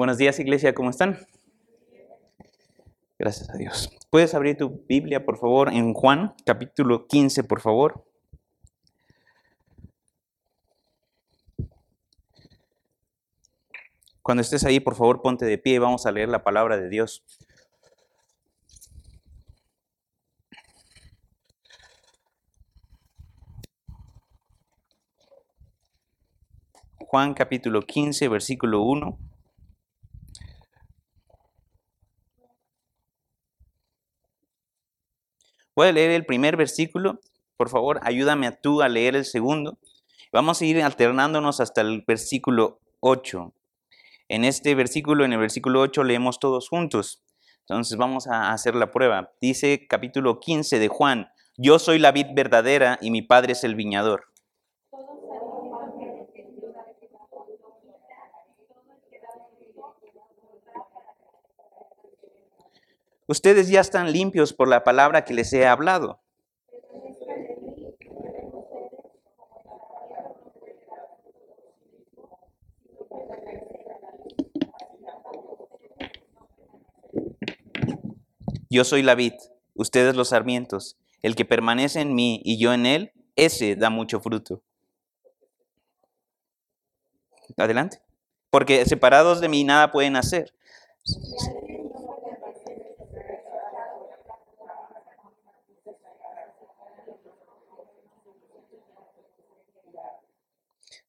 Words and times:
Buenos 0.00 0.16
días, 0.16 0.38
iglesia, 0.38 0.74
¿cómo 0.74 0.88
están? 0.88 1.18
Gracias 3.18 3.50
a 3.50 3.58
Dios. 3.58 3.90
¿Puedes 4.08 4.34
abrir 4.34 4.56
tu 4.56 4.82
Biblia, 4.88 5.26
por 5.26 5.36
favor, 5.36 5.70
en 5.70 5.92
Juan, 5.92 6.34
capítulo 6.46 7.06
15, 7.06 7.44
por 7.44 7.60
favor? 7.60 8.02
Cuando 14.22 14.40
estés 14.40 14.64
ahí, 14.64 14.80
por 14.80 14.94
favor, 14.94 15.20
ponte 15.20 15.44
de 15.44 15.58
pie 15.58 15.74
y 15.74 15.78
vamos 15.78 16.06
a 16.06 16.12
leer 16.12 16.30
la 16.30 16.42
palabra 16.42 16.78
de 16.78 16.88
Dios. 16.88 17.22
Juan 26.96 27.34
capítulo 27.34 27.82
15, 27.82 28.28
versículo 28.28 28.80
1. 28.80 29.29
A 35.88 35.92
leer 35.92 36.10
el 36.10 36.26
primer 36.26 36.56
versículo. 36.56 37.20
Por 37.56 37.68
favor, 37.68 38.00
ayúdame 38.02 38.46
a 38.46 38.60
tú 38.60 38.82
a 38.82 38.88
leer 38.88 39.16
el 39.16 39.24
segundo. 39.24 39.78
Vamos 40.32 40.60
a 40.60 40.64
ir 40.64 40.82
alternándonos 40.82 41.60
hasta 41.60 41.80
el 41.80 42.04
versículo 42.06 42.80
8. 43.00 43.52
En 44.28 44.44
este 44.44 44.74
versículo, 44.74 45.24
en 45.24 45.32
el 45.32 45.38
versículo 45.38 45.80
8, 45.80 46.04
leemos 46.04 46.38
todos 46.38 46.68
juntos. 46.68 47.22
Entonces 47.60 47.98
vamos 47.98 48.26
a 48.26 48.52
hacer 48.52 48.74
la 48.74 48.90
prueba. 48.90 49.32
Dice 49.40 49.86
capítulo 49.88 50.38
15 50.38 50.78
de 50.78 50.88
Juan, 50.88 51.28
yo 51.56 51.78
soy 51.78 51.98
la 51.98 52.12
vid 52.12 52.26
verdadera 52.34 52.98
y 53.00 53.10
mi 53.10 53.22
padre 53.22 53.52
es 53.52 53.64
el 53.64 53.74
viñador. 53.74 54.29
Ustedes 63.30 63.68
ya 63.68 63.80
están 63.80 64.10
limpios 64.10 64.52
por 64.52 64.66
la 64.66 64.82
palabra 64.82 65.24
que 65.24 65.32
les 65.34 65.52
he 65.52 65.64
hablado. 65.64 66.18
Yo 78.68 78.82
soy 78.82 79.04
la 79.04 79.14
vid, 79.14 79.34
ustedes 79.74 80.16
los 80.16 80.30
sarmientos. 80.30 80.96
El 81.22 81.36
que 81.36 81.44
permanece 81.44 82.00
en 82.00 82.16
mí 82.16 82.42
y 82.44 82.58
yo 82.58 82.72
en 82.72 82.84
él, 82.84 83.12
ese 83.36 83.76
da 83.76 83.90
mucho 83.90 84.18
fruto. 84.18 84.60
Adelante. 87.56 88.02
Porque 88.50 88.84
separados 88.86 89.40
de 89.40 89.48
mí 89.48 89.62
nada 89.62 89.92
pueden 89.92 90.16
hacer. 90.16 90.52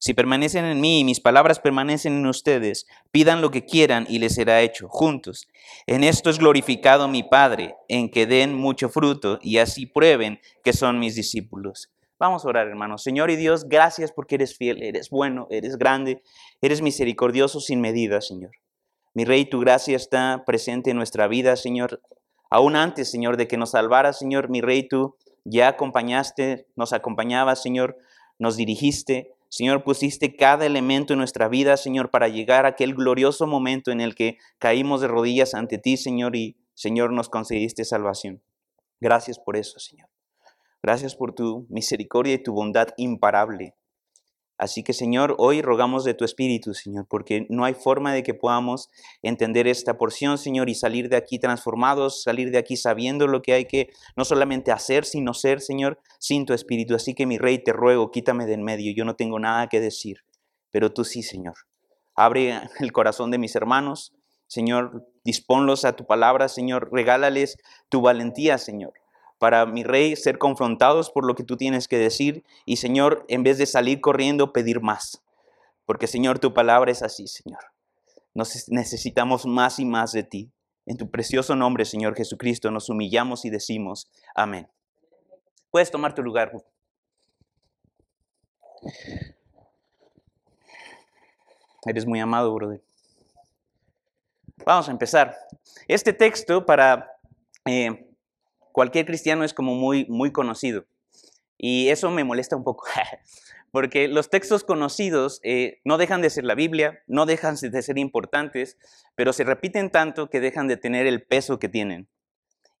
Si 0.04 0.14
permanecen 0.14 0.64
en 0.64 0.80
mí 0.80 0.98
y 0.98 1.04
mis 1.04 1.20
palabras 1.20 1.60
permanecen 1.60 2.14
en 2.14 2.26
ustedes, 2.26 2.88
pidan 3.12 3.40
lo 3.40 3.52
que 3.52 3.64
quieran 3.64 4.04
y 4.08 4.18
les 4.18 4.34
será 4.34 4.60
hecho 4.60 4.88
juntos. 4.88 5.46
En 5.86 6.02
esto 6.02 6.28
es 6.28 6.40
glorificado 6.40 7.06
mi 7.06 7.22
Padre, 7.22 7.76
en 7.86 8.10
que 8.10 8.26
den 8.26 8.52
mucho 8.52 8.88
fruto 8.88 9.38
y 9.42 9.58
así 9.58 9.86
prueben 9.86 10.40
que 10.64 10.72
son 10.72 10.98
mis 10.98 11.14
discípulos. 11.14 11.92
Vamos 12.18 12.44
a 12.44 12.48
orar, 12.48 12.66
hermanos. 12.66 13.04
Señor 13.04 13.30
y 13.30 13.36
Dios, 13.36 13.68
gracias 13.68 14.10
porque 14.10 14.34
eres 14.34 14.56
fiel, 14.56 14.82
eres 14.82 15.08
bueno, 15.08 15.46
eres 15.50 15.78
grande, 15.78 16.20
eres 16.60 16.82
misericordioso 16.82 17.60
sin 17.60 17.80
medida, 17.80 18.20
Señor. 18.20 18.50
Mi 19.14 19.24
Rey, 19.24 19.44
tu 19.44 19.60
gracia 19.60 19.94
está 19.94 20.42
presente 20.44 20.90
en 20.90 20.96
nuestra 20.96 21.28
vida, 21.28 21.54
Señor. 21.54 22.02
Aún 22.50 22.74
antes, 22.74 23.08
Señor, 23.08 23.36
de 23.36 23.46
que 23.46 23.56
nos 23.56 23.70
salvaras, 23.70 24.18
Señor, 24.18 24.48
mi 24.48 24.62
Rey, 24.62 24.88
tú 24.88 25.14
ya 25.44 25.68
acompañaste, 25.68 26.66
nos 26.74 26.92
acompañabas, 26.92 27.62
Señor, 27.62 27.96
nos 28.40 28.56
dirigiste, 28.56 29.36
Señor, 29.52 29.84
pusiste 29.84 30.34
cada 30.34 30.64
elemento 30.64 31.12
en 31.12 31.18
nuestra 31.18 31.46
vida, 31.46 31.76
Señor, 31.76 32.08
para 32.08 32.28
llegar 32.28 32.64
a 32.64 32.68
aquel 32.68 32.94
glorioso 32.94 33.46
momento 33.46 33.90
en 33.90 34.00
el 34.00 34.14
que 34.14 34.38
caímos 34.58 35.02
de 35.02 35.08
rodillas 35.08 35.52
ante 35.52 35.76
ti, 35.76 35.98
Señor, 35.98 36.36
y 36.36 36.56
Señor, 36.72 37.12
nos 37.12 37.28
concediste 37.28 37.84
salvación. 37.84 38.42
Gracias 38.98 39.38
por 39.38 39.58
eso, 39.58 39.78
Señor. 39.78 40.08
Gracias 40.82 41.14
por 41.14 41.34
tu 41.34 41.66
misericordia 41.68 42.32
y 42.32 42.42
tu 42.42 42.54
bondad 42.54 42.88
imparable. 42.96 43.74
Así 44.62 44.84
que 44.84 44.92
Señor, 44.92 45.34
hoy 45.38 45.60
rogamos 45.60 46.04
de 46.04 46.14
tu 46.14 46.24
Espíritu, 46.24 46.72
Señor, 46.72 47.08
porque 47.08 47.48
no 47.48 47.64
hay 47.64 47.74
forma 47.74 48.14
de 48.14 48.22
que 48.22 48.32
podamos 48.32 48.90
entender 49.20 49.66
esta 49.66 49.98
porción, 49.98 50.38
Señor, 50.38 50.70
y 50.70 50.76
salir 50.76 51.08
de 51.08 51.16
aquí 51.16 51.40
transformados, 51.40 52.22
salir 52.22 52.52
de 52.52 52.58
aquí 52.58 52.76
sabiendo 52.76 53.26
lo 53.26 53.42
que 53.42 53.54
hay 53.54 53.64
que 53.64 53.90
no 54.14 54.24
solamente 54.24 54.70
hacer, 54.70 55.04
sino 55.04 55.34
ser, 55.34 55.60
Señor, 55.60 55.98
sin 56.20 56.46
tu 56.46 56.52
Espíritu. 56.52 56.94
Así 56.94 57.12
que 57.12 57.26
mi 57.26 57.38
Rey, 57.38 57.58
te 57.58 57.72
ruego, 57.72 58.12
quítame 58.12 58.46
de 58.46 58.52
en 58.52 58.62
medio, 58.62 58.92
yo 58.94 59.04
no 59.04 59.16
tengo 59.16 59.40
nada 59.40 59.66
que 59.66 59.80
decir, 59.80 60.18
pero 60.70 60.92
tú 60.92 61.02
sí, 61.02 61.24
Señor. 61.24 61.54
Abre 62.14 62.60
el 62.78 62.92
corazón 62.92 63.32
de 63.32 63.38
mis 63.38 63.56
hermanos, 63.56 64.14
Señor, 64.46 65.08
disponlos 65.24 65.84
a 65.84 65.96
tu 65.96 66.06
palabra, 66.06 66.46
Señor, 66.46 66.88
regálales 66.92 67.56
tu 67.88 68.00
valentía, 68.00 68.58
Señor 68.58 68.92
para 69.42 69.66
mi 69.66 69.82
rey 69.82 70.14
ser 70.14 70.38
confrontados 70.38 71.10
por 71.10 71.26
lo 71.26 71.34
que 71.34 71.42
tú 71.42 71.56
tienes 71.56 71.88
que 71.88 71.98
decir 71.98 72.44
y 72.64 72.76
Señor, 72.76 73.24
en 73.26 73.42
vez 73.42 73.58
de 73.58 73.66
salir 73.66 74.00
corriendo, 74.00 74.52
pedir 74.52 74.80
más. 74.80 75.20
Porque 75.84 76.06
Señor, 76.06 76.38
tu 76.38 76.54
palabra 76.54 76.92
es 76.92 77.02
así, 77.02 77.26
Señor. 77.26 77.58
Nos 78.34 78.68
necesitamos 78.68 79.44
más 79.44 79.80
y 79.80 79.84
más 79.84 80.12
de 80.12 80.22
ti. 80.22 80.52
En 80.86 80.96
tu 80.96 81.10
precioso 81.10 81.56
nombre, 81.56 81.84
Señor 81.84 82.14
Jesucristo, 82.14 82.70
nos 82.70 82.88
humillamos 82.88 83.44
y 83.44 83.50
decimos 83.50 84.08
amén. 84.36 84.68
Puedes 85.72 85.90
tomar 85.90 86.14
tu 86.14 86.22
lugar. 86.22 86.52
Eres 91.84 92.06
muy 92.06 92.20
amado, 92.20 92.54
brother. 92.54 92.80
Vamos 94.64 94.88
a 94.88 94.92
empezar. 94.92 95.36
Este 95.88 96.12
texto 96.12 96.64
para 96.64 97.10
eh, 97.66 98.08
cualquier 98.72 99.06
cristiano 99.06 99.44
es 99.44 99.54
como 99.54 99.74
muy, 99.74 100.06
muy 100.06 100.32
conocido. 100.32 100.84
Y 101.58 101.88
eso 101.90 102.10
me 102.10 102.24
molesta 102.24 102.56
un 102.56 102.64
poco, 102.64 102.86
porque 103.70 104.08
los 104.08 104.30
textos 104.30 104.64
conocidos 104.64 105.40
eh, 105.44 105.80
no 105.84 105.96
dejan 105.96 106.20
de 106.20 106.30
ser 106.30 106.44
la 106.44 106.54
Biblia, 106.54 107.02
no 107.06 107.24
dejan 107.26 107.56
de 107.60 107.82
ser 107.82 107.98
importantes, 107.98 108.76
pero 109.14 109.32
se 109.32 109.44
repiten 109.44 109.90
tanto 109.90 110.28
que 110.28 110.40
dejan 110.40 110.66
de 110.66 110.76
tener 110.76 111.06
el 111.06 111.22
peso 111.22 111.58
que 111.58 111.68
tienen. 111.68 112.08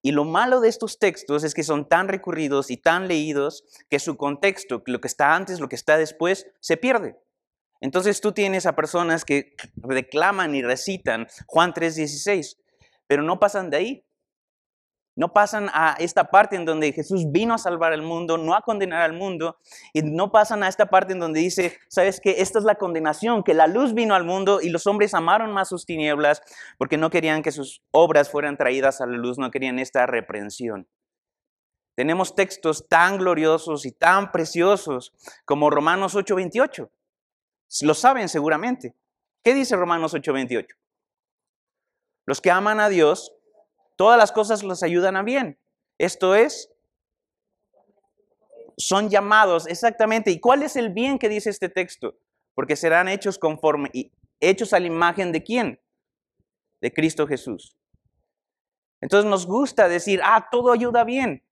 Y 0.04 0.10
lo 0.10 0.24
malo 0.24 0.60
de 0.60 0.68
estos 0.68 0.98
textos 0.98 1.44
es 1.44 1.54
que 1.54 1.62
son 1.62 1.88
tan 1.88 2.08
recurridos 2.08 2.72
y 2.72 2.76
tan 2.76 3.06
leídos 3.06 3.64
que 3.88 4.00
su 4.00 4.16
contexto, 4.16 4.82
lo 4.86 5.00
que 5.00 5.06
está 5.06 5.36
antes, 5.36 5.60
lo 5.60 5.68
que 5.68 5.76
está 5.76 5.96
después, 5.96 6.48
se 6.58 6.76
pierde. 6.76 7.16
Entonces 7.80 8.20
tú 8.20 8.32
tienes 8.32 8.66
a 8.66 8.74
personas 8.74 9.24
que 9.24 9.54
reclaman 9.76 10.56
y 10.56 10.62
recitan 10.62 11.28
Juan 11.46 11.72
3:16, 11.72 12.58
pero 13.06 13.22
no 13.22 13.38
pasan 13.38 13.70
de 13.70 13.76
ahí. 13.76 14.04
No 15.14 15.34
pasan 15.34 15.68
a 15.74 15.94
esta 15.98 16.30
parte 16.30 16.56
en 16.56 16.64
donde 16.64 16.92
Jesús 16.92 17.30
vino 17.30 17.52
a 17.54 17.58
salvar 17.58 17.92
al 17.92 18.02
mundo, 18.02 18.38
no 18.38 18.54
a 18.54 18.62
condenar 18.62 19.02
al 19.02 19.12
mundo. 19.12 19.58
Y 19.92 20.02
no 20.02 20.32
pasan 20.32 20.62
a 20.62 20.68
esta 20.68 20.86
parte 20.86 21.12
en 21.12 21.20
donde 21.20 21.40
dice, 21.40 21.78
sabes 21.88 22.18
que 22.20 22.40
esta 22.40 22.58
es 22.58 22.64
la 22.64 22.76
condenación, 22.76 23.42
que 23.42 23.52
la 23.52 23.66
luz 23.66 23.92
vino 23.92 24.14
al 24.14 24.24
mundo 24.24 24.60
y 24.62 24.70
los 24.70 24.86
hombres 24.86 25.12
amaron 25.12 25.52
más 25.52 25.68
sus 25.68 25.84
tinieblas 25.84 26.42
porque 26.78 26.96
no 26.96 27.10
querían 27.10 27.42
que 27.42 27.52
sus 27.52 27.82
obras 27.90 28.30
fueran 28.30 28.56
traídas 28.56 29.00
a 29.02 29.06
la 29.06 29.18
luz, 29.18 29.38
no 29.38 29.50
querían 29.50 29.78
esta 29.78 30.06
reprensión. 30.06 30.88
Tenemos 31.94 32.34
textos 32.34 32.88
tan 32.88 33.18
gloriosos 33.18 33.84
y 33.84 33.92
tan 33.92 34.32
preciosos 34.32 35.12
como 35.44 35.68
Romanos 35.68 36.14
8:28. 36.14 36.90
Lo 37.82 37.94
saben 37.94 38.30
seguramente. 38.30 38.94
¿Qué 39.44 39.52
dice 39.52 39.76
Romanos 39.76 40.14
8:28? 40.14 40.74
Los 42.24 42.40
que 42.40 42.50
aman 42.50 42.80
a 42.80 42.88
Dios 42.88 43.34
Todas 44.02 44.18
las 44.18 44.32
cosas 44.32 44.64
los 44.64 44.82
ayudan 44.82 45.14
a 45.14 45.22
bien. 45.22 45.56
Esto 45.96 46.34
es, 46.34 46.72
son 48.76 49.10
llamados 49.10 49.68
exactamente. 49.68 50.32
¿Y 50.32 50.40
cuál 50.40 50.64
es 50.64 50.74
el 50.74 50.90
bien 50.90 51.20
que 51.20 51.28
dice 51.28 51.50
este 51.50 51.68
texto? 51.68 52.18
Porque 52.52 52.74
serán 52.74 53.06
hechos 53.06 53.38
conforme, 53.38 53.90
y 53.92 54.10
hechos 54.40 54.72
a 54.72 54.80
la 54.80 54.88
imagen 54.88 55.30
de 55.30 55.44
quién? 55.44 55.80
De 56.80 56.92
Cristo 56.92 57.28
Jesús. 57.28 57.76
Entonces 59.00 59.30
nos 59.30 59.46
gusta 59.46 59.86
decir, 59.86 60.20
ah, 60.24 60.48
todo 60.50 60.72
ayuda 60.72 61.04
bien. 61.04 61.44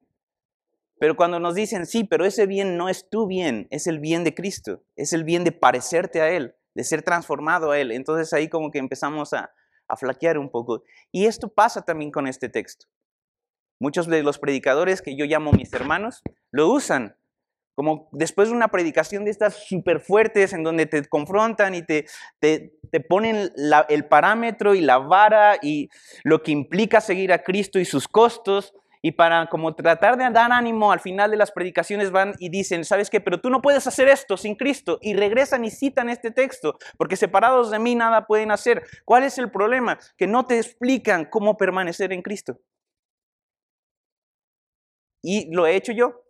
Pero 0.99 1.15
cuando 1.15 1.39
nos 1.39 1.55
dicen, 1.55 1.87
sí, 1.87 2.03
pero 2.03 2.25
ese 2.25 2.47
bien 2.47 2.77
no 2.77 2.89
es 2.89 3.09
tu 3.09 3.29
bien, 3.29 3.69
es 3.71 3.87
el 3.87 4.01
bien 4.01 4.25
de 4.25 4.35
Cristo, 4.35 4.83
es 4.97 5.13
el 5.13 5.23
bien 5.23 5.45
de 5.45 5.53
parecerte 5.53 6.21
a 6.21 6.31
Él, 6.31 6.57
de 6.75 6.83
ser 6.83 7.03
transformado 7.03 7.71
a 7.71 7.79
Él. 7.79 7.93
Entonces 7.93 8.33
ahí 8.33 8.49
como 8.49 8.73
que 8.73 8.81
empezamos 8.81 9.35
a, 9.35 9.53
a 9.91 9.97
flaquear 9.97 10.39
un 10.39 10.51
poco. 10.51 10.85
Y 11.13 11.27
esto 11.27 11.49
pasa 11.49 11.83
también 11.83 12.11
con 12.11 12.27
este 12.27 12.49
texto. 12.49 12.87
Muchos 13.81 14.07
de 14.07 14.23
los 14.23 14.39
predicadores 14.39 15.03
que 15.03 15.17
yo 15.17 15.25
llamo 15.25 15.53
mis 15.53 15.73
hermanos 15.73 16.23
lo 16.51 16.69
usan 16.71 17.17
Como 17.75 18.11
después 18.13 18.49
de 18.49 18.55
una 18.55 18.69
predicación 18.69 19.25
de 19.25 19.31
estas 19.31 19.67
súper 19.67 20.01
fuertes 20.01 20.53
en 20.53 20.63
donde 20.63 20.85
te 20.85 21.03
confrontan 21.07 21.75
y 21.75 21.83
te, 21.83 22.05
te, 22.39 23.01
ponen 23.09 23.51
el 23.89 24.05
parámetro 24.07 24.75
y 24.75 24.83
la 24.83 24.99
vara 24.99 25.57
y 25.63 25.89
lo 26.23 26.43
que 26.43 26.53
implica 26.53 27.01
seguir 27.01 27.33
a 27.33 27.43
Cristo 27.43 27.79
y 27.79 27.87
sus 27.87 28.07
costos. 28.07 28.75
Y 29.03 29.13
para 29.13 29.47
como 29.47 29.75
tratar 29.75 30.19
de 30.19 30.29
dar 30.31 30.53
ánimo 30.53 30.93
al 30.93 31.01
final 31.01 31.31
de 31.31 31.37
las 31.39 31.53
predicaciones 31.53 32.11
van 32.11 32.35
y 32.39 32.51
dicen, 32.51 32.85
¿sabes 32.85 33.09
qué? 33.09 33.21
Pero 33.21 33.41
tú 33.41 33.49
no 33.49 33.63
puedes 33.63 33.87
hacer 33.87 34.09
esto 34.09 34.37
sin 34.37 34.57
Cristo. 34.57 34.99
Y 35.01 35.15
regresan 35.15 35.65
y 35.65 35.71
citan 35.71 36.11
este 36.11 36.31
texto, 36.31 36.79
porque 36.99 37.17
separados 37.17 37.71
de 37.71 37.79
mí 37.79 37.95
nada 37.95 38.27
pueden 38.27 38.51
hacer. 38.51 38.83
¿Cuál 39.05 39.25
es 39.25 39.39
el 39.39 39.51
problema? 39.51 39.99
Que 40.19 40.27
no 40.27 40.47
te 40.47 40.59
explican 40.59 41.25
cómo 41.25 41.57
permanecer 41.57 42.13
en 42.13 42.23
Cristo. 42.23 42.59
Y 45.23 45.53
lo 45.55 45.67
he 45.67 45.77
hecho 45.77 45.93
yo. 45.93 46.23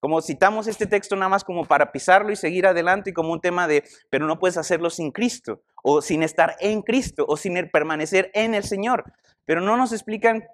Como 0.00 0.22
citamos 0.22 0.66
este 0.66 0.86
texto 0.86 1.14
nada 1.14 1.28
más 1.28 1.44
como 1.44 1.66
para 1.66 1.92
pisarlo 1.92 2.32
y 2.32 2.36
seguir 2.36 2.66
adelante 2.66 3.10
y 3.10 3.12
como 3.12 3.32
un 3.32 3.40
tema 3.42 3.68
de, 3.68 3.84
pero 4.08 4.26
no 4.26 4.38
puedes 4.38 4.56
hacerlo 4.56 4.88
sin 4.88 5.10
Cristo, 5.10 5.62
o 5.82 6.00
sin 6.00 6.22
estar 6.22 6.56
en 6.60 6.80
Cristo, 6.80 7.26
o 7.28 7.36
sin 7.36 7.68
permanecer 7.70 8.30
en 8.32 8.54
el 8.54 8.64
Señor. 8.64 9.04
Pero 9.44 9.60
no 9.60 9.76
nos 9.76 9.92
explican 9.92 10.44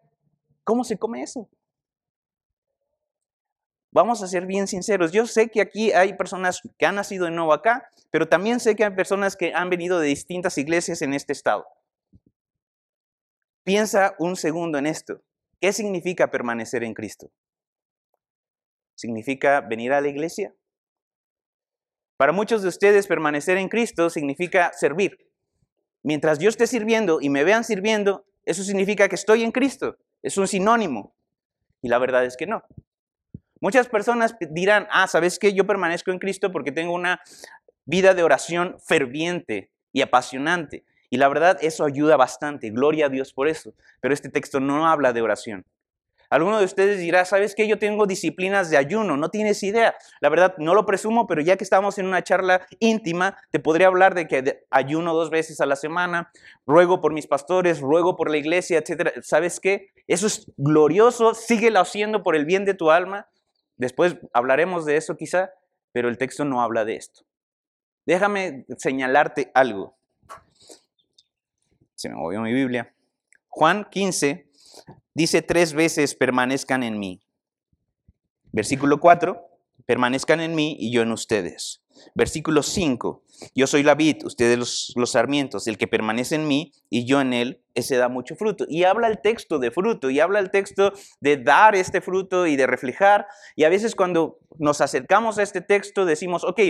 cómo 0.66 0.84
se 0.84 0.98
come 0.98 1.22
eso. 1.22 1.48
Vamos 3.92 4.22
a 4.22 4.26
ser 4.26 4.44
bien 4.44 4.66
sinceros. 4.66 5.12
Yo 5.12 5.26
sé 5.26 5.48
que 5.48 5.62
aquí 5.62 5.92
hay 5.92 6.14
personas 6.14 6.60
que 6.76 6.84
han 6.84 6.96
nacido 6.96 7.24
de 7.24 7.30
nuevo 7.30 7.54
acá, 7.54 7.88
pero 8.10 8.28
también 8.28 8.60
sé 8.60 8.74
que 8.74 8.84
hay 8.84 8.90
personas 8.90 9.36
que 9.36 9.54
han 9.54 9.70
venido 9.70 10.00
de 10.00 10.08
distintas 10.08 10.58
iglesias 10.58 11.00
en 11.00 11.14
este 11.14 11.32
estado. 11.32 11.66
Piensa 13.64 14.14
un 14.18 14.36
segundo 14.36 14.76
en 14.76 14.86
esto. 14.86 15.22
¿Qué 15.60 15.72
significa 15.72 16.30
permanecer 16.30 16.82
en 16.82 16.94
Cristo? 16.94 17.30
¿Significa 18.96 19.60
venir 19.60 19.92
a 19.92 20.00
la 20.00 20.08
iglesia? 20.08 20.54
Para 22.16 22.32
muchos 22.32 22.62
de 22.62 22.68
ustedes 22.68 23.06
permanecer 23.06 23.56
en 23.56 23.68
Cristo 23.68 24.10
significa 24.10 24.72
servir. 24.74 25.30
Mientras 26.02 26.38
yo 26.38 26.48
esté 26.48 26.66
sirviendo 26.66 27.20
y 27.20 27.30
me 27.30 27.44
vean 27.44 27.62
sirviendo, 27.62 28.26
eso 28.44 28.62
significa 28.62 29.08
que 29.08 29.14
estoy 29.14 29.42
en 29.42 29.52
Cristo. 29.52 29.96
Es 30.26 30.36
un 30.38 30.48
sinónimo. 30.48 31.14
Y 31.80 31.88
la 31.88 31.98
verdad 31.98 32.24
es 32.24 32.36
que 32.36 32.48
no. 32.48 32.64
Muchas 33.60 33.88
personas 33.88 34.34
dirán, 34.50 34.88
ah, 34.90 35.06
¿sabes 35.06 35.38
qué? 35.38 35.52
Yo 35.52 35.68
permanezco 35.68 36.10
en 36.10 36.18
Cristo 36.18 36.50
porque 36.50 36.72
tengo 36.72 36.92
una 36.92 37.20
vida 37.84 38.12
de 38.12 38.24
oración 38.24 38.76
ferviente 38.84 39.70
y 39.92 40.02
apasionante. 40.02 40.84
Y 41.10 41.18
la 41.18 41.28
verdad, 41.28 41.58
eso 41.60 41.84
ayuda 41.84 42.16
bastante. 42.16 42.70
Gloria 42.70 43.06
a 43.06 43.08
Dios 43.08 43.32
por 43.32 43.46
eso. 43.46 43.72
Pero 44.00 44.12
este 44.12 44.28
texto 44.28 44.58
no 44.58 44.88
habla 44.88 45.12
de 45.12 45.22
oración. 45.22 45.64
Alguno 46.30 46.58
de 46.58 46.64
ustedes 46.64 46.98
dirá, 46.98 47.24
¿sabes 47.24 47.54
qué? 47.54 47.68
Yo 47.68 47.78
tengo 47.78 48.06
disciplinas 48.06 48.70
de 48.70 48.76
ayuno, 48.76 49.16
no 49.16 49.30
tienes 49.30 49.62
idea. 49.62 49.94
La 50.20 50.28
verdad, 50.28 50.54
no 50.58 50.74
lo 50.74 50.86
presumo, 50.86 51.26
pero 51.26 51.40
ya 51.42 51.56
que 51.56 51.64
estamos 51.64 51.98
en 51.98 52.06
una 52.06 52.22
charla 52.22 52.66
íntima, 52.80 53.36
te 53.50 53.60
podría 53.60 53.86
hablar 53.86 54.14
de 54.14 54.26
que 54.26 54.64
ayuno 54.70 55.14
dos 55.14 55.30
veces 55.30 55.60
a 55.60 55.66
la 55.66 55.76
semana, 55.76 56.30
ruego 56.66 57.00
por 57.00 57.12
mis 57.12 57.26
pastores, 57.26 57.80
ruego 57.80 58.16
por 58.16 58.30
la 58.30 58.36
iglesia, 58.36 58.78
etc. 58.78 59.20
¿Sabes 59.22 59.60
qué? 59.60 59.90
Eso 60.06 60.26
es 60.26 60.50
glorioso, 60.56 61.34
síguelo 61.34 61.80
haciendo 61.80 62.22
por 62.22 62.36
el 62.36 62.44
bien 62.44 62.64
de 62.64 62.74
tu 62.74 62.90
alma. 62.90 63.28
Después 63.76 64.16
hablaremos 64.32 64.84
de 64.84 64.96
eso 64.96 65.16
quizá, 65.16 65.50
pero 65.92 66.08
el 66.08 66.18
texto 66.18 66.44
no 66.44 66.62
habla 66.62 66.84
de 66.84 66.96
esto. 66.96 67.22
Déjame 68.06 68.64
señalarte 68.78 69.50
algo. 69.54 69.96
Se 71.94 72.08
me 72.08 72.14
movió 72.14 72.40
mi 72.40 72.52
Biblia. 72.52 72.94
Juan 73.48 73.86
15, 73.90 74.50
dice 75.16 75.40
tres 75.40 75.72
veces, 75.72 76.14
permanezcan 76.14 76.82
en 76.82 76.98
mí. 76.98 77.22
Versículo 78.52 79.00
4, 79.00 79.40
permanezcan 79.86 80.40
en 80.40 80.54
mí 80.54 80.76
y 80.78 80.92
yo 80.92 81.00
en 81.00 81.10
ustedes. 81.10 81.82
Versículo 82.14 82.62
5, 82.62 83.22
yo 83.54 83.66
soy 83.66 83.82
la 83.82 83.94
vid, 83.94 84.26
ustedes 84.26 84.58
los, 84.58 84.92
los, 84.94 85.12
sarmientos, 85.12 85.66
el 85.66 85.78
que 85.78 85.86
permanece 85.86 86.34
en 86.34 86.46
mí 86.46 86.72
y 86.90 87.06
yo 87.06 87.22
en 87.22 87.32
él, 87.32 87.62
ese 87.74 87.96
da 87.96 88.10
mucho 88.10 88.36
fruto. 88.36 88.66
Y 88.68 88.84
habla 88.84 89.08
el 89.08 89.22
texto 89.22 89.58
de 89.58 89.70
fruto, 89.70 90.10
y 90.10 90.20
habla 90.20 90.38
el 90.38 90.50
texto 90.50 90.92
de 91.20 91.38
dar 91.38 91.74
este 91.74 92.02
fruto 92.02 92.46
y 92.46 92.56
de 92.56 92.66
reflejar. 92.66 93.26
Y 93.54 93.64
a 93.64 93.70
veces 93.70 93.94
cuando 93.94 94.38
nos 94.58 94.82
acercamos 94.82 95.38
a 95.38 95.42
este 95.42 95.62
texto 95.62 96.04
decimos, 96.04 96.44
ok, 96.44 96.60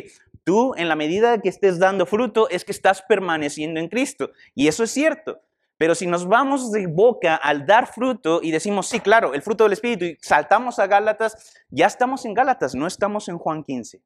tú 0.45 0.73
en 0.77 0.89
la 0.89 0.95
medida 0.95 1.41
que 1.41 1.49
estés 1.49 1.81
dando 1.81 2.07
fruto 2.07 2.49
es 2.49 2.65
que 2.65 2.71
estás 2.71 3.03
permaneciendo 3.03 3.81
en 3.81 3.89
Cristo. 3.89 4.31
Y 4.55 4.69
eso 4.69 4.85
es 4.85 4.93
cierto. 4.93 5.41
Pero 5.79 5.95
si 5.95 6.07
nos 6.07 6.27
vamos 6.27 6.73
de 6.73 6.87
boca 6.87 7.37
al 7.37 7.67
dar 7.67 7.87
fruto 7.87 8.41
y 8.43 8.51
decimos, 8.51 8.87
sí, 8.89 9.01
claro, 9.01 9.35
el 9.35 9.43
fruto 9.43 9.65
del 9.65 9.75
Espíritu, 9.75 10.07
y 10.07 10.17
saltamos 10.23 10.79
a 10.79 10.87
Gálatas, 10.87 11.55
ya 11.69 11.87
estamos 11.87 12.25
en 12.25 12.35
Gálatas, 12.35 12.75
no 12.75 12.87
estamos 12.87 13.29
en 13.29 13.37
Juan 13.37 13.63
15. 13.63 14.03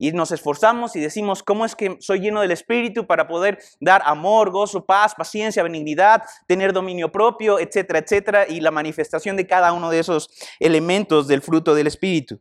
Y 0.00 0.12
nos 0.12 0.30
esforzamos 0.30 0.94
y 0.94 1.00
decimos, 1.00 1.42
¿cómo 1.42 1.64
es 1.64 1.74
que 1.74 1.96
soy 1.98 2.20
lleno 2.20 2.40
del 2.40 2.52
Espíritu 2.52 3.08
para 3.08 3.26
poder 3.26 3.58
dar 3.80 4.00
amor, 4.04 4.52
gozo, 4.52 4.86
paz, 4.86 5.16
paciencia, 5.16 5.64
benignidad, 5.64 6.22
tener 6.46 6.72
dominio 6.72 7.10
propio, 7.10 7.58
etcétera, 7.58 7.98
etcétera? 7.98 8.46
Y 8.48 8.60
la 8.60 8.70
manifestación 8.70 9.36
de 9.36 9.48
cada 9.48 9.72
uno 9.72 9.90
de 9.90 9.98
esos 9.98 10.30
elementos 10.60 11.26
del 11.26 11.42
fruto 11.42 11.74
del 11.74 11.88
Espíritu. 11.88 12.40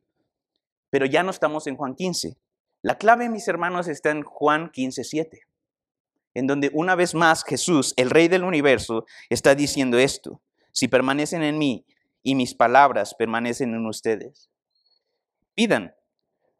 Pero 0.91 1.07
ya 1.07 1.23
no 1.23 1.31
estamos 1.31 1.65
en 1.65 1.77
Juan 1.77 1.95
15. 1.95 2.37
La 2.83 2.99
clave, 2.99 3.27
mis 3.27 3.47
hermanos, 3.47 3.87
está 3.87 4.11
en 4.11 4.21
Juan 4.21 4.69
15, 4.69 5.03
7 5.03 5.47
en 6.37 6.45
donde 6.45 6.69
una 6.71 6.93
vez 6.93 7.15
más 7.15 7.43
Jesús, 7.43 7.95
el 7.97 8.11
Rey 8.11 8.27
del 8.27 8.43
universo, 8.43 9.07
está 9.27 9.55
diciendo 9.55 9.97
esto. 9.97 10.39
Si 10.71 10.87
permanecen 10.87 11.41
en 11.41 11.57
mí 11.57 11.83
y 12.21 12.35
mis 12.35 12.53
palabras 12.53 13.15
permanecen 13.15 13.73
en 13.73 13.87
ustedes. 13.87 14.47
Pidan, 15.55 15.95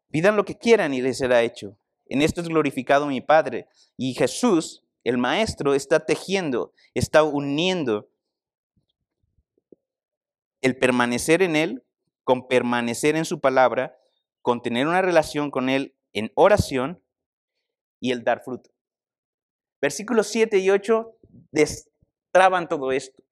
pidan 0.10 0.36
lo 0.36 0.46
que 0.46 0.58
quieran 0.58 0.96
y 0.96 1.02
les 1.02 1.20
será 1.20 1.44
hecho. 1.44 1.78
En 2.08 2.24
esto 2.24 2.42
es 2.42 2.48
glorificado 2.48 3.06
mi 3.06 3.22
Padre. 3.22 3.68
Y 3.98 4.16
Jesús, 4.16 4.84
el 5.04 5.20
Maestro, 5.20 5.76
está 5.76 6.04
tejiendo, 6.04 6.74
está 6.96 7.22
uniendo 7.22 8.10
el 10.62 10.76
permanecer 10.76 11.44
en 11.44 11.56
Él 11.56 11.84
con 12.24 12.48
permanecer 12.48 13.16
en 13.16 13.26
su 13.26 13.40
palabra, 13.40 13.96
con 14.42 14.64
tener 14.64 14.88
una 14.88 15.04
relación 15.04 15.52
con 15.52 15.70
Él 15.70 15.94
en 16.14 16.32
oración 16.34 17.00
y 18.00 18.12
el 18.12 18.24
dar 18.24 18.42
fruto. 18.44 18.72
Versículos 19.82 20.28
7 20.28 20.58
y 20.60 20.70
8 20.70 21.14
destraban 21.52 22.68
todo 22.68 22.92
esto. 22.92 23.24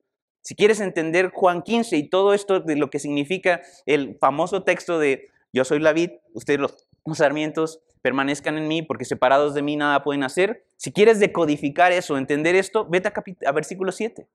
Si 0.42 0.56
quieres 0.56 0.80
entender 0.80 1.32
Juan 1.34 1.64
15 1.64 1.98
y 1.98 2.10
todo 2.10 2.34
esto 2.34 2.60
de 2.60 2.76
lo 2.76 2.90
que 2.90 3.00
significa 3.00 3.62
el 3.86 4.18
famoso 4.20 4.64
texto 4.64 5.00
de 5.00 5.30
yo 5.52 5.66
soy 5.66 5.80
la 5.80 5.94
vid, 5.94 6.12
ustedes 6.34 6.60
los, 6.60 6.88
sarmientos, 7.14 7.80
permanezcan 8.02 8.58
en 8.58 8.68
mí 8.68 8.82
porque 8.82 9.06
separados 9.06 9.56
de 9.56 9.64
mí 9.64 9.76
nada 9.76 10.04
pueden 10.04 10.24
hacer. 10.24 10.66
Si 10.78 10.92
quieres 10.92 11.20
decodificar 11.20 11.92
eso, 11.92 12.18
entender 12.18 12.56
esto, 12.56 12.86
vete 12.86 13.08
a, 13.08 13.14
a 13.48 13.52
versículo 13.54 13.92
7. 13.92 14.28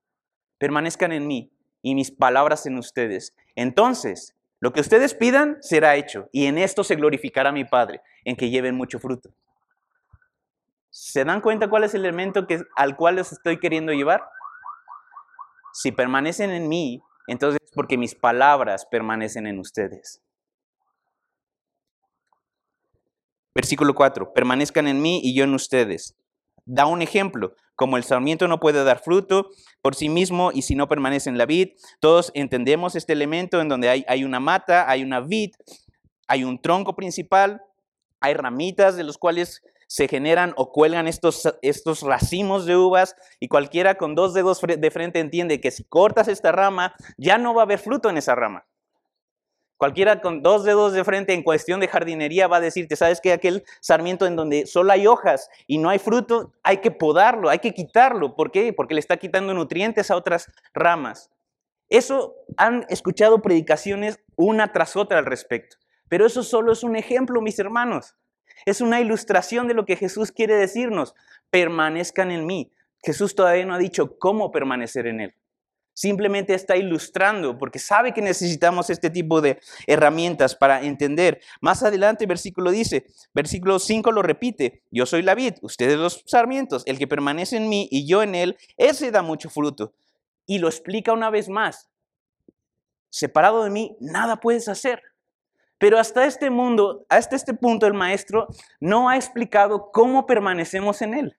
Permanezcan 0.58 1.12
en 1.12 1.26
mí 1.26 1.52
y 1.82 1.94
mis 1.94 2.10
palabras 2.10 2.66
en 2.66 2.78
ustedes. 2.78 3.36
Entonces, 3.54 4.34
lo 4.58 4.72
que 4.72 4.80
ustedes 4.80 5.14
pidan 5.14 5.58
será 5.60 5.96
hecho 5.96 6.28
y 6.32 6.46
en 6.46 6.58
esto 6.58 6.84
se 6.84 6.96
glorificará 6.96 7.52
mi 7.52 7.64
Padre, 7.64 8.02
en 8.24 8.36
que 8.36 8.50
lleven 8.50 8.74
mucho 8.74 8.98
fruto. 8.98 9.30
¿Se 10.90 11.24
dan 11.24 11.40
cuenta 11.40 11.70
cuál 11.70 11.84
es 11.84 11.94
el 11.94 12.04
elemento 12.04 12.46
que, 12.46 12.62
al 12.76 12.96
cual 12.96 13.16
los 13.16 13.32
estoy 13.32 13.58
queriendo 13.60 13.92
llevar? 13.92 14.24
Si 15.72 15.92
permanecen 15.92 16.50
en 16.50 16.68
mí, 16.68 17.00
entonces 17.28 17.60
es 17.62 17.70
porque 17.72 17.96
mis 17.96 18.16
palabras 18.16 18.86
permanecen 18.86 19.46
en 19.46 19.60
ustedes. 19.60 20.20
Versículo 23.54 23.94
4, 23.94 24.32
permanezcan 24.32 24.88
en 24.88 25.00
mí 25.00 25.20
y 25.22 25.34
yo 25.34 25.44
en 25.44 25.54
ustedes. 25.54 26.16
Da 26.64 26.86
un 26.86 27.02
ejemplo, 27.02 27.54
como 27.76 27.96
el 27.96 28.04
sarmiento 28.04 28.48
no 28.48 28.58
puede 28.60 28.82
dar 28.84 29.00
fruto 29.00 29.48
por 29.82 29.94
sí 29.94 30.08
mismo 30.08 30.50
y 30.52 30.62
si 30.62 30.74
no 30.74 30.88
permanece 30.88 31.30
en 31.30 31.38
la 31.38 31.46
vid, 31.46 31.70
todos 32.00 32.32
entendemos 32.34 32.96
este 32.96 33.12
elemento 33.12 33.60
en 33.60 33.68
donde 33.68 33.88
hay, 33.88 34.04
hay 34.08 34.24
una 34.24 34.40
mata, 34.40 34.88
hay 34.90 35.02
una 35.02 35.20
vid, 35.20 35.52
hay 36.26 36.44
un 36.44 36.60
tronco 36.60 36.94
principal, 36.94 37.62
hay 38.20 38.34
ramitas 38.34 38.96
de 38.96 39.04
los 39.04 39.18
cuales 39.18 39.62
se 39.90 40.06
generan 40.06 40.54
o 40.56 40.70
cuelgan 40.70 41.08
estos, 41.08 41.52
estos 41.62 42.02
racimos 42.02 42.64
de 42.64 42.76
uvas 42.76 43.16
y 43.40 43.48
cualquiera 43.48 43.96
con 43.96 44.14
dos 44.14 44.34
dedos 44.34 44.60
de 44.60 44.90
frente 44.92 45.18
entiende 45.18 45.60
que 45.60 45.72
si 45.72 45.82
cortas 45.82 46.28
esta 46.28 46.52
rama, 46.52 46.94
ya 47.18 47.38
no 47.38 47.54
va 47.54 47.62
a 47.62 47.64
haber 47.64 47.80
fruto 47.80 48.08
en 48.08 48.16
esa 48.16 48.36
rama. 48.36 48.64
Cualquiera 49.76 50.20
con 50.20 50.42
dos 50.42 50.62
dedos 50.62 50.92
de 50.92 51.02
frente 51.02 51.34
en 51.34 51.42
cuestión 51.42 51.80
de 51.80 51.88
jardinería 51.88 52.46
va 52.46 52.58
a 52.58 52.60
decirte, 52.60 52.94
¿sabes 52.94 53.20
qué? 53.20 53.32
Aquel 53.32 53.64
sarmiento 53.80 54.28
en 54.28 54.36
donde 54.36 54.66
solo 54.66 54.92
hay 54.92 55.08
hojas 55.08 55.50
y 55.66 55.78
no 55.78 55.90
hay 55.90 55.98
fruto, 55.98 56.52
hay 56.62 56.76
que 56.76 56.92
podarlo, 56.92 57.50
hay 57.50 57.58
que 57.58 57.74
quitarlo. 57.74 58.36
¿Por 58.36 58.52
qué? 58.52 58.72
Porque 58.72 58.94
le 58.94 59.00
está 59.00 59.16
quitando 59.16 59.54
nutrientes 59.54 60.12
a 60.12 60.16
otras 60.16 60.52
ramas. 60.72 61.30
Eso 61.88 62.36
han 62.56 62.86
escuchado 62.90 63.42
predicaciones 63.42 64.20
una 64.36 64.72
tras 64.72 64.94
otra 64.94 65.18
al 65.18 65.26
respecto. 65.26 65.78
Pero 66.08 66.26
eso 66.26 66.44
solo 66.44 66.70
es 66.70 66.84
un 66.84 66.94
ejemplo, 66.94 67.40
mis 67.40 67.58
hermanos. 67.58 68.14
Es 68.66 68.80
una 68.80 69.00
ilustración 69.00 69.68
de 69.68 69.74
lo 69.74 69.84
que 69.84 69.96
Jesús 69.96 70.32
quiere 70.32 70.56
decirnos. 70.56 71.14
Permanezcan 71.50 72.30
en 72.30 72.46
mí. 72.46 72.72
Jesús 73.02 73.34
todavía 73.34 73.64
no 73.64 73.74
ha 73.74 73.78
dicho 73.78 74.18
cómo 74.18 74.50
permanecer 74.50 75.06
en 75.06 75.20
Él. 75.20 75.34
Simplemente 75.92 76.54
está 76.54 76.76
ilustrando 76.76 77.58
porque 77.58 77.78
sabe 77.78 78.14
que 78.14 78.22
necesitamos 78.22 78.88
este 78.88 79.10
tipo 79.10 79.40
de 79.40 79.60
herramientas 79.86 80.54
para 80.54 80.82
entender. 80.82 81.40
Más 81.60 81.82
adelante, 81.82 82.24
versículo 82.26 82.70
dice, 82.70 83.04
versículo 83.34 83.78
5 83.78 84.10
lo 84.12 84.22
repite, 84.22 84.82
yo 84.90 85.04
soy 85.04 85.22
la 85.22 85.34
vid, 85.34 85.54
ustedes 85.60 85.98
los 85.98 86.22
sarmientos, 86.26 86.84
el 86.86 86.98
que 86.98 87.06
permanece 87.06 87.56
en 87.58 87.68
mí 87.68 87.86
y 87.90 88.06
yo 88.06 88.22
en 88.22 88.34
él, 88.34 88.56
ese 88.78 89.10
da 89.10 89.20
mucho 89.20 89.50
fruto. 89.50 89.92
Y 90.46 90.58
lo 90.58 90.68
explica 90.68 91.12
una 91.12 91.28
vez 91.28 91.50
más, 91.50 91.90
separado 93.10 93.64
de 93.64 93.70
mí, 93.70 93.96
nada 94.00 94.36
puedes 94.40 94.68
hacer. 94.68 95.02
Pero 95.80 95.98
hasta 95.98 96.26
este 96.26 96.50
mundo, 96.50 97.06
hasta 97.08 97.34
este 97.34 97.54
punto 97.54 97.86
el 97.86 97.94
maestro 97.94 98.48
no 98.80 99.08
ha 99.08 99.16
explicado 99.16 99.90
cómo 99.90 100.26
permanecemos 100.26 101.00
en 101.00 101.14
él. 101.14 101.36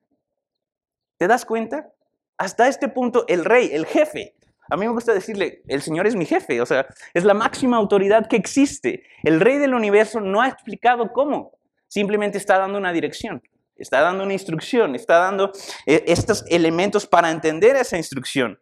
¿Te 1.17 1.27
das 1.27 1.45
cuenta? 1.45 1.91
Hasta 2.39 2.67
este 2.67 2.89
punto 2.89 3.23
el 3.27 3.45
rey, 3.45 3.69
el 3.71 3.85
jefe, 3.85 4.33
a 4.67 4.77
mí 4.77 4.87
me 4.87 4.93
gusta 4.93 5.13
decirle, 5.13 5.61
el 5.67 5.83
Señor 5.83 6.07
es 6.07 6.15
mi 6.15 6.25
jefe, 6.25 6.59
o 6.59 6.65
sea, 6.65 6.87
es 7.13 7.23
la 7.23 7.35
máxima 7.35 7.77
autoridad 7.77 8.27
que 8.27 8.35
existe. 8.35 9.03
El 9.21 9.41
rey 9.41 9.59
del 9.59 9.75
universo 9.75 10.19
no 10.21 10.41
ha 10.41 10.47
explicado 10.47 11.13
cómo, 11.13 11.51
simplemente 11.87 12.39
está 12.39 12.57
dando 12.57 12.79
una 12.79 12.93
dirección, 12.93 13.43
está 13.75 14.01
dando 14.01 14.23
una 14.23 14.33
instrucción, 14.33 14.95
está 14.95 15.19
dando 15.19 15.51
eh, 15.85 16.05
estos 16.07 16.45
elementos 16.47 17.05
para 17.05 17.29
entender 17.29 17.75
esa 17.75 17.97
instrucción. 17.97 18.59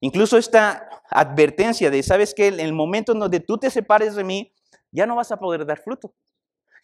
Incluso 0.00 0.36
esta 0.36 0.88
advertencia 1.08 1.90
de, 1.90 2.02
sabes 2.02 2.34
que 2.34 2.48
en 2.48 2.58
el 2.58 2.72
momento 2.72 3.12
en 3.12 3.20
donde 3.20 3.38
tú 3.38 3.56
te 3.56 3.70
separes 3.70 4.16
de 4.16 4.24
mí, 4.24 4.52
ya 4.92 5.06
no 5.06 5.16
vas 5.16 5.32
a 5.32 5.38
poder 5.38 5.66
dar 5.66 5.78
fruto. 5.78 6.14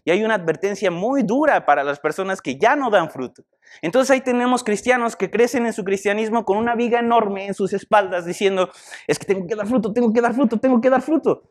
Y 0.05 0.11
hay 0.11 0.25
una 0.25 0.35
advertencia 0.35 0.91
muy 0.91 1.23
dura 1.23 1.67
para 1.67 1.85
las 1.85 2.01
personas 2.01 2.41
que 2.41 2.59
ya 2.59 2.77
no 2.77 2.91
dan 2.91 3.11
fruto. 3.11 3.45
Entonces 3.83 4.11
ahí 4.11 4.21
tenemos 4.21 4.65
cristianos 4.65 5.17
que 5.17 5.31
crecen 5.31 5.67
en 5.67 5.73
su 5.73 5.85
cristianismo 5.85 6.45
con 6.45 6.57
una 6.57 6.75
viga 6.75 6.99
enorme 6.99 7.47
en 7.47 7.55
sus 7.55 7.73
espaldas 7.73 8.25
diciendo, 8.25 8.71
es 9.07 9.19
que 9.19 9.27
tengo 9.27 9.47
que 9.47 9.55
dar 9.55 9.67
fruto, 9.67 9.93
tengo 9.93 10.13
que 10.13 10.21
dar 10.21 10.35
fruto, 10.35 10.59
tengo 10.59 10.81
que 10.81 10.91
dar 10.91 11.03
fruto. 11.03 11.43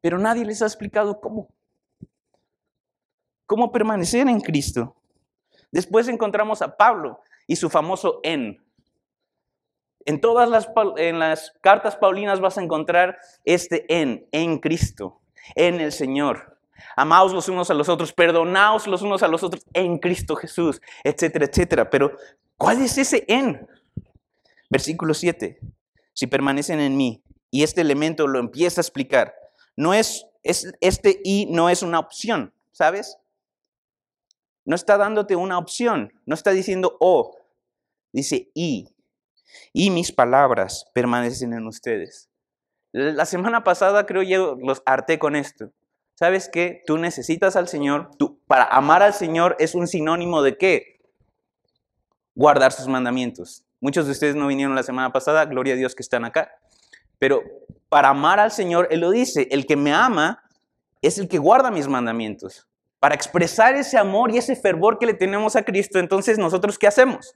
Pero 0.00 0.18
nadie 0.18 0.44
les 0.44 0.62
ha 0.62 0.66
explicado 0.66 1.20
cómo. 1.20 1.48
Cómo 3.46 3.72
permanecer 3.72 4.28
en 4.28 4.40
Cristo. 4.40 4.94
Después 5.70 6.08
encontramos 6.08 6.60
a 6.62 6.76
Pablo 6.76 7.20
y 7.46 7.56
su 7.56 7.70
famoso 7.70 8.20
en. 8.22 8.62
En 10.04 10.20
todas 10.20 10.48
las, 10.48 11.52
cartas 11.60 11.96
paulinas 11.96 12.40
vas 12.40 12.56
a 12.56 12.62
encontrar 12.62 13.18
este 13.44 13.84
en, 13.88 14.26
en 14.32 14.58
Cristo, 14.58 15.20
en 15.54 15.80
el 15.80 15.92
Señor. 15.92 16.58
Amaos 16.96 17.32
los 17.32 17.48
unos 17.48 17.70
a 17.70 17.74
los 17.74 17.88
otros, 17.88 18.12
perdonaos 18.12 18.86
los 18.86 19.02
unos 19.02 19.22
a 19.22 19.28
los 19.28 19.42
otros 19.42 19.64
en 19.72 19.98
Cristo 19.98 20.36
Jesús, 20.36 20.80
etcétera, 21.04 21.46
etcétera. 21.46 21.90
Pero, 21.90 22.16
¿cuál 22.56 22.82
es 22.82 22.98
ese 22.98 23.24
en? 23.28 23.66
Versículo 24.70 25.14
7. 25.14 25.58
Si 26.12 26.26
permanecen 26.26 26.80
en 26.80 26.96
mí, 26.96 27.22
y 27.50 27.62
este 27.62 27.80
elemento 27.80 28.26
lo 28.26 28.38
empieza 28.38 28.80
a 28.80 28.82
explicar, 28.82 29.34
no 29.76 29.94
es, 29.94 30.26
es 30.42 30.72
este 30.80 31.20
y 31.24 31.46
no 31.46 31.70
es 31.70 31.82
una 31.82 31.98
opción, 31.98 32.52
¿sabes? 32.72 33.18
No 34.64 34.74
está 34.74 34.98
dándote 34.98 35.36
una 35.36 35.56
opción, 35.58 36.12
no 36.26 36.34
está 36.34 36.50
diciendo 36.50 36.96
o, 37.00 37.36
dice 38.12 38.50
y. 38.54 38.94
Y 39.72 39.90
mis 39.90 40.12
palabras 40.12 40.84
permanecen 40.92 41.54
en 41.54 41.66
ustedes. 41.66 42.28
La 42.92 43.26
semana 43.26 43.64
pasada 43.64 44.06
creo 44.06 44.22
yo 44.22 44.56
los 44.60 44.82
harté 44.86 45.18
con 45.18 45.36
esto. 45.36 45.70
¿Sabes 46.14 46.48
qué? 46.52 46.82
Tú 46.86 46.98
necesitas 46.98 47.54
al 47.54 47.68
Señor. 47.68 48.10
Para 48.46 48.64
amar 48.64 49.02
al 49.02 49.14
Señor 49.14 49.56
es 49.58 49.74
un 49.74 49.86
sinónimo 49.86 50.42
de 50.42 50.56
qué? 50.56 51.00
Guardar 52.34 52.72
sus 52.72 52.88
mandamientos. 52.88 53.64
Muchos 53.80 54.06
de 54.06 54.12
ustedes 54.12 54.34
no 54.34 54.48
vinieron 54.48 54.74
la 54.74 54.82
semana 54.82 55.12
pasada, 55.12 55.44
gloria 55.44 55.74
a 55.74 55.76
Dios 55.76 55.94
que 55.94 56.02
están 56.02 56.24
acá. 56.24 56.50
Pero 57.18 57.42
para 57.88 58.08
amar 58.08 58.40
al 58.40 58.50
Señor, 58.50 58.88
Él 58.90 59.00
lo 59.00 59.10
dice, 59.10 59.48
el 59.50 59.66
que 59.66 59.76
me 59.76 59.92
ama 59.92 60.42
es 61.02 61.18
el 61.18 61.28
que 61.28 61.38
guarda 61.38 61.70
mis 61.70 61.86
mandamientos. 61.86 62.66
Para 62.98 63.14
expresar 63.14 63.76
ese 63.76 63.96
amor 63.96 64.32
y 64.32 64.38
ese 64.38 64.56
fervor 64.56 64.98
que 64.98 65.06
le 65.06 65.14
tenemos 65.14 65.54
a 65.54 65.62
Cristo, 65.62 65.98
entonces 65.98 66.38
nosotros 66.38 66.78
¿qué 66.78 66.88
hacemos? 66.88 67.34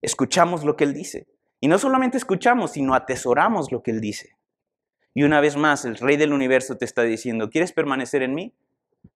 Escuchamos 0.00 0.64
lo 0.64 0.76
que 0.76 0.84
Él 0.84 0.94
dice. 0.94 1.28
Y 1.60 1.68
no 1.68 1.78
solamente 1.78 2.16
escuchamos, 2.16 2.72
sino 2.72 2.94
atesoramos 2.94 3.70
lo 3.70 3.82
que 3.82 3.92
Él 3.92 4.00
dice. 4.00 4.36
Y 5.14 5.24
una 5.24 5.40
vez 5.40 5.56
más, 5.56 5.84
el 5.84 5.96
Rey 5.96 6.16
del 6.16 6.32
universo 6.32 6.76
te 6.76 6.84
está 6.84 7.02
diciendo, 7.02 7.50
¿quieres 7.50 7.72
permanecer 7.72 8.22
en 8.22 8.34
mí? 8.34 8.54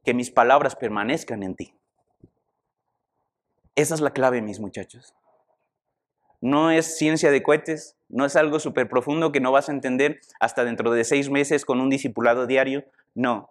Que 0.05 0.13
mis 0.13 0.31
palabras 0.31 0.77
permanezcan 0.77 1.43
en 1.43 1.55
ti. 1.55 1.75
Esa 3.75 3.95
es 3.95 4.01
la 4.01 4.11
clave, 4.11 4.43
mis 4.43 4.61
muchachos. 4.61 5.15
No 6.43 6.71
es 6.71 6.99
ciencia 6.99 7.31
de 7.31 7.43
cohetes, 7.43 7.97
no 8.09 8.27
es 8.27 8.37
algo 8.37 8.61
súper 8.61 8.89
profundo 8.89 9.33
que 9.33 9.41
no 9.41 9.53
vas 9.53 9.69
a 9.69 9.73
entender 9.73 10.21
hasta 10.39 10.65
dentro 10.65 10.91
de 10.93 11.05
seis 11.05 11.31
meses 11.31 11.65
con 11.65 11.81
un 11.81 11.89
discipulado 11.89 12.47
diario. 12.47 12.85
No. 13.15 13.49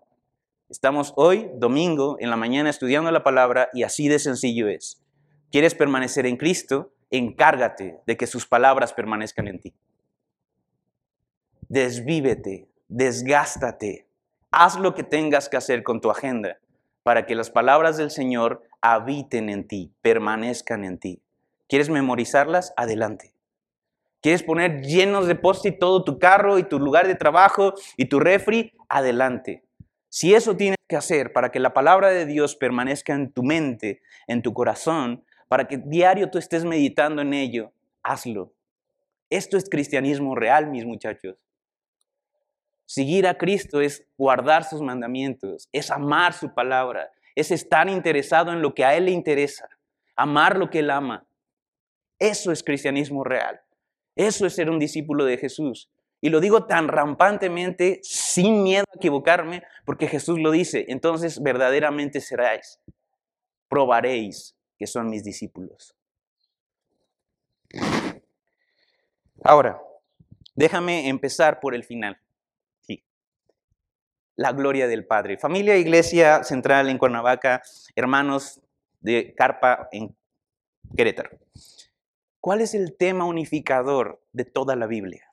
Estamos 0.70 1.14
hoy, 1.16 1.50
domingo, 1.56 2.18
en 2.20 2.30
la 2.30 2.38
mañana 2.38 2.70
estudiando 2.70 3.12
la 3.12 3.24
palabra 3.24 3.70
y 3.74 3.84
así 3.84 4.08
de 4.08 4.20
sencillo 4.20 4.68
es. 4.68 5.02
¿Quieres 5.52 5.74
permanecer 5.74 6.28
en 6.28 6.38
Cristo? 6.38 6.92
Encárgate 7.10 8.00
de 8.06 8.18
que 8.18 8.28
sus 8.28 8.46
palabras 8.48 8.94
permanezcan 8.94 9.48
en 9.48 9.60
ti 9.60 9.74
desvívete, 11.70 12.68
desgástate, 12.88 14.08
haz 14.52 14.78
lo 14.78 14.94
que 14.94 15.04
tengas 15.04 15.50
que 15.50 15.58
hacer 15.58 15.84
con 15.84 16.02
tu 16.02 16.10
agenda 16.10 16.58
para 17.06 17.28
que 17.28 17.36
las 17.36 17.52
palabras 17.52 17.98
del 17.98 18.10
Señor 18.10 18.64
habiten 18.82 19.50
en 19.50 19.68
ti, 19.68 19.94
permanezcan 20.02 20.84
en 20.84 20.98
ti. 20.98 21.22
¿Quieres 21.68 21.90
memorizarlas? 21.90 22.74
Adelante. 22.78 23.36
¿Quieres 24.22 24.42
poner 24.42 24.82
llenos 24.82 25.28
de 25.28 25.36
post 25.36 25.68
todo 25.80 26.04
tu 26.04 26.18
carro 26.18 26.58
y 26.58 26.64
tu 26.64 26.80
lugar 26.80 27.06
de 27.06 27.14
trabajo 27.14 27.76
y 27.96 28.06
tu 28.06 28.20
refri? 28.20 28.74
Adelante. 28.90 29.64
Si 30.10 30.34
eso 30.34 30.56
tienes 30.56 30.78
que 30.88 30.96
hacer 30.96 31.32
para 31.32 31.52
que 31.52 31.60
la 31.60 31.76
palabra 31.76 32.10
de 32.10 32.26
Dios 32.26 32.56
permanezca 32.56 33.14
en 33.14 33.32
tu 33.32 33.44
mente, 33.44 34.02
en 34.26 34.42
tu 34.42 34.56
corazón, 34.56 35.24
para 35.48 35.68
que 35.68 35.78
diario 35.78 36.32
tú 36.32 36.40
estés 36.40 36.66
meditando 36.66 37.22
en 37.22 37.36
ello, 37.36 37.72
hazlo. 38.02 38.52
Esto 39.30 39.58
es 39.58 39.70
cristianismo 39.70 40.34
real, 40.34 40.72
mis 40.72 40.86
muchachos. 40.86 41.36
Seguir 42.86 43.26
a 43.28 43.38
Cristo 43.38 43.82
es 43.82 44.06
guardar 44.18 44.64
sus 44.64 44.82
mandamientos, 44.82 45.68
es 45.72 45.90
amar 45.90 46.34
su 46.34 46.54
palabra, 46.54 47.12
es 47.34 47.50
estar 47.50 47.90
interesado 47.90 48.52
en 48.52 48.62
lo 48.62 48.76
que 48.76 48.86
a 48.86 48.96
Él 48.96 49.06
le 49.06 49.12
interesa, 49.12 49.68
amar 50.16 50.58
lo 50.58 50.70
que 50.70 50.80
Él 50.80 50.92
ama. 50.92 51.28
Eso 52.20 52.52
es 52.52 52.64
cristianismo 52.64 53.24
real. 53.24 53.60
Eso 54.16 54.46
es 54.46 54.54
ser 54.54 54.70
un 54.70 54.80
discípulo 54.80 55.26
de 55.26 55.38
Jesús. 55.38 55.90
Y 56.22 56.30
lo 56.30 56.40
digo 56.40 56.66
tan 56.66 56.88
rampantemente, 56.88 58.00
sin 58.04 58.64
miedo 58.64 58.86
a 58.94 58.98
equivocarme, 58.98 59.64
porque 59.84 60.08
Jesús 60.08 60.40
lo 60.40 60.52
dice. 60.52 60.86
Entonces 60.88 61.42
verdaderamente 61.42 62.22
seráis, 62.22 62.80
probaréis 63.68 64.56
que 64.78 64.86
son 64.86 65.10
mis 65.10 65.24
discípulos. 65.24 65.96
Ahora, 69.44 69.82
déjame 70.56 71.10
empezar 71.10 71.60
por 71.60 71.76
el 71.76 71.84
final 71.84 72.18
la 74.36 74.52
gloria 74.52 74.88
del 74.88 75.06
Padre. 75.06 75.38
Familia 75.38 75.78
Iglesia 75.78 76.44
Central 76.44 76.90
en 76.90 76.98
Cuernavaca, 76.98 77.62
hermanos 77.96 78.62
de 79.00 79.34
Carpa 79.36 79.88
en 79.92 80.16
Querétaro. 80.96 81.38
¿Cuál 82.42 82.62
es 82.62 82.74
el 82.76 82.96
tema 82.96 83.26
unificador 83.26 84.22
de 84.34 84.46
toda 84.46 84.76
la 84.76 84.88
Biblia? 84.88 85.32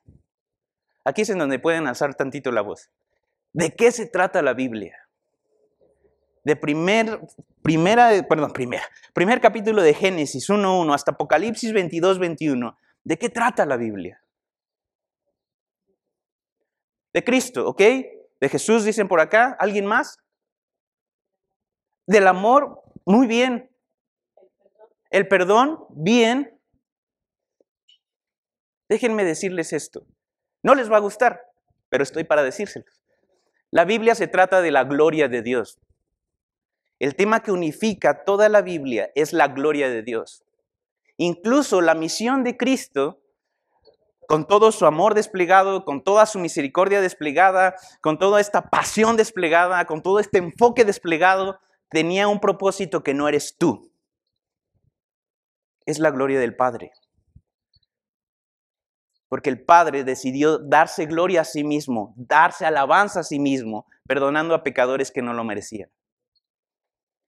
Aquí 1.04 1.22
es 1.22 1.30
en 1.30 1.38
donde 1.38 1.58
pueden 1.58 1.86
alzar 1.86 2.14
tantito 2.14 2.52
la 2.52 2.62
voz. 2.62 2.90
¿De 3.52 3.74
qué 3.74 3.90
se 3.92 4.06
trata 4.06 4.40
la 4.40 4.54
Biblia? 4.54 4.96
De 6.44 6.56
primer, 6.56 7.20
perdón, 8.28 8.52
primer 9.12 9.40
capítulo 9.40 9.82
de 9.82 9.94
Génesis 9.94 10.48
1.1 10.48 10.94
hasta 10.94 11.12
Apocalipsis 11.12 11.72
22.21. 11.72 12.76
¿De 13.04 13.18
qué 13.18 13.28
trata 13.28 13.66
la 13.66 13.76
Biblia? 13.76 14.22
De 17.12 17.22
Cristo, 17.22 17.68
¿ok? 17.68 17.82
De 18.42 18.48
Jesús 18.48 18.84
dicen 18.84 19.06
por 19.06 19.20
acá, 19.20 19.56
¿alguien 19.60 19.86
más? 19.86 20.18
Del 22.08 22.26
amor, 22.26 22.82
muy 23.06 23.28
bien. 23.28 23.70
El 25.10 25.28
perdón, 25.28 25.86
bien. 25.90 26.60
Déjenme 28.88 29.22
decirles 29.22 29.72
esto. 29.72 30.04
No 30.60 30.74
les 30.74 30.90
va 30.90 30.96
a 30.96 31.00
gustar, 31.00 31.52
pero 31.88 32.02
estoy 32.02 32.24
para 32.24 32.42
decírselos. 32.42 33.00
La 33.70 33.84
Biblia 33.84 34.16
se 34.16 34.26
trata 34.26 34.60
de 34.60 34.72
la 34.72 34.82
gloria 34.82 35.28
de 35.28 35.42
Dios. 35.42 35.78
El 36.98 37.14
tema 37.14 37.44
que 37.44 37.52
unifica 37.52 38.24
toda 38.24 38.48
la 38.48 38.60
Biblia 38.60 39.12
es 39.14 39.32
la 39.32 39.46
gloria 39.46 39.88
de 39.88 40.02
Dios. 40.02 40.42
Incluso 41.16 41.80
la 41.80 41.94
misión 41.94 42.42
de 42.42 42.56
Cristo 42.56 43.21
con 44.26 44.46
todo 44.46 44.72
su 44.72 44.86
amor 44.86 45.14
desplegado, 45.14 45.84
con 45.84 46.02
toda 46.02 46.26
su 46.26 46.38
misericordia 46.38 47.00
desplegada, 47.00 47.74
con 48.00 48.18
toda 48.18 48.40
esta 48.40 48.62
pasión 48.70 49.16
desplegada, 49.16 49.84
con 49.84 50.02
todo 50.02 50.20
este 50.20 50.38
enfoque 50.38 50.84
desplegado, 50.84 51.58
tenía 51.90 52.28
un 52.28 52.40
propósito 52.40 53.02
que 53.02 53.14
no 53.14 53.28
eres 53.28 53.56
tú. 53.58 53.90
Es 55.84 55.98
la 55.98 56.10
gloria 56.10 56.40
del 56.40 56.56
Padre. 56.56 56.92
Porque 59.28 59.50
el 59.50 59.64
Padre 59.64 60.04
decidió 60.04 60.58
darse 60.58 61.06
gloria 61.06 61.40
a 61.40 61.44
sí 61.44 61.64
mismo, 61.64 62.14
darse 62.16 62.64
alabanza 62.64 63.20
a 63.20 63.24
sí 63.24 63.38
mismo, 63.38 63.86
perdonando 64.06 64.54
a 64.54 64.62
pecadores 64.62 65.10
que 65.10 65.22
no 65.22 65.32
lo 65.32 65.44
merecían. 65.44 65.90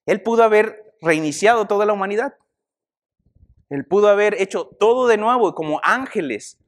Él 0.07 0.23
pudo 0.23 0.45
haber 0.45 0.97
reiniciado 1.01 1.67
toda 1.67 1.87
la 1.87 1.93
humanidad. 1.93 2.35
Él 3.71 3.87
pudo 3.87 4.09
haber 4.09 4.41
hecho 4.41 4.69
todo 4.79 5.07
de 5.07 5.17
nuevo 5.17 5.55
como 5.55 5.81
ángeles, 5.83 6.59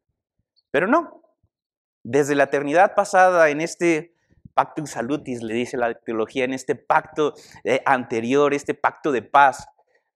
pero 0.76 0.88
no. 0.88 1.22
Desde 2.04 2.34
la 2.34 2.44
eternidad 2.44 2.94
pasada, 2.94 3.48
en 3.48 3.62
este 3.62 4.14
pacto 4.52 4.84
salutis, 4.84 5.42
le 5.42 5.54
dice 5.54 5.78
la 5.78 5.94
teología, 5.94 6.44
en 6.44 6.52
este 6.52 6.74
pacto 6.74 7.32
eh, 7.64 7.80
anterior, 7.86 8.52
este 8.52 8.74
pacto 8.74 9.10
de 9.10 9.22
paz, 9.22 9.66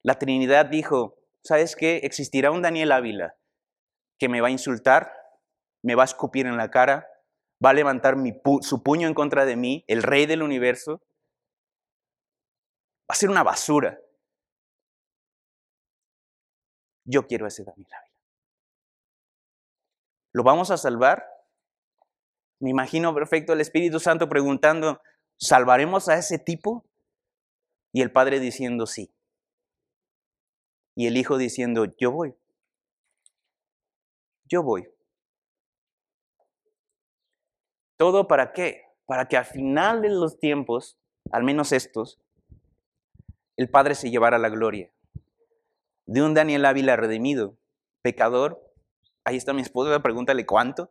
la 0.02 0.18
Trinidad 0.18 0.66
dijo, 0.66 1.16
¿sabes 1.42 1.76
qué? 1.76 2.00
Existirá 2.02 2.50
un 2.50 2.60
Daniel 2.60 2.92
Ávila 2.92 3.36
que 4.18 4.28
me 4.28 4.42
va 4.42 4.48
a 4.48 4.50
insultar, 4.50 5.14
me 5.82 5.94
va 5.94 6.02
a 6.02 6.12
escupir 6.12 6.44
en 6.44 6.58
la 6.58 6.70
cara, 6.70 7.08
va 7.64 7.70
a 7.70 7.72
levantar 7.72 8.16
su 8.60 8.82
puño 8.82 9.08
en 9.08 9.14
contra 9.14 9.46
de 9.46 9.56
mí, 9.56 9.86
el 9.88 10.02
rey 10.02 10.26
del 10.26 10.42
universo, 10.42 11.00
va 13.10 13.14
a 13.14 13.14
ser 13.14 13.30
una 13.30 13.44
basura. 13.44 13.98
Yo 17.06 17.26
quiero 17.26 17.46
ese 17.46 17.64
Daniel 17.64 17.88
Ávila. 17.94 18.09
¿Lo 20.32 20.42
vamos 20.42 20.70
a 20.70 20.76
salvar? 20.76 21.26
Me 22.60 22.70
imagino 22.70 23.14
perfecto 23.14 23.52
el 23.52 23.60
Espíritu 23.60 23.98
Santo 23.98 24.28
preguntando, 24.28 25.00
¿salvaremos 25.38 26.08
a 26.08 26.18
ese 26.18 26.38
tipo? 26.38 26.84
Y 27.92 28.02
el 28.02 28.12
Padre 28.12 28.38
diciendo 28.38 28.86
sí. 28.86 29.12
Y 30.94 31.06
el 31.06 31.16
Hijo 31.16 31.38
diciendo, 31.38 31.86
yo 31.98 32.12
voy. 32.12 32.34
Yo 34.44 34.62
voy. 34.62 34.88
¿Todo 37.96 38.28
para 38.28 38.52
qué? 38.52 38.84
Para 39.06 39.26
que 39.26 39.36
al 39.36 39.44
final 39.44 40.02
de 40.02 40.10
los 40.10 40.38
tiempos, 40.38 40.98
al 41.32 41.42
menos 41.42 41.72
estos, 41.72 42.20
el 43.56 43.68
Padre 43.68 43.94
se 43.94 44.10
llevara 44.10 44.38
la 44.38 44.48
gloria. 44.48 44.90
De 46.06 46.22
un 46.22 46.34
Daniel 46.34 46.64
Ávila 46.64 46.96
redimido, 46.96 47.56
pecador, 48.02 48.69
ahí 49.30 49.36
está 49.36 49.52
mi 49.52 49.62
esposa, 49.62 50.02
pregúntale 50.02 50.44
cuánto, 50.44 50.90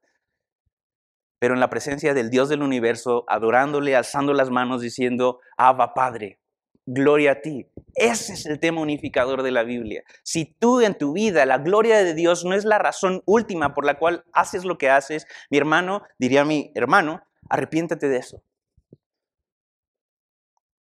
pero 1.40 1.54
en 1.54 1.60
la 1.60 1.70
presencia 1.70 2.14
del 2.14 2.30
Dios 2.30 2.50
del 2.50 2.64
universo, 2.64 3.24
adorándole, 3.28 3.96
alzando 3.96 4.34
las 4.34 4.50
manos, 4.50 4.82
diciendo, 4.82 5.40
Abba 5.58 5.94
Padre, 5.94 6.40
gloria 6.86 7.34
a 7.34 7.42
ti. 7.42 7.68
Ese 7.96 8.34
es 8.34 8.46
el 8.46 8.60
tema 8.60 8.82
unificador 8.82 9.44
de 9.44 9.52
la 9.52 9.64
Biblia. 9.64 10.04
Si 10.24 10.46
tú 10.46 10.82
en 10.82 10.98
tu 10.98 11.14
vida 11.14 11.46
la 11.46 11.60
gloria 11.60 12.04
de 12.04 12.14
Dios 12.14 12.46
no 12.46 12.56
es 12.56 12.66
la 12.66 12.80
razón 12.80 13.22
última 13.26 13.74
por 13.74 13.86
la 13.86 13.98
cual 13.98 14.26
haces 14.34 14.66
lo 14.66 14.78
que 14.78 14.90
haces, 14.90 15.28
mi 15.50 15.58
hermano, 15.58 16.02
diría 16.18 16.44
mi 16.46 16.72
hermano, 16.76 17.22
arrepiéntate 17.50 18.10
de 18.10 18.18
eso. 18.18 18.42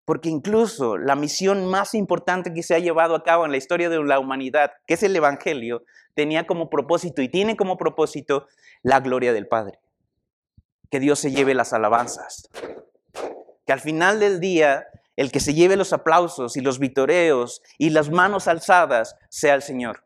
Porque 0.06 0.30
incluso 0.30 0.96
la 0.96 1.16
misión 1.16 1.66
más 1.66 1.92
importante 1.92 2.54
que 2.54 2.62
se 2.62 2.74
ha 2.74 2.78
llevado 2.78 3.14
a 3.14 3.22
cabo 3.22 3.44
en 3.44 3.50
la 3.50 3.58
historia 3.58 3.90
de 3.90 4.02
la 4.02 4.18
humanidad, 4.18 4.70
que 4.86 4.94
es 4.94 5.02
el 5.02 5.14
Evangelio, 5.14 5.82
tenía 6.14 6.46
como 6.46 6.70
propósito 6.70 7.20
y 7.20 7.28
tiene 7.28 7.56
como 7.56 7.76
propósito 7.76 8.46
la 8.82 9.00
gloria 9.00 9.34
del 9.34 9.46
Padre 9.46 9.80
que 10.90 11.00
Dios 11.00 11.18
se 11.18 11.30
lleve 11.30 11.54
las 11.54 11.72
alabanzas. 11.72 12.48
Que 13.66 13.72
al 13.72 13.80
final 13.80 14.20
del 14.20 14.40
día, 14.40 14.86
el 15.16 15.32
que 15.32 15.40
se 15.40 15.54
lleve 15.54 15.76
los 15.76 15.92
aplausos 15.92 16.56
y 16.56 16.60
los 16.60 16.78
vitoreos 16.78 17.62
y 17.78 17.90
las 17.90 18.10
manos 18.10 18.48
alzadas 18.48 19.16
sea 19.28 19.54
el 19.54 19.62
Señor. 19.62 20.04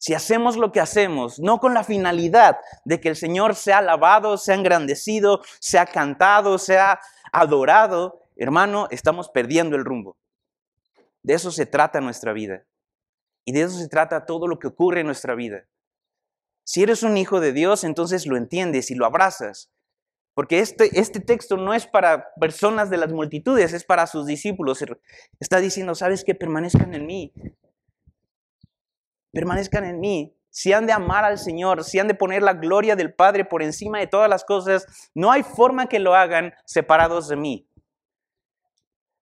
Si 0.00 0.14
hacemos 0.14 0.56
lo 0.56 0.70
que 0.70 0.80
hacemos, 0.80 1.40
no 1.40 1.58
con 1.58 1.74
la 1.74 1.82
finalidad 1.82 2.58
de 2.84 3.00
que 3.00 3.08
el 3.08 3.16
Señor 3.16 3.56
sea 3.56 3.78
alabado, 3.78 4.38
sea 4.38 4.54
engrandecido, 4.54 5.42
sea 5.58 5.86
cantado, 5.86 6.58
sea 6.58 7.00
adorado, 7.32 8.22
hermano, 8.36 8.88
estamos 8.90 9.28
perdiendo 9.28 9.76
el 9.76 9.84
rumbo. 9.84 10.16
De 11.22 11.34
eso 11.34 11.50
se 11.50 11.66
trata 11.66 12.00
nuestra 12.00 12.32
vida. 12.32 12.64
Y 13.44 13.52
de 13.52 13.62
eso 13.62 13.78
se 13.78 13.88
trata 13.88 14.26
todo 14.26 14.46
lo 14.46 14.58
que 14.58 14.66
ocurre 14.66 15.00
en 15.00 15.06
nuestra 15.06 15.34
vida. 15.34 15.66
Si 16.64 16.82
eres 16.82 17.02
un 17.02 17.16
hijo 17.16 17.40
de 17.40 17.52
Dios, 17.52 17.82
entonces 17.82 18.26
lo 18.26 18.36
entiendes 18.36 18.90
y 18.90 18.94
lo 18.94 19.06
abrazas. 19.06 19.70
Porque 20.34 20.60
este, 20.60 21.00
este 21.00 21.18
texto 21.18 21.56
no 21.56 21.74
es 21.74 21.86
para 21.86 22.32
personas 22.34 22.90
de 22.90 22.98
las 22.98 23.12
multitudes, 23.12 23.72
es 23.72 23.84
para 23.84 24.06
sus 24.06 24.26
discípulos. 24.26 24.84
Está 25.40 25.58
diciendo, 25.58 25.94
¿sabes 25.94 26.24
que 26.24 26.34
Permanezcan 26.34 26.94
en 26.94 27.06
mí. 27.06 27.32
Permanezcan 29.32 29.84
en 29.84 29.98
mí. 29.98 30.37
Si 30.50 30.72
han 30.72 30.86
de 30.86 30.92
amar 30.92 31.24
al 31.24 31.38
Señor, 31.38 31.84
si 31.84 31.98
han 31.98 32.08
de 32.08 32.14
poner 32.14 32.42
la 32.42 32.54
gloria 32.54 32.96
del 32.96 33.14
Padre 33.14 33.44
por 33.44 33.62
encima 33.62 33.98
de 33.98 34.06
todas 34.06 34.28
las 34.28 34.44
cosas, 34.44 34.86
no 35.14 35.30
hay 35.30 35.42
forma 35.42 35.86
que 35.86 35.98
lo 35.98 36.14
hagan 36.14 36.54
separados 36.64 37.28
de 37.28 37.36
mí. 37.36 37.68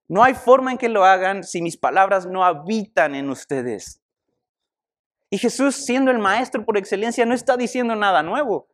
No 0.09 0.23
hay 0.23 0.35
forma 0.35 0.73
en 0.73 0.79
que 0.79 0.89
lo 0.89 1.05
hagan 1.05 1.43
si 1.43 1.61
mis 1.61 1.77
palabras 1.77 2.27
no 2.27 2.45
habitan 2.45 3.15
en 3.15 3.29
ustedes. 3.29 4.01
Y 5.31 5.39
Jesús, 5.39 5.75
siendo 5.75 6.11
el 6.11 6.19
maestro 6.19 6.65
por 6.65 6.79
excelencia, 6.79 7.27
no 7.27 7.35
está 7.35 7.57
diciendo 7.57 7.97
nada 7.97 8.23
nuevo. 8.23 8.69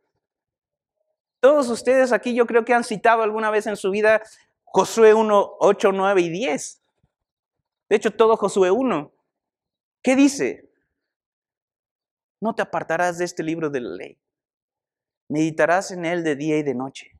Todos 1.39 1.67
ustedes 1.69 2.11
aquí 2.13 2.35
yo 2.35 2.45
creo 2.45 2.63
que 2.63 2.73
han 2.73 2.83
citado 2.83 3.23
alguna 3.23 3.49
vez 3.49 3.67
en 3.67 3.75
su 3.75 3.89
vida 3.89 4.21
Josué 4.63 5.13
1, 5.13 5.55
8, 5.59 5.91
9 5.91 6.21
y 6.21 6.29
10. 6.29 6.81
De 7.89 7.95
hecho, 7.95 8.11
todo 8.11 8.37
Josué 8.37 8.71
1. 8.71 9.11
¿Qué 10.01 10.15
dice? 10.15 10.69
No 12.43 12.53
te 12.53 12.61
apartarás 12.61 13.17
de 13.19 13.23
este 13.23 13.41
libro 13.41 13.69
de 13.69 13.79
la 13.79 13.95
ley. 13.95 14.19
Meditarás 15.29 15.91
en 15.91 16.03
él 16.03 16.25
de 16.25 16.35
día 16.35 16.57
y 16.57 16.63
de 16.63 16.75
noche. 16.75 17.11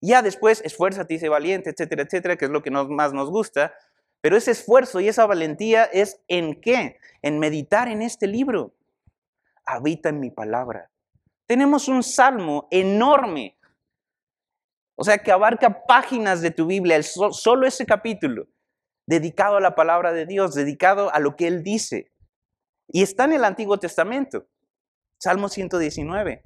Ya 0.00 0.22
después, 0.22 0.62
esfuérzate 0.64 1.14
y 1.14 1.18
sé 1.18 1.28
valiente, 1.28 1.70
etcétera, 1.70 2.04
etcétera, 2.04 2.36
que 2.36 2.44
es 2.44 2.50
lo 2.52 2.62
que 2.62 2.70
más 2.70 3.12
nos 3.12 3.30
gusta. 3.30 3.74
Pero 4.20 4.36
ese 4.36 4.52
esfuerzo 4.52 5.00
y 5.00 5.08
esa 5.08 5.26
valentía 5.26 5.86
es 5.86 6.22
en 6.28 6.60
qué? 6.60 7.00
En 7.20 7.40
meditar 7.40 7.88
en 7.88 8.00
este 8.00 8.28
libro. 8.28 8.76
Habita 9.66 10.10
en 10.10 10.20
mi 10.20 10.30
palabra. 10.30 10.88
Tenemos 11.48 11.88
un 11.88 12.04
salmo 12.04 12.68
enorme. 12.70 13.58
O 14.94 15.02
sea, 15.02 15.18
que 15.18 15.32
abarca 15.32 15.84
páginas 15.84 16.42
de 16.42 16.52
tu 16.52 16.66
Biblia, 16.66 17.02
solo 17.02 17.66
ese 17.66 17.86
capítulo, 17.86 18.46
dedicado 19.04 19.56
a 19.56 19.60
la 19.60 19.74
palabra 19.74 20.12
de 20.12 20.26
Dios, 20.26 20.54
dedicado 20.54 21.12
a 21.12 21.18
lo 21.18 21.34
que 21.34 21.48
Él 21.48 21.64
dice. 21.64 22.12
Y 22.88 23.02
está 23.02 23.24
en 23.24 23.34
el 23.34 23.44
Antiguo 23.44 23.78
Testamento. 23.78 24.48
Salmo 25.20 25.48
119. 25.48 26.44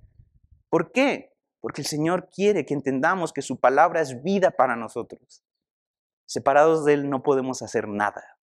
¿Por 0.69 0.91
qué? 0.91 1.33
Porque 1.61 1.83
el 1.83 1.87
Señor 1.87 2.29
quiere 2.31 2.67
que 2.67 2.75
entendamos 2.75 3.33
que 3.33 3.43
su 3.43 3.61
palabra 3.61 4.01
es 4.01 4.23
vida 4.23 4.51
para 4.51 4.75
nosotros. 4.75 5.45
Separados 6.27 6.85
de 6.85 6.95
Él 6.95 7.09
no 7.09 7.23
podemos 7.23 7.63
hacer 7.63 7.87
nada. 7.87 8.39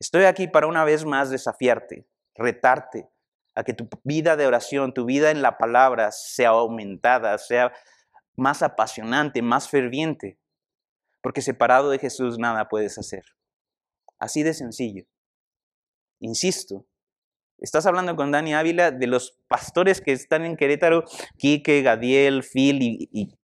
Estoy 0.00 0.24
aquí 0.24 0.48
para 0.48 0.66
una 0.66 0.84
vez 0.84 1.04
más 1.04 1.30
desafiarte, 1.30 2.08
retarte 2.34 3.08
a 3.54 3.62
que 3.62 3.72
tu 3.72 3.88
vida 4.02 4.36
de 4.36 4.46
oración, 4.46 4.92
tu 4.92 5.04
vida 5.04 5.30
en 5.30 5.42
la 5.42 5.58
palabra 5.58 6.10
sea 6.10 6.50
aumentada, 6.50 7.38
sea 7.38 7.72
más 8.36 8.62
apasionante, 8.62 9.40
más 9.40 9.70
ferviente, 9.70 10.38
porque 11.22 11.40
separado 11.40 11.90
de 11.90 11.98
Jesús 11.98 12.38
nada 12.38 12.68
puedes 12.68 12.98
hacer. 12.98 13.24
Así 14.18 14.42
de 14.42 14.52
sencillo. 14.52 15.06
Insisto, 16.20 16.84
estás 17.58 17.86
hablando 17.86 18.16
con 18.16 18.30
Dani 18.30 18.54
Ávila 18.54 18.90
de 18.90 19.06
los 19.06 19.36
pastores 19.48 20.00
que 20.00 20.12
están 20.12 20.44
en 20.44 20.56
Querétaro, 20.56 21.04
Quique, 21.36 21.82
Gadiel, 21.82 22.42
Phil 22.42 22.78
y, 22.80 23.36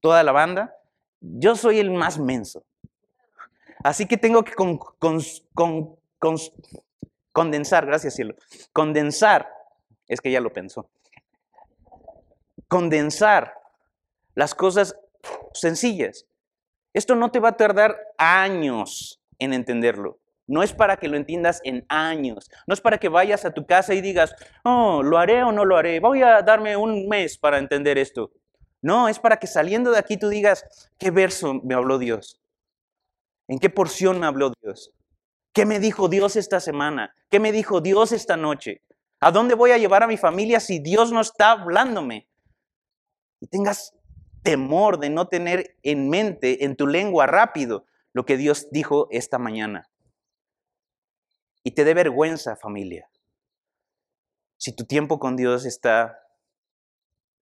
toda 0.00 0.22
la 0.22 0.32
banda, 0.32 0.74
yo 1.20 1.56
soy 1.56 1.78
el 1.78 1.90
más 1.90 2.18
menso. 2.18 2.64
Así 3.82 4.06
que 4.06 4.16
tengo 4.16 4.44
que 4.44 4.52
condensar, 7.32 7.86
gracias 7.86 8.14
cielo, 8.14 8.34
condensar, 8.72 9.50
es 10.06 10.20
que 10.20 10.30
ya 10.30 10.40
lo 10.40 10.52
pensó, 10.52 10.90
condensar 12.68 13.54
las 14.34 14.54
cosas 14.54 14.96
sencillas. 15.52 16.26
Esto 16.92 17.14
no 17.14 17.30
te 17.30 17.40
va 17.40 17.50
a 17.50 17.56
tardar 17.56 17.98
años 18.18 19.20
en 19.38 19.52
entenderlo. 19.52 20.18
No 20.46 20.62
es 20.62 20.72
para 20.72 20.96
que 20.96 21.08
lo 21.08 21.16
entiendas 21.16 21.60
en 21.64 21.86
años. 21.88 22.50
No 22.66 22.74
es 22.74 22.80
para 22.80 22.98
que 22.98 23.08
vayas 23.08 23.44
a 23.44 23.52
tu 23.52 23.66
casa 23.66 23.94
y 23.94 24.00
digas, 24.00 24.34
oh, 24.62 25.02
lo 25.02 25.18
haré 25.18 25.42
o 25.42 25.52
no 25.52 25.64
lo 25.64 25.76
haré. 25.76 26.00
Voy 26.00 26.22
a 26.22 26.42
darme 26.42 26.76
un 26.76 27.08
mes 27.08 27.38
para 27.38 27.58
entender 27.58 27.96
esto. 27.96 28.30
No, 28.82 29.08
es 29.08 29.18
para 29.18 29.38
que 29.38 29.46
saliendo 29.46 29.90
de 29.90 29.98
aquí 29.98 30.18
tú 30.18 30.28
digas, 30.28 30.90
¿qué 30.98 31.10
verso 31.10 31.54
me 31.64 31.74
habló 31.74 31.98
Dios? 31.98 32.38
¿En 33.48 33.58
qué 33.58 33.70
porción 33.70 34.20
me 34.20 34.26
habló 34.26 34.52
Dios? 34.62 34.92
¿Qué 35.54 35.64
me 35.64 35.80
dijo 35.80 36.08
Dios 36.08 36.36
esta 36.36 36.60
semana? 36.60 37.14
¿Qué 37.30 37.40
me 37.40 37.52
dijo 37.52 37.80
Dios 37.80 38.12
esta 38.12 38.36
noche? 38.36 38.82
¿A 39.20 39.30
dónde 39.30 39.54
voy 39.54 39.70
a 39.70 39.78
llevar 39.78 40.02
a 40.02 40.06
mi 40.06 40.18
familia 40.18 40.60
si 40.60 40.80
Dios 40.80 41.12
no 41.12 41.22
está 41.22 41.52
hablándome? 41.52 42.28
Y 43.40 43.46
tengas 43.46 43.94
temor 44.42 44.98
de 44.98 45.08
no 45.08 45.28
tener 45.28 45.76
en 45.82 46.10
mente, 46.10 46.64
en 46.64 46.76
tu 46.76 46.86
lengua 46.86 47.26
rápido, 47.26 47.86
lo 48.12 48.26
que 48.26 48.36
Dios 48.36 48.68
dijo 48.70 49.08
esta 49.10 49.38
mañana. 49.38 49.88
Y 51.66 51.70
te 51.72 51.84
dé 51.84 51.94
vergüenza, 51.94 52.56
familia. 52.56 53.10
si 54.58 54.74
tu 54.74 54.84
tiempo 54.84 55.18
con 55.18 55.36
Dios 55.36 55.64
está 55.64 56.18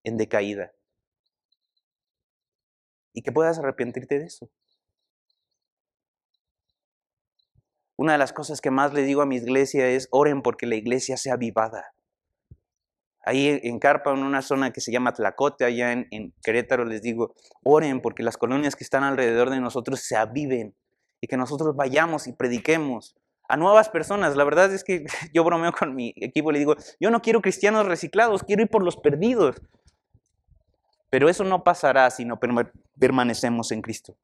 en 0.04 0.16
decaída. 0.16 0.72
Y 3.12 3.22
que 3.22 3.32
puedas 3.32 3.58
arrepentirte 3.58 4.18
de 4.18 4.26
eso. 4.26 4.50
Una 7.96 8.12
de 8.12 8.18
las 8.18 8.32
cosas 8.32 8.60
que 8.60 8.70
más 8.70 8.94
le 8.94 9.02
digo 9.02 9.22
a 9.22 9.26
mi 9.26 9.36
iglesia 9.36 9.88
es 9.88 10.08
oren 10.10 10.42
porque 10.42 10.66
la 10.66 10.76
iglesia 10.76 11.16
sea 11.16 11.34
avivada. 11.34 11.94
Ahí 13.24 13.60
en 13.62 13.78
Carpa, 13.78 14.12
en 14.12 14.22
una 14.24 14.42
zona 14.42 14.72
que 14.72 14.80
se 14.80 14.90
llama 14.90 15.12
Tlacote, 15.12 15.64
allá 15.64 15.92
en, 15.92 16.08
en, 16.10 16.32
Querétaro, 16.42 16.84
les 16.84 17.02
digo, 17.02 17.34
oren 17.62 18.00
porque 18.00 18.24
las 18.24 18.36
colonias 18.36 18.74
que 18.74 18.82
están 18.82 19.04
alrededor 19.04 19.50
de 19.50 19.60
nosotros 19.60 20.00
se 20.00 20.16
aviven 20.16 20.74
y 21.20 21.28
que 21.28 21.36
nosotros 21.36 21.76
vayamos 21.76 22.26
y 22.26 22.32
prediquemos 22.32 23.16
a 23.48 23.56
nuevas 23.56 23.88
personas. 23.88 24.36
La 24.36 24.44
verdad 24.44 24.72
es 24.72 24.84
que 24.84 25.04
yo 25.34 25.44
bromeo 25.44 25.72
con 25.72 25.94
mi 25.94 26.12
equipo 26.16 26.50
y 26.50 26.54
le 26.54 26.58
digo, 26.58 26.76
yo 27.00 27.10
no 27.10 27.20
quiero 27.22 27.40
cristianos 27.40 27.86
reciclados, 27.86 28.42
quiero 28.42 28.62
ir 28.62 28.68
por 28.68 28.82
los 28.82 28.96
perdidos. 28.96 29.56
Pero 31.10 31.28
eso 31.28 31.44
no 31.44 31.62
pasará 31.62 32.10
si 32.10 32.24
no 32.24 32.40
permanecemos 32.98 33.70
en 33.70 33.82
Cristo. 33.82 34.16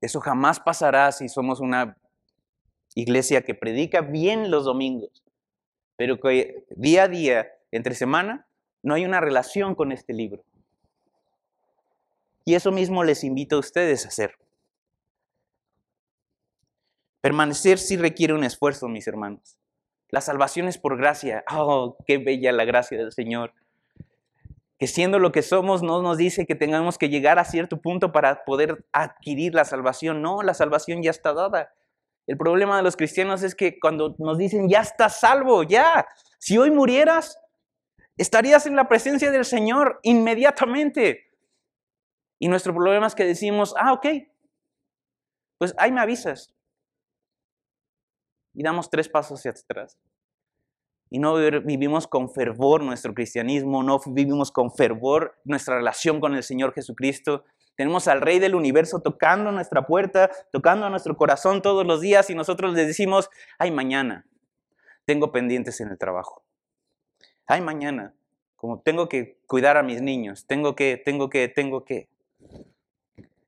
Eso 0.00 0.20
jamás 0.20 0.58
pasará 0.58 1.12
si 1.12 1.28
somos 1.28 1.60
una 1.60 1.96
iglesia 2.94 3.42
que 3.42 3.54
predica 3.54 4.00
bien 4.00 4.50
los 4.50 4.64
domingos, 4.64 5.22
pero 5.96 6.18
que 6.18 6.64
día 6.70 7.04
a 7.04 7.08
día, 7.08 7.52
entre 7.70 7.94
semana, 7.94 8.48
no 8.82 8.94
hay 8.94 9.04
una 9.04 9.20
relación 9.20 9.74
con 9.74 9.92
este 9.92 10.12
libro. 10.12 10.44
Y 12.44 12.54
eso 12.54 12.72
mismo 12.72 13.04
les 13.04 13.24
invito 13.24 13.56
a 13.56 13.60
ustedes 13.60 14.04
a 14.04 14.08
hacer. 14.08 14.38
Permanecer 17.26 17.78
sí 17.80 17.96
requiere 17.96 18.34
un 18.34 18.44
esfuerzo, 18.44 18.86
mis 18.86 19.08
hermanos. 19.08 19.58
La 20.10 20.20
salvación 20.20 20.68
es 20.68 20.78
por 20.78 20.96
gracia. 20.96 21.42
Oh, 21.50 21.96
qué 22.06 22.18
bella 22.18 22.52
la 22.52 22.64
gracia 22.64 22.96
del 22.96 23.10
Señor. 23.10 23.52
Que 24.78 24.86
siendo 24.86 25.18
lo 25.18 25.32
que 25.32 25.42
somos 25.42 25.82
no 25.82 26.02
nos 26.02 26.18
dice 26.18 26.46
que 26.46 26.54
tengamos 26.54 26.98
que 26.98 27.08
llegar 27.08 27.40
a 27.40 27.44
cierto 27.44 27.80
punto 27.82 28.12
para 28.12 28.44
poder 28.44 28.86
adquirir 28.92 29.56
la 29.56 29.64
salvación. 29.64 30.22
No, 30.22 30.44
la 30.44 30.54
salvación 30.54 31.02
ya 31.02 31.10
está 31.10 31.32
dada. 31.32 31.74
El 32.28 32.36
problema 32.36 32.76
de 32.76 32.84
los 32.84 32.94
cristianos 32.94 33.42
es 33.42 33.56
que 33.56 33.80
cuando 33.80 34.14
nos 34.20 34.38
dicen, 34.38 34.68
ya 34.68 34.82
estás 34.82 35.18
salvo, 35.18 35.64
ya, 35.64 36.06
si 36.38 36.58
hoy 36.58 36.70
murieras, 36.70 37.40
estarías 38.16 38.66
en 38.66 38.76
la 38.76 38.86
presencia 38.86 39.32
del 39.32 39.44
Señor 39.44 39.98
inmediatamente. 40.04 41.24
Y 42.38 42.46
nuestro 42.46 42.72
problema 42.72 43.08
es 43.08 43.16
que 43.16 43.24
decimos, 43.24 43.74
ah, 43.80 43.94
ok, 43.94 44.06
pues 45.58 45.74
ahí 45.76 45.90
me 45.90 46.00
avisas 46.00 46.55
y 48.56 48.62
damos 48.62 48.90
tres 48.90 49.08
pasos 49.08 49.38
hacia 49.38 49.52
atrás. 49.52 49.98
Y 51.10 51.20
no 51.20 51.36
vivimos 51.36 52.08
con 52.08 52.30
fervor 52.30 52.82
nuestro 52.82 53.14
cristianismo, 53.14 53.82
no 53.82 54.00
vivimos 54.06 54.50
con 54.50 54.72
fervor 54.72 55.36
nuestra 55.44 55.76
relación 55.76 56.18
con 56.18 56.34
el 56.34 56.42
Señor 56.42 56.72
Jesucristo. 56.72 57.44
Tenemos 57.76 58.08
al 58.08 58.22
Rey 58.22 58.38
del 58.38 58.54
Universo 58.54 59.00
tocando 59.00 59.52
nuestra 59.52 59.86
puerta, 59.86 60.30
tocando 60.50 60.86
a 60.86 60.90
nuestro 60.90 61.16
corazón 61.16 61.62
todos 61.62 61.86
los 61.86 62.00
días 62.00 62.28
y 62.30 62.34
nosotros 62.34 62.74
le 62.74 62.86
decimos, 62.86 63.28
ay 63.58 63.70
mañana, 63.70 64.26
tengo 65.04 65.30
pendientes 65.30 65.80
en 65.80 65.90
el 65.90 65.98
trabajo. 65.98 66.42
Ay 67.46 67.60
mañana, 67.60 68.14
como 68.56 68.80
tengo 68.80 69.08
que 69.08 69.38
cuidar 69.46 69.76
a 69.76 69.82
mis 69.82 70.00
niños, 70.00 70.46
tengo 70.46 70.74
que, 70.74 70.96
tengo 70.96 71.28
que, 71.28 71.46
tengo 71.48 71.84
que. 71.84 72.08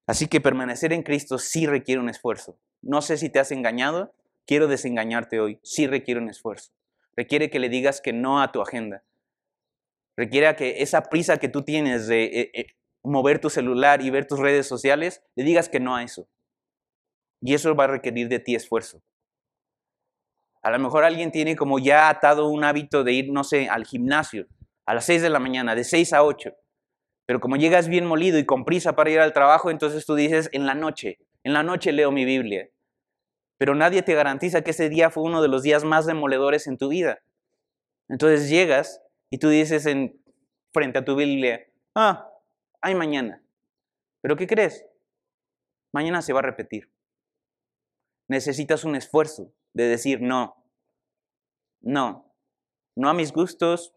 Así 0.07 0.29
que 0.29 0.41
permanecer 0.41 0.93
en 0.93 1.03
Cristo 1.03 1.39
sí 1.39 1.67
requiere 1.67 2.01
un 2.01 2.11
esfuerzo. 2.11 2.59
No 2.83 3.03
sé 3.03 3.17
si 3.17 3.31
te 3.31 3.41
has 3.41 3.51
engañado, 3.51 4.13
quiero 4.49 4.67
desengañarte 4.67 5.41
hoy, 5.41 5.61
sí 5.63 5.87
requiere 5.87 6.21
un 6.21 6.31
esfuerzo. 6.31 6.73
Requiere 7.15 7.51
que 7.51 7.59
le 7.59 7.69
digas 7.69 8.01
que 8.01 8.15
no 8.15 8.41
a 8.41 8.51
tu 8.51 8.63
agenda. 8.63 9.05
Requiere 10.17 10.57
que 10.57 10.83
esa 10.83 11.03
prisa 11.03 11.37
que 11.37 11.49
tú 11.49 11.63
tienes 11.63 12.09
de 12.09 12.25
eh, 12.25 12.51
eh, 12.55 12.67
mover 13.03 13.41
tu 13.41 13.51
celular 13.51 14.01
y 14.01 14.09
ver 14.09 14.27
tus 14.27 14.41
redes 14.41 14.67
sociales, 14.67 15.23
le 15.37 15.45
digas 15.45 15.69
que 15.69 15.81
no 15.81 15.95
a 15.95 16.03
eso. 16.03 16.27
Y 17.43 17.55
eso 17.55 17.75
va 17.77 17.85
a 17.85 17.89
requerir 17.89 18.29
de 18.29 18.39
ti 18.39 18.55
esfuerzo. 18.55 19.03
A 20.63 20.71
lo 20.71 20.79
mejor 20.79 21.05
alguien 21.05 21.31
tiene 21.31 21.55
como 21.55 21.79
ya 21.79 22.09
atado 22.09 22.49
un 22.49 22.65
hábito 22.65 23.05
de 23.05 23.13
ir, 23.13 23.31
no 23.31 23.45
sé, 23.45 23.69
al 23.69 23.85
gimnasio 23.85 24.49
a 24.87 24.95
las 24.95 25.05
6 25.05 25.21
de 25.21 25.29
la 25.29 25.39
mañana, 25.39 25.75
de 25.75 25.85
6 25.85 26.15
a 26.15 26.25
8. 26.25 26.57
Pero 27.27 27.41
como 27.41 27.57
llegas 27.57 27.89
bien 27.89 28.07
molido 28.07 28.39
y 28.39 28.47
con 28.47 28.65
prisa 28.65 28.97
para 28.97 29.11
ir 29.11 29.21
al 29.21 29.35
trabajo, 29.35 29.71
entonces 29.71 30.07
tú 30.07 30.15
dices, 30.15 30.49
en 30.53 30.65
la 30.65 30.75
noche, 30.75 31.19
en 31.45 31.53
la 31.53 31.63
noche 31.63 31.93
leo 31.93 32.11
mi 32.11 32.25
Biblia 32.25 32.71
pero 33.59 33.75
nadie 33.75 34.03
te 34.03 34.15
garantiza 34.15 34.63
que 34.63 34.71
ese 34.71 34.89
día 34.89 35.11
fue 35.11 35.25
uno 35.25 35.43
de 35.43 35.49
los 35.49 35.63
días 35.63 35.85
más 35.85 36.07
demoledores 36.07 36.67
en 36.69 36.79
tu 36.79 36.89
vida. 36.89 37.21
Entonces 38.09 38.49
llegas 38.49 39.03
y 39.31 39.39
tú 39.39 39.49
dices 39.49 39.85
en, 39.87 40.23
frente 40.73 41.01
a 41.01 41.05
tu 41.05 41.17
Biblia, 41.17 41.67
ah, 41.95 42.31
hay 42.81 42.95
mañana. 42.95 43.43
¿Pero 44.23 44.37
qué 44.37 44.47
crees? 44.47 44.87
Mañana 45.93 46.23
se 46.23 46.33
va 46.33 46.39
a 46.39 46.43
repetir. 46.43 46.91
Necesitas 48.29 48.85
un 48.85 48.95
esfuerzo 48.95 49.53
de 49.73 49.89
decir 49.89 50.21
no, 50.21 50.65
no, 51.81 52.33
no 52.95 53.09
a 53.09 53.15
mis 53.15 53.33
gustos, 53.33 53.95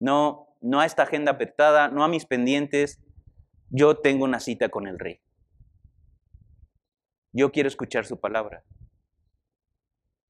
no, 0.00 0.56
no 0.60 0.80
a 0.80 0.86
esta 0.86 1.02
agenda 1.02 1.32
apretada, 1.32 1.88
no 1.88 2.04
a 2.04 2.08
mis 2.08 2.26
pendientes. 2.26 3.00
Yo 3.70 3.98
tengo 3.98 4.24
una 4.24 4.40
cita 4.40 4.68
con 4.68 4.86
el 4.86 4.98
rey. 4.98 5.20
Yo 7.34 7.50
quiero 7.50 7.68
escuchar 7.68 8.06
su 8.06 8.18
palabra. 8.18 8.62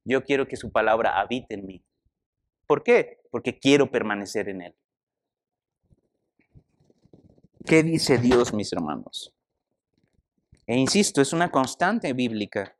Yo 0.04 0.24
quiero 0.24 0.48
que 0.48 0.56
su 0.56 0.72
palabra 0.72 1.20
habite 1.20 1.54
en 1.54 1.66
mí. 1.66 1.84
¿Por 2.66 2.82
qué? 2.82 3.20
Porque 3.30 3.58
quiero 3.58 3.90
permanecer 3.90 4.48
en 4.48 4.62
él. 4.62 4.74
¿Qué 7.66 7.82
dice 7.82 8.16
Dios, 8.16 8.54
mis 8.54 8.72
hermanos? 8.72 9.34
E 10.66 10.76
insisto, 10.76 11.20
es 11.20 11.34
una 11.34 11.50
constante 11.50 12.14
bíblica. 12.14 12.74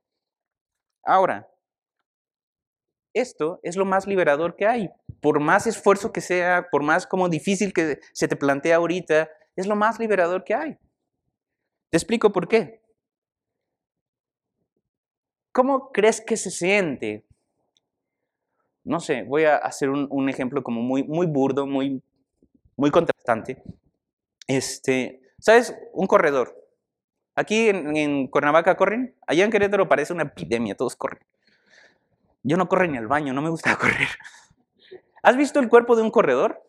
Ahora, 1.03 1.51
esto 3.13 3.61
es 3.63 3.77
lo 3.77 3.85
más 3.85 4.07
liberador 4.07 4.57
que 4.57 4.67
hay. 4.67 4.91
Por 5.21 5.39
más 5.39 5.67
esfuerzo 5.67 6.13
que 6.13 6.23
sea, 6.23 6.69
por 6.71 6.83
más 6.83 7.07
como 7.07 7.29
difícil 7.29 7.75
que 7.75 8.01
se 8.15 8.27
te 8.27 8.37
plantea 8.37 8.77
ahorita, 8.77 9.29
es 9.55 9.67
lo 9.67 9.77
más 9.77 9.99
liberador 9.99 10.45
que 10.45 10.55
hay. 10.55 10.79
Te 11.91 11.99
explico 11.99 12.33
por 12.33 12.49
qué. 12.49 12.84
¿Cómo 15.55 15.93
crees 15.93 16.21
que 16.21 16.37
se 16.37 16.51
siente? 16.51 17.25
No 18.83 18.99
sé, 18.99 19.23
voy 19.23 19.45
a 19.45 19.57
hacer 19.57 19.89
un, 19.89 20.29
ejemplo 20.29 20.65
como 20.65 20.83
muy, 20.83 21.27
burdo, 21.27 21.65
muy, 21.65 22.03
muy 22.77 22.91
contrastante. 22.91 23.63
Este, 24.49 25.23
¿Sabes? 25.39 25.73
Un 25.93 26.09
corredor. 26.09 26.61
Aquí 27.37 27.69
en, 27.69 27.97
en, 27.97 28.27
Cuernavaca 28.27 28.77
corren, 28.77 29.15
allá 29.29 29.45
en 29.45 29.53
Querétaro 29.53 29.89
parece 29.89 30.13
una 30.13 30.25
epidemia, 30.25 30.75
todos 30.75 30.97
corren. 30.97 31.23
Yo 32.43 32.57
no 32.57 32.69
corro 32.69 32.89
ni 32.89 32.99
al 32.99 33.07
baño, 33.07 33.33
no 33.33 33.41
me 33.41 33.51
gusta 33.51 33.77
correr. 33.79 34.09
¿Has 35.23 35.37
visto 35.37 35.61
el 35.61 35.69
cuerpo 35.69 35.95
de 35.95 36.03
un 36.03 36.11
corredor? 36.11 36.69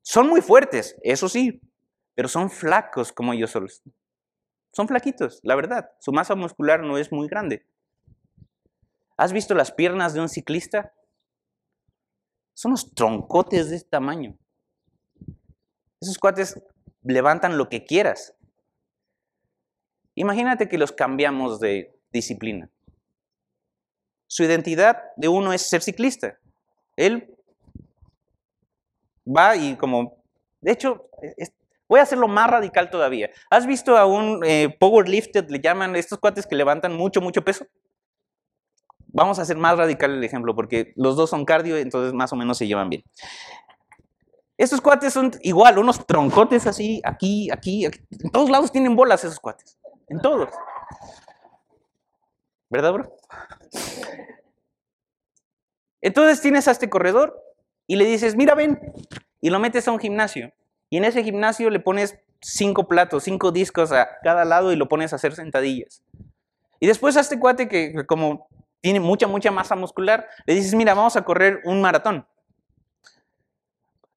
Son 0.00 0.28
muy 0.28 0.40
fuertes, 0.40 0.96
eso 1.02 1.28
sí, 1.28 1.60
pero 2.14 2.28
son 2.28 2.48
flacos 2.48 3.12
como 3.12 3.34
ellos 3.34 3.50
solos. 3.50 3.82
Son 4.76 4.86
flaquitos, 4.86 5.40
la 5.42 5.56
verdad. 5.56 5.90
Su 6.00 6.12
masa 6.12 6.34
muscular 6.34 6.82
no 6.82 6.98
es 6.98 7.10
muy 7.10 7.28
grande. 7.28 7.66
¿Has 9.16 9.32
visto 9.32 9.54
las 9.54 9.72
piernas 9.72 10.12
de 10.12 10.20
un 10.20 10.28
ciclista? 10.28 10.92
Son 12.52 12.72
unos 12.72 12.94
troncotes 12.94 13.70
de 13.70 13.76
este 13.76 13.88
tamaño. 13.88 14.36
Esos 15.98 16.18
cuates 16.18 16.62
levantan 17.02 17.56
lo 17.56 17.70
que 17.70 17.86
quieras. 17.86 18.34
Imagínate 20.14 20.68
que 20.68 20.76
los 20.76 20.92
cambiamos 20.92 21.58
de 21.58 21.98
disciplina. 22.12 22.68
Su 24.26 24.44
identidad 24.44 25.04
de 25.16 25.28
uno 25.28 25.54
es 25.54 25.62
ser 25.62 25.80
ciclista. 25.80 26.38
Él 26.96 27.34
va 29.26 29.56
y 29.56 29.74
como, 29.76 30.22
de 30.60 30.72
hecho, 30.72 31.08
Voy 31.88 32.00
a 32.00 32.02
hacerlo 32.02 32.28
más 32.28 32.50
radical 32.50 32.90
todavía. 32.90 33.30
¿Has 33.50 33.66
visto 33.66 33.96
a 33.96 34.06
un 34.06 34.44
eh, 34.44 34.74
powerlifter, 34.80 35.50
le 35.50 35.60
llaman 35.60 35.94
estos 35.96 36.18
cuates 36.18 36.46
que 36.46 36.56
levantan 36.56 36.96
mucho, 36.96 37.20
mucho 37.20 37.42
peso? 37.42 37.66
Vamos 39.08 39.38
a 39.38 39.42
hacer 39.42 39.56
más 39.56 39.78
radical 39.78 40.10
el 40.10 40.24
ejemplo 40.24 40.54
porque 40.54 40.92
los 40.96 41.16
dos 41.16 41.30
son 41.30 41.44
cardio, 41.44 41.76
entonces 41.76 42.12
más 42.12 42.32
o 42.32 42.36
menos 42.36 42.58
se 42.58 42.66
llevan 42.66 42.90
bien. 42.90 43.02
Estos 44.58 44.80
cuates 44.80 45.12
son 45.12 45.32
igual, 45.42 45.78
unos 45.78 46.06
troncotes 46.06 46.66
así, 46.66 47.00
aquí, 47.04 47.50
aquí, 47.50 47.86
aquí. 47.86 48.00
En 48.10 48.30
todos 48.30 48.50
lados 48.50 48.72
tienen 48.72 48.96
bolas 48.96 49.22
esos 49.22 49.38
cuates. 49.38 49.78
En 50.08 50.20
todos. 50.20 50.48
¿Verdad, 52.68 52.92
bro? 52.92 53.16
Entonces 56.00 56.40
tienes 56.40 56.68
a 56.68 56.72
este 56.72 56.88
corredor 56.88 57.42
y 57.86 57.96
le 57.96 58.04
dices, 58.04 58.34
mira, 58.34 58.54
ven, 58.54 58.80
y 59.40 59.50
lo 59.50 59.58
metes 59.58 59.86
a 59.88 59.92
un 59.92 59.98
gimnasio. 59.98 60.52
Y 60.90 60.98
en 60.98 61.04
ese 61.04 61.22
gimnasio 61.22 61.70
le 61.70 61.80
pones 61.80 62.18
cinco 62.40 62.86
platos, 62.86 63.24
cinco 63.24 63.50
discos 63.52 63.92
a 63.92 64.08
cada 64.22 64.44
lado 64.44 64.72
y 64.72 64.76
lo 64.76 64.88
pones 64.88 65.12
a 65.12 65.16
hacer 65.16 65.34
sentadillas. 65.34 66.02
Y 66.80 66.86
después 66.86 67.16
a 67.16 67.20
este 67.20 67.38
cuate 67.38 67.68
que 67.68 68.06
como 68.06 68.48
tiene 68.80 69.00
mucha, 69.00 69.26
mucha 69.26 69.50
masa 69.50 69.74
muscular, 69.74 70.28
le 70.44 70.54
dices, 70.54 70.74
mira, 70.74 70.94
vamos 70.94 71.16
a 71.16 71.22
correr 71.22 71.60
un 71.64 71.80
maratón. 71.80 72.26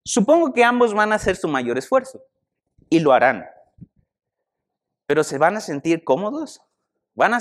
Supongo 0.03 0.53
que 0.53 0.63
ambos 0.63 0.93
van 0.93 1.11
a 1.11 1.15
hacer 1.15 1.35
su 1.35 1.47
mayor 1.47 1.77
esfuerzo 1.77 2.21
y 2.89 2.99
lo 2.99 3.13
harán. 3.13 3.45
Pero 5.05 5.23
¿se 5.23 5.37
van 5.37 5.57
a 5.57 5.61
sentir 5.61 6.03
cómodos? 6.03 6.61
¿Van 7.13 7.33
a, 7.33 7.39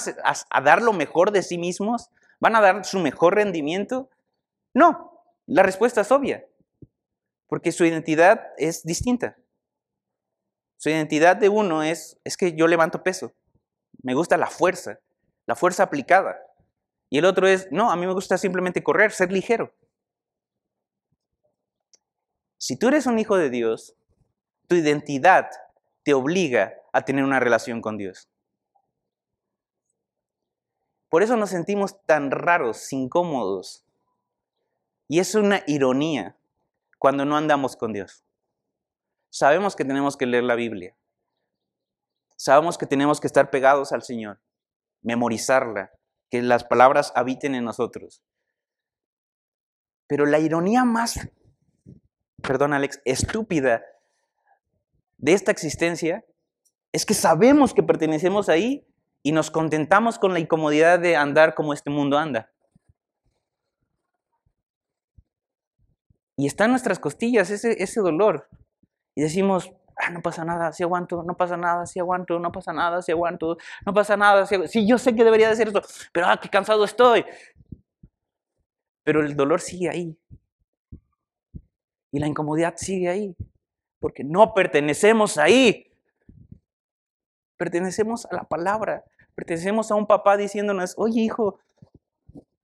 a, 0.50 0.60
dar 0.60 0.82
lo 0.82 0.92
mejor 0.92 1.32
de 1.32 1.42
sí 1.42 1.58
mismos? 1.58 2.10
¿Van 2.38 2.54
a 2.56 2.60
dar 2.60 2.84
su 2.84 2.98
mejor 2.98 3.34
rendimiento? 3.34 4.08
No, 4.72 5.20
la 5.46 5.62
respuesta 5.62 6.00
es 6.02 6.12
obvia, 6.12 6.44
porque 7.46 7.72
su 7.72 7.84
identidad 7.84 8.52
es 8.56 8.82
distinta. 8.82 9.36
Su 10.76 10.90
identidad 10.90 11.36
de 11.36 11.48
uno 11.48 11.82
es, 11.82 12.18
es 12.24 12.36
que 12.36 12.54
yo 12.54 12.66
levanto 12.66 13.02
peso, 13.02 13.32
me 14.02 14.14
gusta 14.14 14.36
la 14.36 14.48
fuerza, 14.48 15.00
la 15.46 15.54
fuerza 15.56 15.84
aplicada. 15.84 16.38
Y 17.08 17.18
el 17.18 17.24
otro 17.24 17.46
es, 17.46 17.70
no, 17.70 17.90
a 17.90 17.96
mí 17.96 18.06
me 18.06 18.12
gusta 18.12 18.36
simplemente 18.36 18.82
correr, 18.82 19.12
ser 19.12 19.32
ligero. 19.32 19.72
Si 22.58 22.76
tú 22.76 22.88
eres 22.88 23.06
un 23.06 23.18
hijo 23.18 23.36
de 23.36 23.48
Dios, 23.48 23.94
tu 24.66 24.74
identidad 24.74 25.48
te 26.02 26.14
obliga 26.14 26.74
a 26.92 27.02
tener 27.02 27.24
una 27.24 27.40
relación 27.40 27.80
con 27.80 27.96
Dios. 27.96 28.28
Por 31.08 31.22
eso 31.22 31.36
nos 31.36 31.50
sentimos 31.50 32.04
tan 32.04 32.30
raros, 32.30 32.92
incómodos. 32.92 33.84
Y 35.08 35.20
es 35.20 35.34
una 35.34 35.62
ironía 35.66 36.35
cuando 37.06 37.24
no 37.24 37.36
andamos 37.36 37.76
con 37.76 37.92
Dios. 37.92 38.24
Sabemos 39.30 39.76
que 39.76 39.84
tenemos 39.84 40.16
que 40.16 40.26
leer 40.26 40.42
la 40.42 40.56
Biblia. 40.56 40.96
Sabemos 42.36 42.78
que 42.78 42.86
tenemos 42.86 43.20
que 43.20 43.28
estar 43.28 43.48
pegados 43.48 43.92
al 43.92 44.02
Señor, 44.02 44.40
memorizarla, 45.02 45.92
que 46.32 46.42
las 46.42 46.64
palabras 46.64 47.12
habiten 47.14 47.54
en 47.54 47.62
nosotros. 47.62 48.24
Pero 50.08 50.26
la 50.26 50.40
ironía 50.40 50.84
más, 50.84 51.28
perdón 52.42 52.72
Alex, 52.72 53.00
estúpida 53.04 53.84
de 55.16 55.32
esta 55.32 55.52
existencia 55.52 56.24
es 56.90 57.06
que 57.06 57.14
sabemos 57.14 57.72
que 57.72 57.84
pertenecemos 57.84 58.48
ahí 58.48 58.84
y 59.22 59.30
nos 59.30 59.52
contentamos 59.52 60.18
con 60.18 60.32
la 60.32 60.40
incomodidad 60.40 60.98
de 60.98 61.14
andar 61.14 61.54
como 61.54 61.72
este 61.72 61.88
mundo 61.88 62.18
anda. 62.18 62.50
Y 66.36 66.46
está 66.46 66.66
en 66.66 66.72
nuestras 66.72 66.98
costillas 66.98 67.50
ese, 67.50 67.82
ese 67.82 68.00
dolor. 68.00 68.48
Y 69.14 69.22
decimos, 69.22 69.72
ah, 69.96 70.10
no 70.10 70.20
pasa 70.20 70.44
nada, 70.44 70.72
si 70.72 70.82
aguanto, 70.82 71.22
no 71.22 71.36
pasa 71.36 71.56
nada, 71.56 71.86
si 71.86 71.98
aguanto, 71.98 72.38
no 72.38 72.52
pasa 72.52 72.72
nada, 72.72 73.02
si 73.02 73.12
aguanto, 73.12 73.56
no 73.84 73.94
pasa 73.94 74.16
nada, 74.16 74.46
Sí, 74.66 74.86
yo 74.86 74.98
sé 74.98 75.14
que 75.14 75.24
debería 75.24 75.48
de 75.48 75.56
ser 75.56 75.68
esto, 75.68 75.82
pero 76.12 76.26
ah, 76.26 76.38
qué 76.40 76.48
cansado 76.48 76.84
estoy. 76.84 77.24
Pero 79.02 79.20
el 79.20 79.36
dolor 79.36 79.60
sigue 79.60 79.88
ahí. 79.88 80.18
Y 82.12 82.18
la 82.18 82.26
incomodidad 82.26 82.74
sigue 82.76 83.08
ahí. 83.08 83.36
Porque 84.00 84.24
no 84.24 84.52
pertenecemos 84.52 85.38
ahí. 85.38 85.92
Pertenecemos 87.56 88.26
a 88.26 88.34
la 88.34 88.44
palabra. 88.44 89.04
Pertenecemos 89.34 89.90
a 89.90 89.94
un 89.94 90.06
papá 90.06 90.36
diciéndonos, 90.36 90.94
oye 90.96 91.20
hijo, 91.20 91.58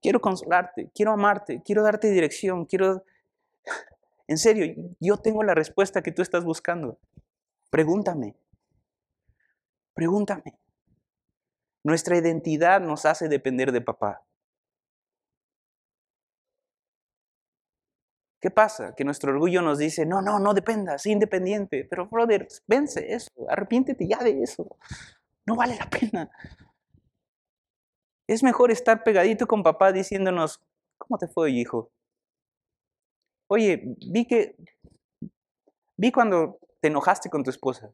quiero 0.00 0.20
consolarte, 0.20 0.90
quiero 0.94 1.12
amarte, 1.12 1.62
quiero 1.64 1.82
darte 1.82 2.10
dirección, 2.10 2.66
quiero... 2.66 3.04
En 4.28 4.38
serio, 4.38 4.74
yo 5.00 5.16
tengo 5.18 5.42
la 5.42 5.54
respuesta 5.54 6.02
que 6.02 6.12
tú 6.12 6.22
estás 6.22 6.44
buscando. 6.44 6.98
Pregúntame. 7.70 8.34
Pregúntame. 9.94 10.58
Nuestra 11.84 12.16
identidad 12.16 12.80
nos 12.80 13.04
hace 13.04 13.28
depender 13.28 13.72
de 13.72 13.80
papá. 13.80 14.22
¿Qué 18.40 18.50
pasa? 18.50 18.94
Que 18.96 19.04
nuestro 19.04 19.32
orgullo 19.32 19.62
nos 19.62 19.78
dice, 19.78 20.04
no, 20.04 20.20
no, 20.20 20.40
no 20.40 20.52
dependa, 20.52 20.98
sé 20.98 21.10
independiente. 21.10 21.86
Pero, 21.88 22.08
brother, 22.08 22.48
vence 22.66 23.14
eso, 23.14 23.30
arrepiéntete 23.48 24.06
ya 24.08 24.18
de 24.18 24.42
eso. 24.42 24.76
No 25.46 25.56
vale 25.56 25.76
la 25.76 25.88
pena. 25.88 26.30
Es 28.26 28.42
mejor 28.42 28.70
estar 28.70 29.04
pegadito 29.04 29.46
con 29.46 29.62
papá 29.62 29.92
diciéndonos, 29.92 30.60
¿cómo 30.98 31.18
te 31.18 31.28
fue, 31.28 31.50
hijo? 31.52 31.90
Oye, 33.54 33.82
vi 34.10 34.24
que, 34.26 34.56
vi 35.98 36.10
cuando 36.10 36.58
te 36.80 36.88
enojaste 36.88 37.28
con 37.28 37.44
tu 37.44 37.50
esposa. 37.50 37.92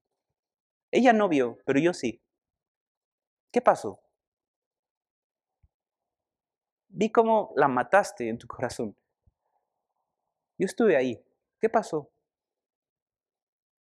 Ella 0.92 1.12
no 1.12 1.28
vio, 1.28 1.58
pero 1.66 1.80
yo 1.80 1.92
sí. 1.92 2.22
¿Qué 3.50 3.60
pasó? 3.60 4.00
Vi 6.90 7.10
cómo 7.10 7.52
la 7.56 7.66
mataste 7.66 8.28
en 8.28 8.38
tu 8.38 8.46
corazón. 8.46 8.96
Yo 10.58 10.66
estuve 10.66 10.96
ahí. 10.96 11.20
¿Qué 11.60 11.68
pasó? 11.68 12.08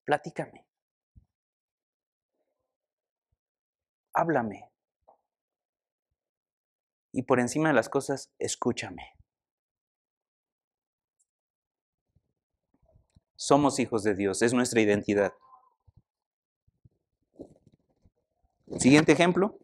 Platícame. 0.05 0.65
Háblame. 4.15 4.71
Y 7.13 7.25
por 7.25 7.39
encima 7.39 7.69
de 7.69 7.75
las 7.75 7.91
cosas, 7.91 8.33
escúchame. 8.39 9.17
Somos 13.37 13.79
hijos 13.79 14.03
de 14.03 14.15
Dios, 14.15 14.43
es 14.43 14.53
nuestra 14.53 14.81
identidad. 14.81 15.33
Siguiente 18.79 19.13
ejemplo. 19.13 19.59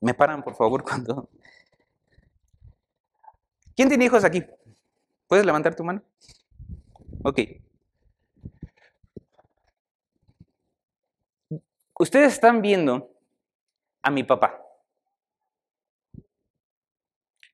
Me 0.00 0.14
paran, 0.14 0.42
por 0.42 0.54
favor, 0.54 0.82
cuando... 0.88 1.28
¿Quién 3.76 3.88
tiene 3.88 4.04
hijos 4.04 4.24
aquí? 4.24 4.44
¿Puedes 5.26 5.44
levantar 5.44 5.74
tu 5.74 5.82
mano? 5.82 6.02
Ok. 7.24 7.40
Ustedes 11.98 12.34
están 12.34 12.62
viendo 12.62 13.10
a 14.02 14.10
mi 14.10 14.22
papá. 14.22 14.60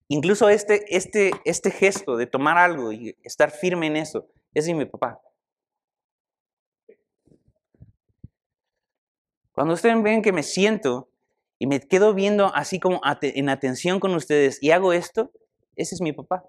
Incluso 0.08 0.48
este, 0.48 0.84
este, 0.94 1.30
este 1.44 1.70
gesto 1.70 2.16
de 2.16 2.26
tomar 2.26 2.58
algo 2.58 2.90
y 2.90 3.16
estar 3.22 3.50
firme 3.50 3.86
en 3.86 3.96
eso, 3.96 4.26
ese 4.54 4.70
es 4.70 4.76
mi 4.76 4.84
papá. 4.84 5.20
Cuando 9.52 9.74
ustedes 9.74 10.02
ven 10.02 10.22
que 10.22 10.32
me 10.32 10.42
siento 10.42 11.08
y 11.58 11.66
me 11.66 11.80
quedo 11.80 12.14
viendo 12.14 12.54
así 12.54 12.80
como 12.80 13.00
en 13.20 13.48
atención 13.48 14.00
con 14.00 14.14
ustedes 14.14 14.62
y 14.62 14.70
hago 14.70 14.92
esto, 14.92 15.32
ese 15.76 15.94
es 15.94 16.00
mi 16.00 16.12
papá. 16.12 16.44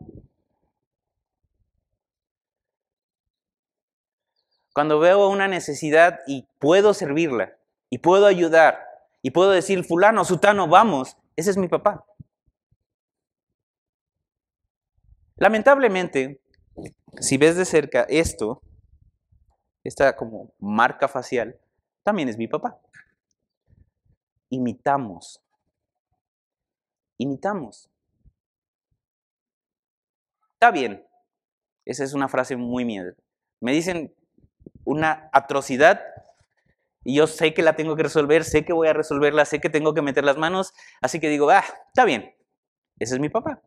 Cuando 4.73 4.99
veo 4.99 5.27
una 5.29 5.47
necesidad 5.47 6.19
y 6.27 6.47
puedo 6.59 6.93
servirla, 6.93 7.57
y 7.89 7.97
puedo 7.97 8.25
ayudar, 8.25 8.79
y 9.21 9.31
puedo 9.31 9.51
decir, 9.51 9.83
fulano, 9.83 10.23
sutano, 10.23 10.67
vamos, 10.67 11.17
ese 11.35 11.51
es 11.51 11.57
mi 11.57 11.67
papá. 11.67 12.05
Lamentablemente, 15.35 16.40
si 17.19 17.37
ves 17.37 17.55
de 17.55 17.65
cerca 17.65 18.03
esto, 18.09 18.61
esta 19.83 20.15
como 20.15 20.53
marca 20.59 21.07
facial, 21.07 21.59
también 22.03 22.29
es 22.29 22.37
mi 22.37 22.47
papá. 22.47 22.79
Imitamos. 24.49 25.41
Imitamos. 27.17 27.89
Está 30.53 30.71
bien. 30.71 31.05
Esa 31.85 32.03
es 32.03 32.13
una 32.13 32.27
frase 32.27 32.55
muy 32.55 32.85
mía. 32.85 33.15
Me 33.59 33.71
dicen 33.71 34.13
una 34.83 35.29
atrocidad 35.33 36.01
y 37.03 37.15
yo 37.15 37.27
sé 37.27 37.53
que 37.53 37.63
la 37.63 37.75
tengo 37.75 37.95
que 37.95 38.03
resolver, 38.03 38.43
sé 38.43 38.63
que 38.63 38.73
voy 38.73 38.87
a 38.87 38.93
resolverla, 38.93 39.45
sé 39.45 39.59
que 39.59 39.69
tengo 39.69 39.93
que 39.93 40.03
meter 40.03 40.23
las 40.23 40.37
manos, 40.37 40.73
así 41.01 41.19
que 41.19 41.29
digo, 41.29 41.49
ah, 41.49 41.63
está 41.87 42.05
bien. 42.05 42.35
Ese 42.99 43.15
es 43.15 43.19
mi 43.19 43.29
papá. 43.29 43.61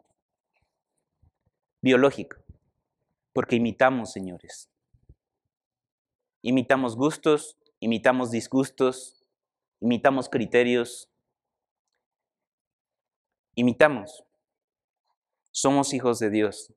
Biológico. 1.83 2.44
Porque 3.35 3.57
imitamos, 3.57 4.13
señores. 4.13 4.71
Imitamos 6.41 6.97
gustos, 6.97 7.59
imitamos 7.81 8.31
disgustos, 8.31 9.27
imitamos 9.81 10.29
criterios, 10.29 11.11
imitamos. 13.57 14.25
Somos 15.51 15.93
hijos 15.93 16.21
de 16.21 16.31
Dios. 16.31 16.73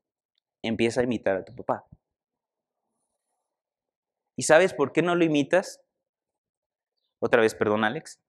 Empieza 0.63 1.02
a 1.02 1.04
imitar 1.04 1.38
a 1.38 1.46
tu 1.46 1.56
papá. 1.56 1.86
¿Y 4.36 4.43
sabes 4.43 4.74
por 4.74 4.91
qué 4.91 5.02
no 5.02 5.15
lo 5.15 5.24
imitas? 5.24 5.80
Otra 7.20 7.41
vez, 7.41 7.54
perdón, 7.54 7.84
Alex. 7.84 8.20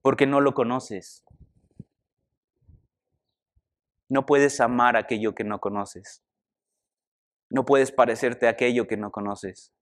Porque 0.00 0.26
no 0.26 0.40
lo 0.40 0.54
conoces. 0.54 1.24
No 4.08 4.24
puedes 4.24 4.60
amar 4.60 4.96
aquello 4.96 5.34
que 5.34 5.44
no 5.44 5.60
conoces. 5.60 6.22
No 7.50 7.64
puedes 7.64 7.92
parecerte 7.92 8.46
a 8.46 8.50
aquello 8.50 8.86
que 8.86 8.96
no 8.96 9.10
conoces. 9.10 9.72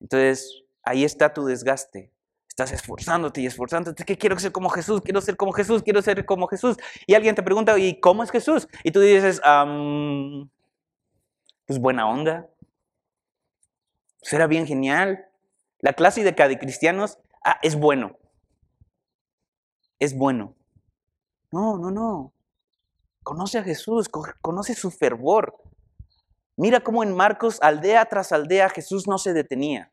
Entonces, 0.00 0.62
ahí 0.82 1.04
está 1.04 1.34
tu 1.34 1.44
desgaste. 1.44 2.12
Estás 2.48 2.72
esforzándote 2.72 3.42
y 3.42 3.46
esforzándote. 3.46 4.04
que 4.04 4.16
quiero 4.16 4.38
ser 4.38 4.50
como 4.50 4.70
Jesús, 4.70 5.02
quiero 5.02 5.20
ser 5.20 5.36
como 5.36 5.52
Jesús, 5.52 5.82
quiero 5.82 6.00
ser 6.00 6.24
como 6.24 6.46
Jesús. 6.46 6.76
Y 7.06 7.14
alguien 7.14 7.34
te 7.34 7.42
pregunta, 7.42 7.78
¿y 7.78 8.00
cómo 8.00 8.22
es 8.22 8.30
Jesús? 8.30 8.66
Y 8.82 8.92
tú 8.92 9.00
dices, 9.00 9.42
pues 11.66 11.78
buena 11.80 12.08
onda. 12.08 12.48
Será 14.22 14.46
bien 14.46 14.66
genial. 14.66 15.26
La 15.80 15.92
clase 15.92 16.24
de 16.24 16.34
cada 16.34 16.58
cristianos 16.58 17.18
ah, 17.44 17.58
es 17.62 17.76
bueno. 17.76 18.16
Es 19.98 20.16
bueno. 20.16 20.54
No, 21.52 21.76
no, 21.76 21.90
no. 21.90 22.32
Conoce 23.22 23.58
a 23.58 23.64
Jesús, 23.64 24.08
conoce 24.08 24.74
su 24.74 24.90
fervor. 24.90 25.56
Mira 26.56 26.80
cómo 26.80 27.02
en 27.02 27.14
Marcos, 27.14 27.58
aldea 27.60 28.04
tras 28.06 28.32
aldea, 28.32 28.70
Jesús 28.70 29.06
no 29.06 29.18
se 29.18 29.34
detenía. 29.34 29.92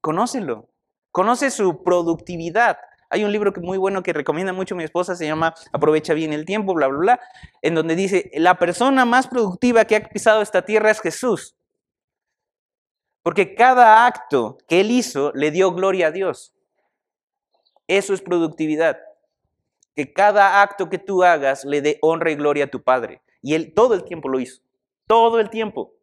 Conócelo. 0.00 0.68
Conoce 1.12 1.50
su 1.50 1.82
productividad. 1.82 2.78
Hay 3.10 3.24
un 3.24 3.32
libro 3.32 3.52
muy 3.62 3.78
bueno 3.78 4.02
que 4.02 4.12
recomienda 4.12 4.52
mucho 4.52 4.76
mi 4.76 4.84
esposa, 4.84 5.16
se 5.16 5.26
llama 5.26 5.54
Aprovecha 5.72 6.14
bien 6.14 6.32
el 6.32 6.44
tiempo, 6.44 6.74
bla, 6.74 6.88
bla, 6.88 6.98
bla, 6.98 7.20
en 7.62 7.74
donde 7.74 7.96
dice, 7.96 8.30
la 8.34 8.58
persona 8.58 9.04
más 9.04 9.28
productiva 9.28 9.84
que 9.84 9.96
ha 9.96 10.08
pisado 10.08 10.42
esta 10.42 10.62
tierra 10.62 10.90
es 10.90 11.00
Jesús. 11.00 11.56
Porque 13.22 13.54
cada 13.54 14.06
acto 14.06 14.58
que 14.66 14.80
él 14.80 14.90
hizo 14.90 15.32
le 15.34 15.50
dio 15.50 15.72
gloria 15.72 16.08
a 16.08 16.10
Dios. 16.10 16.54
Eso 17.86 18.12
es 18.12 18.20
productividad. 18.20 18.98
Que 19.94 20.12
cada 20.12 20.62
acto 20.62 20.88
que 20.88 20.98
tú 20.98 21.24
hagas 21.24 21.64
le 21.64 21.80
dé 21.80 21.98
honra 22.02 22.30
y 22.30 22.36
gloria 22.36 22.64
a 22.64 22.70
tu 22.70 22.82
Padre. 22.82 23.22
Y 23.42 23.54
él 23.54 23.72
todo 23.74 23.94
el 23.94 24.04
tiempo 24.04 24.28
lo 24.28 24.40
hizo. 24.40 24.62
Todo 25.06 25.40
el 25.40 25.50
tiempo. 25.50 25.94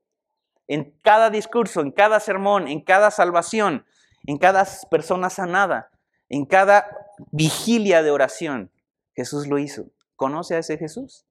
En 0.67 0.97
cada 1.01 1.29
discurso, 1.29 1.81
en 1.81 1.91
cada 1.91 2.19
sermón, 2.19 2.67
en 2.67 2.81
cada 2.81 3.11
salvación, 3.11 3.85
en 4.25 4.37
cada 4.37 4.67
persona 4.89 5.29
sanada, 5.29 5.91
en 6.29 6.45
cada 6.45 6.87
vigilia 7.31 8.01
de 8.01 8.11
oración, 8.11 8.71
Jesús 9.13 9.47
lo 9.47 9.59
hizo. 9.59 9.85
¿Conoce 10.15 10.55
a 10.55 10.59
ese 10.59 10.77
Jesús? 10.77 11.25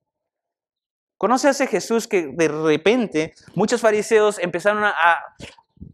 ¿Conoce 1.16 1.48
a 1.48 1.50
ese 1.50 1.66
Jesús 1.66 2.06
que 2.06 2.28
de 2.28 2.48
repente 2.48 3.34
muchos 3.54 3.80
fariseos 3.80 4.38
empezaron 4.38 4.84
a 4.84 5.18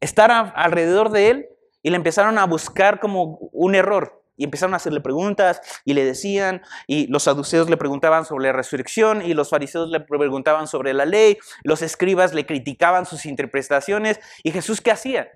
estar 0.01 0.31
alrededor 0.31 1.11
de 1.11 1.31
él 1.31 1.49
y 1.83 1.91
le 1.91 1.97
empezaron 1.97 2.39
a 2.39 2.47
buscar 2.47 3.01
como 3.01 3.39
un 3.53 3.75
error? 3.75 4.20
Y 4.41 4.45
empezaron 4.45 4.73
a 4.73 4.79
hacerle 4.79 5.03
preguntas 5.03 5.61
y 5.85 5.93
le 5.93 6.03
decían, 6.03 6.63
y 6.87 7.09
los 7.09 7.25
saduceos 7.25 7.69
le 7.69 7.77
preguntaban 7.77 8.25
sobre 8.25 8.47
la 8.47 8.55
resurrección 8.55 9.21
y 9.21 9.35
los 9.35 9.51
fariseos 9.51 9.91
le 9.91 10.01
preguntaban 10.01 10.67
sobre 10.67 10.95
la 10.95 11.05
ley, 11.05 11.37
los 11.63 11.83
escribas 11.83 12.33
le 12.33 12.47
criticaban 12.47 13.05
sus 13.05 13.27
interpretaciones 13.27 14.19
y 14.43 14.51
Jesús 14.51 14.81
¿qué 14.81 14.93
hacía? 14.93 15.29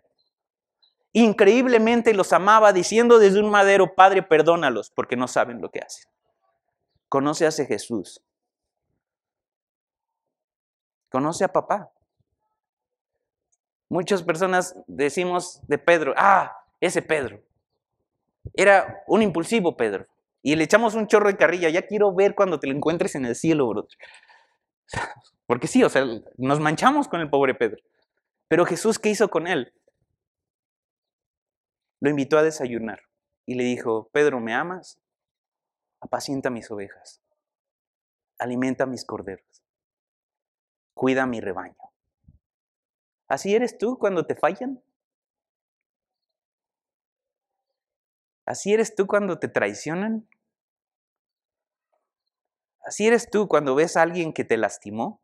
Increíblemente 1.13 2.15
los 2.15 2.33
amaba 2.33 2.73
diciendo 2.73 3.19
desde 3.19 3.41
un 3.41 3.51
madero, 3.51 3.95
Padre, 3.95 4.23
perdónalos 4.23 4.91
porque 4.91 5.17
no 5.17 5.29
saben 5.29 5.61
lo 5.61 5.71
que 5.71 5.81
hacen. 5.81 6.11
Conoce 7.11 7.45
a 7.45 7.49
ese 7.49 7.67
Jesús. 7.67 8.23
Conoce 11.11 11.45
a 11.45 11.49
papá. 11.49 11.93
Muchas 13.91 14.23
personas 14.23 14.75
decimos 14.87 15.61
de 15.69 15.77
Pedro, 15.77 16.15
ah, 16.17 16.57
ese 16.81 17.03
Pedro. 17.03 17.43
Era 18.53 19.03
un 19.07 19.23
impulsivo 19.23 19.77
Pedro. 19.77 20.07
Y 20.43 20.57
le 20.57 20.65
echamos 20.65 20.95
un 20.95 21.07
chorro 21.07 21.29
de 21.29 21.37
carrilla. 21.37 21.71
Ya 21.71 21.87
quiero 21.87 22.15
ver 22.15 22.35
cuando 22.35 22.61
te 22.61 22.67
lo 22.67 22.75
encuentres 22.75 23.15
en 23.15 23.25
el 23.25 23.35
cielo, 23.35 23.67
bro. 23.69 23.89
Porque 25.47 25.67
sí, 25.67 25.83
o 25.83 25.89
sea, 25.89 26.05
nos 26.37 26.61
manchamos 26.61 27.09
con 27.09 27.21
el 27.21 27.31
pobre 27.31 27.55
Pedro. 27.55 27.83
Pero 28.49 28.67
Jesús, 28.67 28.99
¿qué 28.99 29.11
hizo 29.11 29.29
con 29.29 29.47
él? 29.47 29.73
Lo 32.01 32.11
invitó 32.11 32.37
a 32.37 32.43
desayunar 32.43 33.01
y 33.47 33.55
le 33.55 33.65
dijo, 33.65 34.11
Pedro, 34.13 34.41
¿me 34.41 34.55
amas? 34.55 35.01
Apacienta 36.01 36.51
mis 36.51 36.71
ovejas, 36.71 37.23
alimenta 38.39 38.85
mis 38.85 39.07
corderos, 39.07 39.65
cuida 40.93 41.25
mi 41.25 41.41
rebaño. 41.41 41.75
¿Así 43.27 43.55
eres 43.55 43.79
tú 43.79 43.99
cuando 43.99 44.27
te 44.27 44.35
fallan? 44.35 44.83
¿Así 48.47 48.73
eres 48.73 48.95
tú 48.95 49.07
cuando 49.07 49.39
te 49.39 49.49
traicionan? 49.49 50.29
¿Así 52.85 53.07
eres 53.07 53.31
tú 53.31 53.49
cuando 53.49 53.75
ves 53.75 53.97
a 53.97 54.03
alguien 54.03 54.33
que 54.33 54.45
te 54.45 54.59
lastimó? 54.59 55.23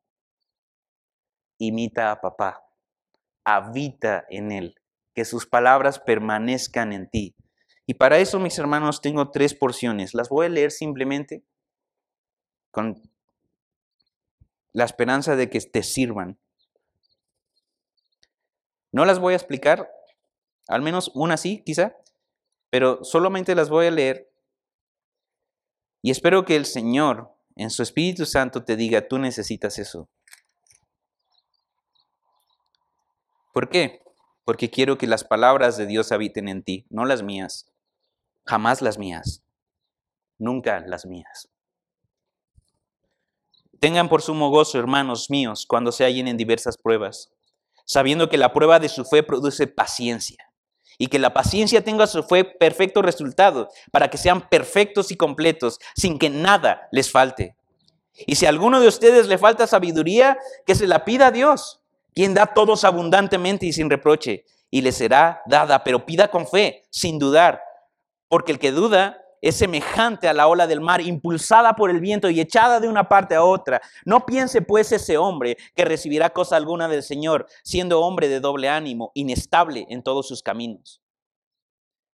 Imita 1.58 2.10
a 2.10 2.22
papá, 2.22 2.64
habita 3.44 4.24
en 4.30 4.50
él, 4.50 4.74
que 5.14 5.26
sus 5.26 5.46
palabras 5.46 5.98
permanezcan 5.98 6.94
en 6.94 7.10
ti. 7.10 7.36
Y 7.86 7.94
para 7.94 8.18
eso, 8.18 8.38
mis 8.38 8.58
hermanos, 8.58 9.02
tengo 9.02 9.30
tres 9.30 9.54
porciones. 9.54 10.14
Las 10.14 10.30
voy 10.30 10.46
a 10.46 10.48
leer 10.48 10.70
simplemente 10.70 11.44
con 12.70 13.02
la 14.72 14.84
esperanza 14.84 15.36
de 15.36 15.50
que 15.50 15.60
te 15.60 15.82
sirvan. 15.82 16.38
No 18.92 19.04
las 19.04 19.18
voy 19.18 19.34
a 19.34 19.36
explicar, 19.36 19.90
al 20.68 20.82
menos 20.82 21.10
una 21.14 21.36
sí, 21.36 21.62
quizá, 21.64 21.96
pero 22.70 23.04
solamente 23.04 23.54
las 23.54 23.68
voy 23.68 23.86
a 23.86 23.90
leer 23.90 24.30
y 26.02 26.10
espero 26.10 26.44
que 26.44 26.56
el 26.56 26.64
Señor 26.64 27.34
en 27.56 27.70
su 27.70 27.82
Espíritu 27.82 28.24
Santo 28.24 28.64
te 28.64 28.76
diga, 28.76 29.06
tú 29.06 29.18
necesitas 29.18 29.78
eso. 29.78 30.08
¿Por 33.52 33.68
qué? 33.68 34.02
Porque 34.44 34.70
quiero 34.70 34.96
que 34.96 35.06
las 35.06 35.24
palabras 35.24 35.76
de 35.76 35.86
Dios 35.86 36.12
habiten 36.12 36.48
en 36.48 36.62
ti, 36.62 36.86
no 36.88 37.04
las 37.04 37.22
mías, 37.22 37.70
jamás 38.46 38.80
las 38.80 38.96
mías, 38.96 39.42
nunca 40.38 40.80
las 40.86 41.04
mías. 41.04 41.50
Tengan 43.80 44.08
por 44.08 44.22
sumo 44.22 44.50
gozo, 44.50 44.78
hermanos 44.78 45.30
míos, 45.30 45.66
cuando 45.66 45.90
se 45.92 46.04
hallen 46.04 46.28
en 46.28 46.36
diversas 46.36 46.78
pruebas, 46.78 47.32
sabiendo 47.84 48.28
que 48.28 48.38
la 48.38 48.52
prueba 48.52 48.78
de 48.78 48.88
su 48.88 49.04
fe 49.04 49.22
produce 49.22 49.66
paciencia 49.66 50.49
y 51.00 51.06
que 51.06 51.18
la 51.18 51.32
paciencia 51.32 51.82
tenga 51.82 52.06
su 52.06 52.22
fe 52.22 52.44
perfecto 52.44 53.00
resultado, 53.00 53.70
para 53.90 54.10
que 54.10 54.18
sean 54.18 54.46
perfectos 54.50 55.10
y 55.10 55.16
completos, 55.16 55.78
sin 55.96 56.18
que 56.18 56.28
nada 56.28 56.88
les 56.92 57.10
falte. 57.10 57.56
Y 58.26 58.34
si 58.34 58.44
a 58.44 58.50
alguno 58.50 58.80
de 58.80 58.88
ustedes 58.88 59.26
le 59.26 59.38
falta 59.38 59.66
sabiduría, 59.66 60.36
que 60.66 60.74
se 60.74 60.86
la 60.86 61.06
pida 61.06 61.28
a 61.28 61.30
Dios, 61.30 61.80
quien 62.14 62.34
da 62.34 62.48
todos 62.48 62.84
abundantemente 62.84 63.64
y 63.64 63.72
sin 63.72 63.88
reproche, 63.88 64.44
y 64.70 64.82
le 64.82 64.92
será 64.92 65.40
dada, 65.46 65.84
pero 65.84 66.04
pida 66.04 66.28
con 66.28 66.46
fe, 66.46 66.82
sin 66.90 67.18
dudar, 67.18 67.62
porque 68.28 68.52
el 68.52 68.58
que 68.58 68.70
duda 68.70 69.19
es 69.40 69.56
semejante 69.56 70.28
a 70.28 70.34
la 70.34 70.48
ola 70.48 70.66
del 70.66 70.80
mar, 70.80 71.00
impulsada 71.00 71.74
por 71.74 71.90
el 71.90 72.00
viento 72.00 72.28
y 72.28 72.40
echada 72.40 72.80
de 72.80 72.88
una 72.88 73.08
parte 73.08 73.34
a 73.34 73.44
otra. 73.44 73.80
No 74.04 74.26
piense 74.26 74.62
pues 74.62 74.92
ese 74.92 75.16
hombre 75.16 75.56
que 75.74 75.84
recibirá 75.84 76.30
cosa 76.30 76.56
alguna 76.56 76.88
del 76.88 77.02
Señor, 77.02 77.46
siendo 77.64 78.00
hombre 78.00 78.28
de 78.28 78.40
doble 78.40 78.68
ánimo, 78.68 79.12
inestable 79.14 79.86
en 79.88 80.02
todos 80.02 80.28
sus 80.28 80.42
caminos. 80.42 81.02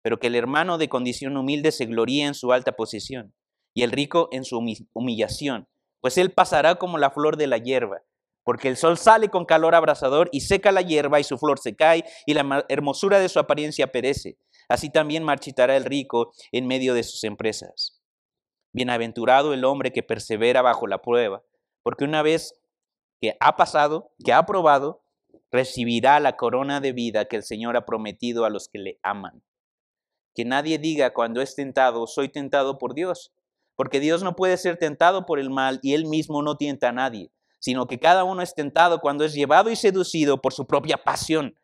Pero 0.01 0.19
que 0.19 0.27
el 0.27 0.35
hermano 0.35 0.77
de 0.77 0.89
condición 0.89 1.37
humilde 1.37 1.71
se 1.71 1.85
gloríe 1.85 2.25
en 2.25 2.33
su 2.33 2.51
alta 2.51 2.73
posición 2.73 3.33
y 3.73 3.83
el 3.83 3.91
rico 3.91 4.27
en 4.31 4.43
su 4.43 4.61
humillación, 4.93 5.67
pues 6.01 6.17
él 6.17 6.33
pasará 6.33 6.75
como 6.75 6.97
la 6.97 7.11
flor 7.11 7.37
de 7.37 7.47
la 7.47 7.57
hierba. 7.57 8.03
Porque 8.45 8.67
el 8.67 8.75
sol 8.75 8.97
sale 8.97 9.29
con 9.29 9.45
calor 9.45 9.73
abrasador 9.73 10.27
y 10.33 10.41
seca 10.41 10.73
la 10.73 10.81
hierba 10.81 11.21
y 11.21 11.23
su 11.23 11.37
flor 11.37 11.59
se 11.59 11.77
cae 11.77 12.03
y 12.25 12.33
la 12.33 12.65
hermosura 12.67 13.19
de 13.19 13.29
su 13.29 13.39
apariencia 13.39 13.89
perece. 13.89 14.37
Así 14.69 14.89
también 14.89 15.23
marchitará 15.23 15.75
el 15.75 15.85
rico 15.85 16.31
en 16.51 16.67
medio 16.67 16.93
de 16.93 17.03
sus 17.03 17.23
empresas. 17.23 18.01
Bienaventurado 18.71 19.53
el 19.53 19.65
hombre 19.65 19.91
que 19.91 20.03
persevera 20.03 20.61
bajo 20.61 20.87
la 20.87 21.01
prueba, 21.01 21.43
porque 21.83 22.05
una 22.05 22.21
vez 22.21 22.59
que 23.21 23.37
ha 23.39 23.55
pasado, 23.55 24.11
que 24.23 24.33
ha 24.33 24.45
probado, 24.45 25.03
recibirá 25.51 26.19
la 26.19 26.35
corona 26.35 26.81
de 26.81 26.93
vida 26.93 27.25
que 27.25 27.35
el 27.35 27.43
Señor 27.43 27.77
ha 27.77 27.85
prometido 27.85 28.43
a 28.43 28.49
los 28.49 28.67
que 28.67 28.79
le 28.79 28.99
aman. 29.03 29.43
Que 30.33 30.45
nadie 30.45 30.79
diga 30.79 31.13
cuando 31.13 31.41
es 31.41 31.55
tentado, 31.55 32.07
soy 32.07 32.29
tentado 32.29 32.79
por 32.79 32.95
Dios, 32.95 33.31
porque 33.75 33.99
Dios 33.99 34.23
no 34.23 34.35
puede 34.35 34.57
ser 34.57 34.77
tentado 34.77 35.25
por 35.25 35.39
el 35.39 35.51
mal 35.51 35.79
y 35.83 35.93
él 35.93 36.07
mismo 36.07 36.41
no 36.41 36.57
tienta 36.57 36.89
a 36.89 36.91
nadie, 36.91 37.31
sino 37.59 37.85
que 37.85 37.99
cada 37.99 38.23
uno 38.23 38.41
es 38.41 38.55
tentado 38.55 38.99
cuando 38.99 39.25
es 39.25 39.33
llevado 39.33 39.69
y 39.69 39.75
seducido 39.75 40.41
por 40.41 40.53
su 40.53 40.65
propia 40.65 40.97
pasión. 40.97 41.55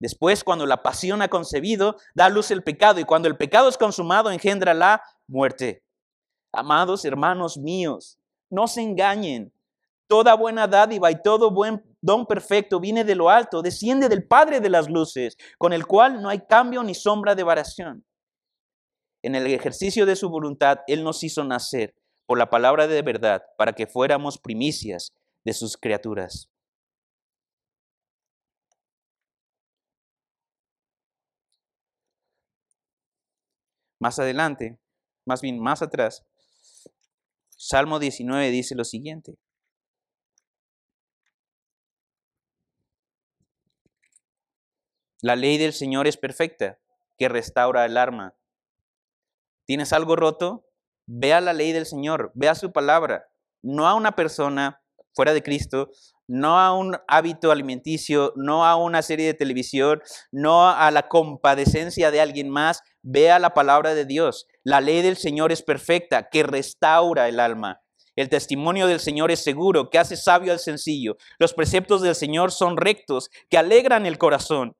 Después, 0.00 0.42
cuando 0.42 0.64
la 0.64 0.82
pasión 0.82 1.20
ha 1.20 1.28
concebido, 1.28 1.96
da 2.14 2.30
luz 2.30 2.50
el 2.50 2.64
pecado, 2.64 2.98
y 3.00 3.04
cuando 3.04 3.28
el 3.28 3.36
pecado 3.36 3.68
es 3.68 3.76
consumado, 3.76 4.30
engendra 4.30 4.72
la 4.72 5.02
muerte. 5.28 5.84
Amados 6.52 7.04
hermanos 7.04 7.58
míos, 7.58 8.18
no 8.48 8.66
se 8.66 8.82
engañen. 8.82 9.52
Toda 10.08 10.34
buena 10.34 10.66
dádiva 10.66 11.10
y 11.12 11.22
todo 11.22 11.52
buen 11.52 11.84
don 12.00 12.26
perfecto 12.26 12.80
viene 12.80 13.04
de 13.04 13.14
lo 13.14 13.30
alto, 13.30 13.62
desciende 13.62 14.08
del 14.08 14.26
Padre 14.26 14.60
de 14.60 14.70
las 14.70 14.88
luces, 14.88 15.36
con 15.58 15.72
el 15.72 15.86
cual 15.86 16.20
no 16.20 16.28
hay 16.28 16.40
cambio 16.40 16.82
ni 16.82 16.94
sombra 16.94 17.34
de 17.34 17.44
variación. 17.44 18.04
En 19.22 19.34
el 19.34 19.46
ejercicio 19.46 20.06
de 20.06 20.16
su 20.16 20.30
voluntad, 20.30 20.78
Él 20.88 21.04
nos 21.04 21.22
hizo 21.22 21.44
nacer 21.44 21.94
por 22.26 22.38
la 22.38 22.48
palabra 22.48 22.86
de 22.86 23.02
verdad, 23.02 23.42
para 23.56 23.72
que 23.74 23.86
fuéramos 23.86 24.38
primicias 24.38 25.12
de 25.44 25.52
sus 25.52 25.76
criaturas. 25.76 26.49
Más 34.00 34.18
adelante, 34.18 34.80
más 35.26 35.42
bien 35.42 35.60
más 35.60 35.82
atrás, 35.82 36.24
Salmo 37.50 37.98
19 37.98 38.50
dice 38.50 38.74
lo 38.74 38.84
siguiente. 38.84 39.36
La 45.20 45.36
ley 45.36 45.58
del 45.58 45.74
Señor 45.74 46.08
es 46.08 46.16
perfecta, 46.16 46.78
que 47.18 47.28
restaura 47.28 47.84
el 47.84 47.98
alma. 47.98 48.34
¿Tienes 49.66 49.92
algo 49.92 50.16
roto? 50.16 50.64
Vea 51.04 51.42
la 51.42 51.52
ley 51.52 51.72
del 51.72 51.84
Señor, 51.84 52.32
vea 52.34 52.54
su 52.54 52.72
palabra, 52.72 53.28
no 53.60 53.86
a 53.86 53.94
una 53.94 54.16
persona 54.16 54.82
fuera 55.12 55.34
de 55.34 55.42
Cristo, 55.42 55.90
no 56.26 56.58
a 56.58 56.74
un 56.74 56.96
hábito 57.06 57.50
alimenticio, 57.50 58.32
no 58.36 58.64
a 58.64 58.76
una 58.76 59.02
serie 59.02 59.26
de 59.26 59.34
televisión, 59.34 60.00
no 60.32 60.70
a 60.70 60.90
la 60.90 61.08
compadecencia 61.08 62.10
de 62.10 62.22
alguien 62.22 62.48
más, 62.48 62.82
vea 63.02 63.38
la 63.38 63.54
palabra 63.54 63.94
de 63.94 64.04
Dios. 64.04 64.46
La 64.62 64.80
ley 64.80 65.02
del 65.02 65.16
Señor 65.16 65.52
es 65.52 65.62
perfecta, 65.62 66.28
que 66.28 66.42
restaura 66.42 67.28
el 67.28 67.40
alma. 67.40 67.82
El 68.16 68.28
testimonio 68.28 68.86
del 68.86 69.00
Señor 69.00 69.30
es 69.30 69.40
seguro, 69.40 69.88
que 69.88 69.98
hace 69.98 70.16
sabio 70.16 70.52
al 70.52 70.58
sencillo. 70.58 71.16
Los 71.38 71.54
preceptos 71.54 72.02
del 72.02 72.14
Señor 72.14 72.52
son 72.52 72.76
rectos, 72.76 73.30
que 73.48 73.58
alegran 73.58 74.04
el 74.04 74.18
corazón. 74.18 74.76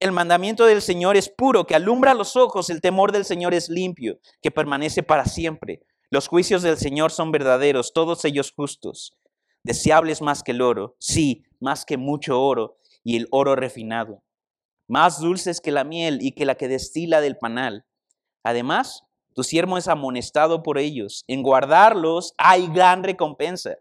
El 0.00 0.12
mandamiento 0.12 0.66
del 0.66 0.82
Señor 0.82 1.16
es 1.16 1.28
puro, 1.28 1.66
que 1.66 1.74
alumbra 1.74 2.14
los 2.14 2.36
ojos. 2.36 2.70
El 2.70 2.80
temor 2.80 3.12
del 3.12 3.24
Señor 3.24 3.54
es 3.54 3.68
limpio, 3.68 4.18
que 4.42 4.50
permanece 4.50 5.02
para 5.02 5.26
siempre. 5.26 5.82
Los 6.10 6.28
juicios 6.28 6.62
del 6.62 6.78
Señor 6.78 7.10
son 7.10 7.32
verdaderos, 7.32 7.92
todos 7.92 8.24
ellos 8.24 8.52
justos. 8.54 9.16
Deseables 9.62 10.20
más 10.22 10.42
que 10.42 10.52
el 10.52 10.62
oro, 10.62 10.96
sí, 10.98 11.44
más 11.60 11.84
que 11.84 11.96
mucho 11.96 12.40
oro 12.40 12.78
y 13.02 13.16
el 13.16 13.28
oro 13.30 13.56
refinado. 13.56 14.23
Más 14.86 15.20
dulces 15.20 15.60
que 15.60 15.70
la 15.70 15.84
miel 15.84 16.18
y 16.20 16.32
que 16.32 16.44
la 16.44 16.56
que 16.56 16.68
destila 16.68 17.20
del 17.20 17.36
panal. 17.36 17.84
Además, 18.42 19.04
tu 19.34 19.42
siervo 19.42 19.78
es 19.78 19.88
amonestado 19.88 20.62
por 20.62 20.78
ellos. 20.78 21.24
En 21.26 21.42
guardarlos 21.42 22.34
hay 22.38 22.68
gran 22.68 23.02
recompensa. 23.02 23.76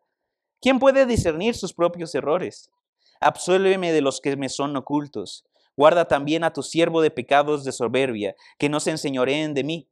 ¿Quién 0.61 0.79
puede 0.79 1.05
discernir 1.05 1.55
sus 1.55 1.73
propios 1.73 2.15
errores? 2.15 2.71
Absuélveme 3.19 3.91
de 3.91 4.01
los 4.01 4.21
que 4.21 4.35
me 4.35 4.49
son 4.49 4.75
ocultos. 4.75 5.45
Guarda 5.75 6.07
también 6.07 6.43
a 6.43 6.53
tu 6.53 6.63
siervo 6.63 7.01
de 7.01 7.11
pecados 7.11 7.63
de 7.63 7.71
soberbia, 7.71 8.35
que 8.57 8.69
no 8.69 8.79
se 8.79 8.91
enseñoreen 8.91 9.53
de 9.53 9.63
mí. 9.63 9.89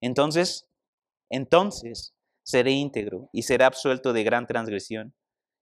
Entonces, 0.00 0.66
entonces 1.30 2.14
seré 2.42 2.72
íntegro 2.72 3.28
y 3.32 3.42
seré 3.42 3.64
absuelto 3.64 4.12
de 4.12 4.24
gran 4.24 4.46
transgresión. 4.46 5.14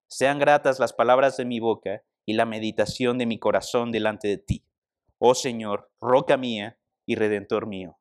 Sean 0.08 0.38
gratas 0.38 0.78
las 0.78 0.92
palabras 0.92 1.36
de 1.36 1.44
mi 1.44 1.60
boca 1.60 2.02
y 2.26 2.34
la 2.34 2.46
meditación 2.46 3.18
de 3.18 3.26
mi 3.26 3.38
corazón 3.38 3.92
delante 3.92 4.28
de 4.28 4.38
ti. 4.38 4.64
Oh 5.22 5.34
Señor, 5.34 5.90
roca 6.00 6.38
mía 6.38 6.78
y 7.04 7.14
redentor 7.14 7.66
mío. 7.66 7.98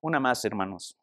Una 0.00 0.18
más, 0.18 0.42
hermanos. 0.46 0.96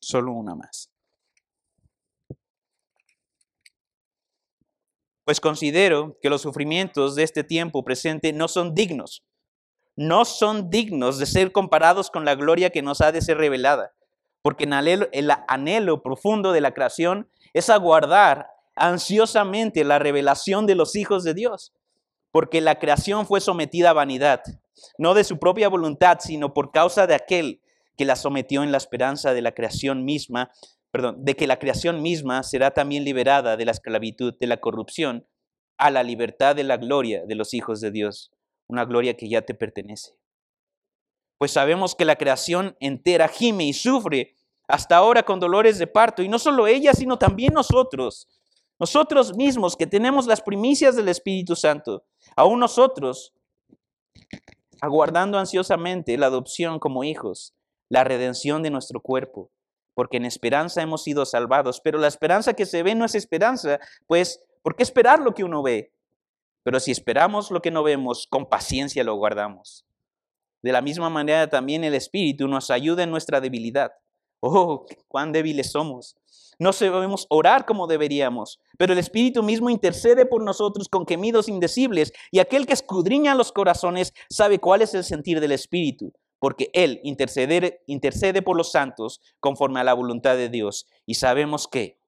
Solo 0.00 0.32
una 0.32 0.54
más. 0.54 0.90
Pues 5.26 5.38
considero 5.38 6.18
que 6.22 6.30
los 6.30 6.40
sufrimientos 6.40 7.14
de 7.14 7.24
este 7.24 7.44
tiempo 7.44 7.84
presente 7.84 8.32
no 8.32 8.48
son 8.48 8.74
dignos, 8.74 9.22
no 9.96 10.24
son 10.24 10.70
dignos 10.70 11.18
de 11.18 11.26
ser 11.26 11.52
comparados 11.52 12.10
con 12.10 12.24
la 12.24 12.36
gloria 12.36 12.70
que 12.70 12.80
nos 12.80 13.02
ha 13.02 13.12
de 13.12 13.20
ser 13.20 13.36
revelada, 13.36 13.94
porque 14.40 14.64
el 14.64 15.30
anhelo 15.46 16.02
profundo 16.02 16.52
de 16.52 16.62
la 16.62 16.72
creación 16.72 17.30
es 17.52 17.68
aguardar 17.68 18.48
ansiosamente 18.80 19.84
la 19.84 19.98
revelación 19.98 20.66
de 20.66 20.74
los 20.74 20.96
hijos 20.96 21.22
de 21.22 21.34
Dios, 21.34 21.72
porque 22.32 22.62
la 22.62 22.78
creación 22.78 23.26
fue 23.26 23.40
sometida 23.40 23.90
a 23.90 23.92
vanidad, 23.92 24.40
no 24.96 25.12
de 25.12 25.22
su 25.22 25.38
propia 25.38 25.68
voluntad, 25.68 26.18
sino 26.20 26.54
por 26.54 26.72
causa 26.72 27.06
de 27.06 27.14
aquel 27.14 27.60
que 27.98 28.06
la 28.06 28.16
sometió 28.16 28.62
en 28.62 28.72
la 28.72 28.78
esperanza 28.78 29.34
de 29.34 29.42
la 29.42 29.52
creación 29.52 30.06
misma, 30.06 30.50
perdón, 30.90 31.22
de 31.24 31.36
que 31.36 31.46
la 31.46 31.58
creación 31.58 32.00
misma 32.00 32.42
será 32.42 32.70
también 32.70 33.04
liberada 33.04 33.58
de 33.58 33.66
la 33.66 33.72
esclavitud, 33.72 34.34
de 34.40 34.46
la 34.46 34.56
corrupción, 34.56 35.26
a 35.76 35.90
la 35.90 36.02
libertad 36.02 36.56
de 36.56 36.64
la 36.64 36.78
gloria 36.78 37.24
de 37.26 37.34
los 37.34 37.52
hijos 37.52 37.80
de 37.82 37.90
Dios, 37.90 38.32
una 38.66 38.86
gloria 38.86 39.14
que 39.14 39.28
ya 39.28 39.42
te 39.42 39.54
pertenece. 39.54 40.16
Pues 41.36 41.50
sabemos 41.50 41.94
que 41.94 42.06
la 42.06 42.16
creación 42.16 42.76
entera 42.80 43.28
gime 43.28 43.64
y 43.64 43.74
sufre 43.74 44.36
hasta 44.68 44.96
ahora 44.96 45.22
con 45.22 45.38
dolores 45.38 45.78
de 45.78 45.86
parto, 45.86 46.22
y 46.22 46.28
no 46.28 46.38
solo 46.38 46.66
ella, 46.66 46.94
sino 46.94 47.18
también 47.18 47.52
nosotros, 47.52 48.28
nosotros 48.80 49.36
mismos 49.36 49.76
que 49.76 49.86
tenemos 49.86 50.26
las 50.26 50.40
primicias 50.40 50.96
del 50.96 51.08
Espíritu 51.08 51.54
Santo, 51.54 52.04
aún 52.34 52.58
nosotros, 52.58 53.32
aguardando 54.80 55.38
ansiosamente 55.38 56.18
la 56.18 56.26
adopción 56.26 56.80
como 56.80 57.04
hijos, 57.04 57.54
la 57.88 58.02
redención 58.02 58.62
de 58.62 58.70
nuestro 58.70 59.00
cuerpo 59.00 59.50
porque 60.00 60.16
en 60.16 60.24
esperanza 60.24 60.80
hemos 60.80 61.02
sido 61.02 61.26
salvados, 61.26 61.80
pero 61.82 61.98
la 61.98 62.06
esperanza 62.06 62.54
que 62.54 62.64
se 62.64 62.82
ve 62.82 62.94
no 62.94 63.04
es 63.04 63.14
esperanza, 63.14 63.80
pues, 64.06 64.42
¿por 64.62 64.74
qué 64.74 64.82
esperar 64.82 65.20
lo 65.20 65.34
que 65.34 65.44
uno 65.44 65.62
ve? 65.62 65.92
Pero 66.62 66.80
si 66.80 66.90
esperamos 66.90 67.50
lo 67.50 67.60
que 67.60 67.70
no 67.70 67.82
vemos, 67.82 68.26
con 68.26 68.48
paciencia 68.48 69.04
lo 69.04 69.14
guardamos. 69.16 69.84
De 70.62 70.72
la 70.72 70.80
misma 70.80 71.10
manera 71.10 71.50
también 71.50 71.84
el 71.84 71.94
Espíritu 71.94 72.48
nos 72.48 72.70
ayuda 72.70 73.02
en 73.02 73.10
nuestra 73.10 73.42
debilidad. 73.42 73.92
Oh, 74.40 74.86
cuán 75.08 75.32
débiles 75.32 75.70
somos. 75.70 76.16
No 76.60 76.74
sabemos 76.74 77.26
orar 77.30 77.64
como 77.64 77.86
deberíamos, 77.86 78.60
pero 78.76 78.92
el 78.92 78.98
Espíritu 78.98 79.42
mismo 79.42 79.70
intercede 79.70 80.26
por 80.26 80.42
nosotros 80.42 80.90
con 80.90 81.06
gemidos 81.06 81.48
indecibles 81.48 82.12
y 82.30 82.38
aquel 82.38 82.66
que 82.66 82.74
escudriña 82.74 83.34
los 83.34 83.50
corazones 83.50 84.12
sabe 84.28 84.58
cuál 84.58 84.82
es 84.82 84.92
el 84.92 85.02
sentir 85.02 85.40
del 85.40 85.52
Espíritu, 85.52 86.12
porque 86.38 86.68
Él 86.74 87.00
intercede, 87.02 87.82
intercede 87.86 88.42
por 88.42 88.58
los 88.58 88.72
santos 88.72 89.22
conforme 89.40 89.80
a 89.80 89.84
la 89.84 89.94
voluntad 89.94 90.36
de 90.36 90.50
Dios. 90.50 90.86
Y 91.06 91.14
sabemos 91.14 91.66
que 91.66 91.98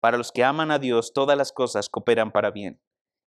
para 0.00 0.16
los 0.16 0.32
que 0.32 0.42
aman 0.42 0.70
a 0.70 0.78
Dios 0.78 1.12
todas 1.12 1.36
las 1.36 1.52
cosas 1.52 1.90
cooperan 1.90 2.32
para 2.32 2.50
bien. 2.50 2.80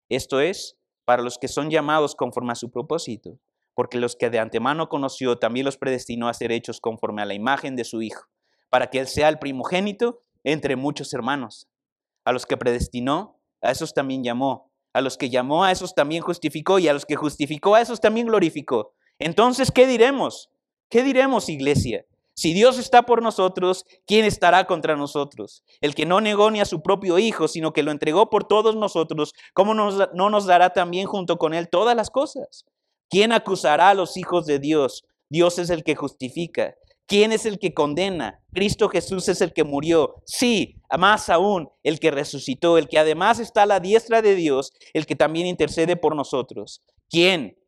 Esto 0.08 0.40
es, 0.40 0.78
para 1.04 1.22
los 1.22 1.36
que 1.36 1.48
son 1.48 1.68
llamados 1.68 2.14
conforme 2.14 2.52
a 2.52 2.54
su 2.54 2.70
propósito, 2.70 3.38
porque 3.74 3.98
los 3.98 4.16
que 4.16 4.30
de 4.30 4.38
antemano 4.38 4.88
conoció 4.88 5.38
también 5.38 5.66
los 5.66 5.76
predestinó 5.76 6.28
a 6.28 6.32
ser 6.32 6.52
hechos 6.52 6.80
conforme 6.80 7.20
a 7.20 7.26
la 7.26 7.34
imagen 7.34 7.76
de 7.76 7.84
su 7.84 8.00
Hijo, 8.00 8.31
para 8.72 8.86
que 8.86 8.98
Él 8.98 9.06
sea 9.06 9.28
el 9.28 9.38
primogénito 9.38 10.20
entre 10.44 10.76
muchos 10.76 11.12
hermanos. 11.12 11.68
A 12.24 12.32
los 12.32 12.46
que 12.46 12.56
predestinó, 12.56 13.38
a 13.60 13.70
esos 13.70 13.92
también 13.92 14.24
llamó. 14.24 14.72
A 14.94 15.02
los 15.02 15.18
que 15.18 15.28
llamó, 15.28 15.62
a 15.62 15.72
esos 15.72 15.94
también 15.94 16.22
justificó. 16.22 16.78
Y 16.78 16.88
a 16.88 16.94
los 16.94 17.04
que 17.04 17.14
justificó, 17.14 17.74
a 17.74 17.82
esos 17.82 18.00
también 18.00 18.28
glorificó. 18.28 18.94
Entonces, 19.18 19.70
¿qué 19.70 19.86
diremos? 19.86 20.48
¿Qué 20.88 21.02
diremos, 21.02 21.50
iglesia? 21.50 22.06
Si 22.34 22.54
Dios 22.54 22.78
está 22.78 23.02
por 23.02 23.22
nosotros, 23.22 23.84
¿quién 24.06 24.24
estará 24.24 24.66
contra 24.66 24.96
nosotros? 24.96 25.64
El 25.82 25.94
que 25.94 26.06
no 26.06 26.22
negó 26.22 26.50
ni 26.50 26.62
a 26.62 26.64
su 26.64 26.80
propio 26.80 27.18
Hijo, 27.18 27.48
sino 27.48 27.74
que 27.74 27.82
lo 27.82 27.90
entregó 27.90 28.30
por 28.30 28.44
todos 28.44 28.74
nosotros, 28.74 29.34
¿cómo 29.52 29.74
no 29.74 30.30
nos 30.30 30.46
dará 30.46 30.70
también 30.70 31.06
junto 31.06 31.36
con 31.36 31.52
Él 31.52 31.68
todas 31.68 31.94
las 31.94 32.08
cosas? 32.08 32.64
¿Quién 33.10 33.32
acusará 33.32 33.90
a 33.90 33.94
los 33.94 34.16
hijos 34.16 34.46
de 34.46 34.58
Dios? 34.58 35.04
Dios 35.28 35.58
es 35.58 35.68
el 35.68 35.84
que 35.84 35.94
justifica. 35.94 36.74
¿Quién 37.12 37.30
es 37.30 37.44
el 37.44 37.58
que 37.58 37.74
condena? 37.74 38.40
Cristo 38.54 38.88
Jesús 38.88 39.28
es 39.28 39.42
el 39.42 39.52
que 39.52 39.64
murió. 39.64 40.14
Sí, 40.24 40.80
más 40.98 41.28
aún, 41.28 41.68
el 41.82 42.00
que 42.00 42.10
resucitó, 42.10 42.78
el 42.78 42.88
que 42.88 42.98
además 42.98 43.38
está 43.38 43.64
a 43.64 43.66
la 43.66 43.80
diestra 43.80 44.22
de 44.22 44.34
Dios, 44.34 44.72
el 44.94 45.04
que 45.04 45.14
también 45.14 45.46
intercede 45.46 45.96
por 45.96 46.16
nosotros. 46.16 46.80
¿Quién? 47.10 47.58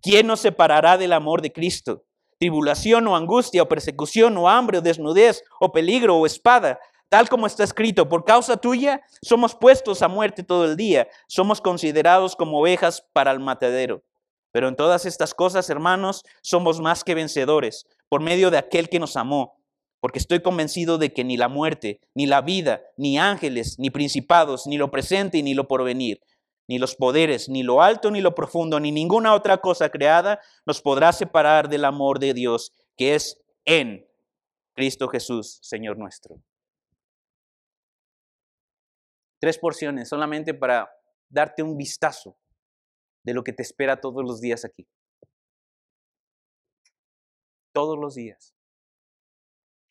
¿Quién 0.00 0.26
nos 0.26 0.40
separará 0.40 0.96
del 0.96 1.12
amor 1.12 1.42
de 1.42 1.52
Cristo? 1.52 2.06
Tribulación 2.38 3.06
o 3.06 3.14
angustia 3.14 3.62
o 3.62 3.68
persecución 3.68 4.38
o 4.38 4.48
hambre 4.48 4.78
o 4.78 4.80
desnudez 4.80 5.42
o 5.60 5.70
peligro 5.70 6.16
o 6.16 6.24
espada. 6.24 6.78
Tal 7.10 7.28
como 7.28 7.46
está 7.46 7.62
escrito, 7.62 8.08
por 8.08 8.24
causa 8.24 8.56
tuya 8.56 9.02
somos 9.20 9.54
puestos 9.54 10.00
a 10.00 10.08
muerte 10.08 10.42
todo 10.44 10.64
el 10.64 10.78
día, 10.78 11.08
somos 11.28 11.60
considerados 11.60 12.34
como 12.36 12.58
ovejas 12.58 13.04
para 13.12 13.32
el 13.32 13.40
matadero. 13.40 14.02
Pero 14.50 14.68
en 14.68 14.76
todas 14.76 15.04
estas 15.04 15.34
cosas, 15.34 15.68
hermanos, 15.68 16.24
somos 16.40 16.80
más 16.80 17.04
que 17.04 17.14
vencedores 17.14 17.84
por 18.08 18.22
medio 18.22 18.50
de 18.50 18.58
aquel 18.58 18.88
que 18.88 18.98
nos 18.98 19.16
amó, 19.16 19.56
porque 20.00 20.18
estoy 20.18 20.40
convencido 20.42 20.98
de 20.98 21.12
que 21.12 21.24
ni 21.24 21.36
la 21.36 21.48
muerte, 21.48 22.00
ni 22.14 22.26
la 22.26 22.42
vida, 22.42 22.82
ni 22.96 23.18
ángeles, 23.18 23.78
ni 23.78 23.90
principados, 23.90 24.66
ni 24.66 24.76
lo 24.76 24.90
presente, 24.90 25.42
ni 25.42 25.54
lo 25.54 25.66
porvenir, 25.66 26.20
ni 26.68 26.78
los 26.78 26.94
poderes, 26.94 27.48
ni 27.48 27.62
lo 27.62 27.82
alto, 27.82 28.10
ni 28.10 28.20
lo 28.20 28.34
profundo, 28.34 28.80
ni 28.80 28.92
ninguna 28.92 29.34
otra 29.34 29.58
cosa 29.58 29.90
creada 29.90 30.40
nos 30.66 30.80
podrá 30.80 31.12
separar 31.12 31.68
del 31.68 31.84
amor 31.84 32.18
de 32.18 32.34
Dios 32.34 32.72
que 32.96 33.14
es 33.14 33.42
en 33.64 34.06
Cristo 34.74 35.08
Jesús, 35.08 35.58
Señor 35.62 35.98
nuestro. 35.98 36.36
Tres 39.40 39.58
porciones 39.58 40.08
solamente 40.08 40.54
para 40.54 40.90
darte 41.28 41.62
un 41.62 41.76
vistazo 41.76 42.36
de 43.24 43.34
lo 43.34 43.42
que 43.42 43.52
te 43.52 43.62
espera 43.62 44.00
todos 44.00 44.24
los 44.24 44.40
días 44.40 44.64
aquí. 44.64 44.86
Todos 47.74 47.98
los 47.98 48.14
días. 48.14 48.54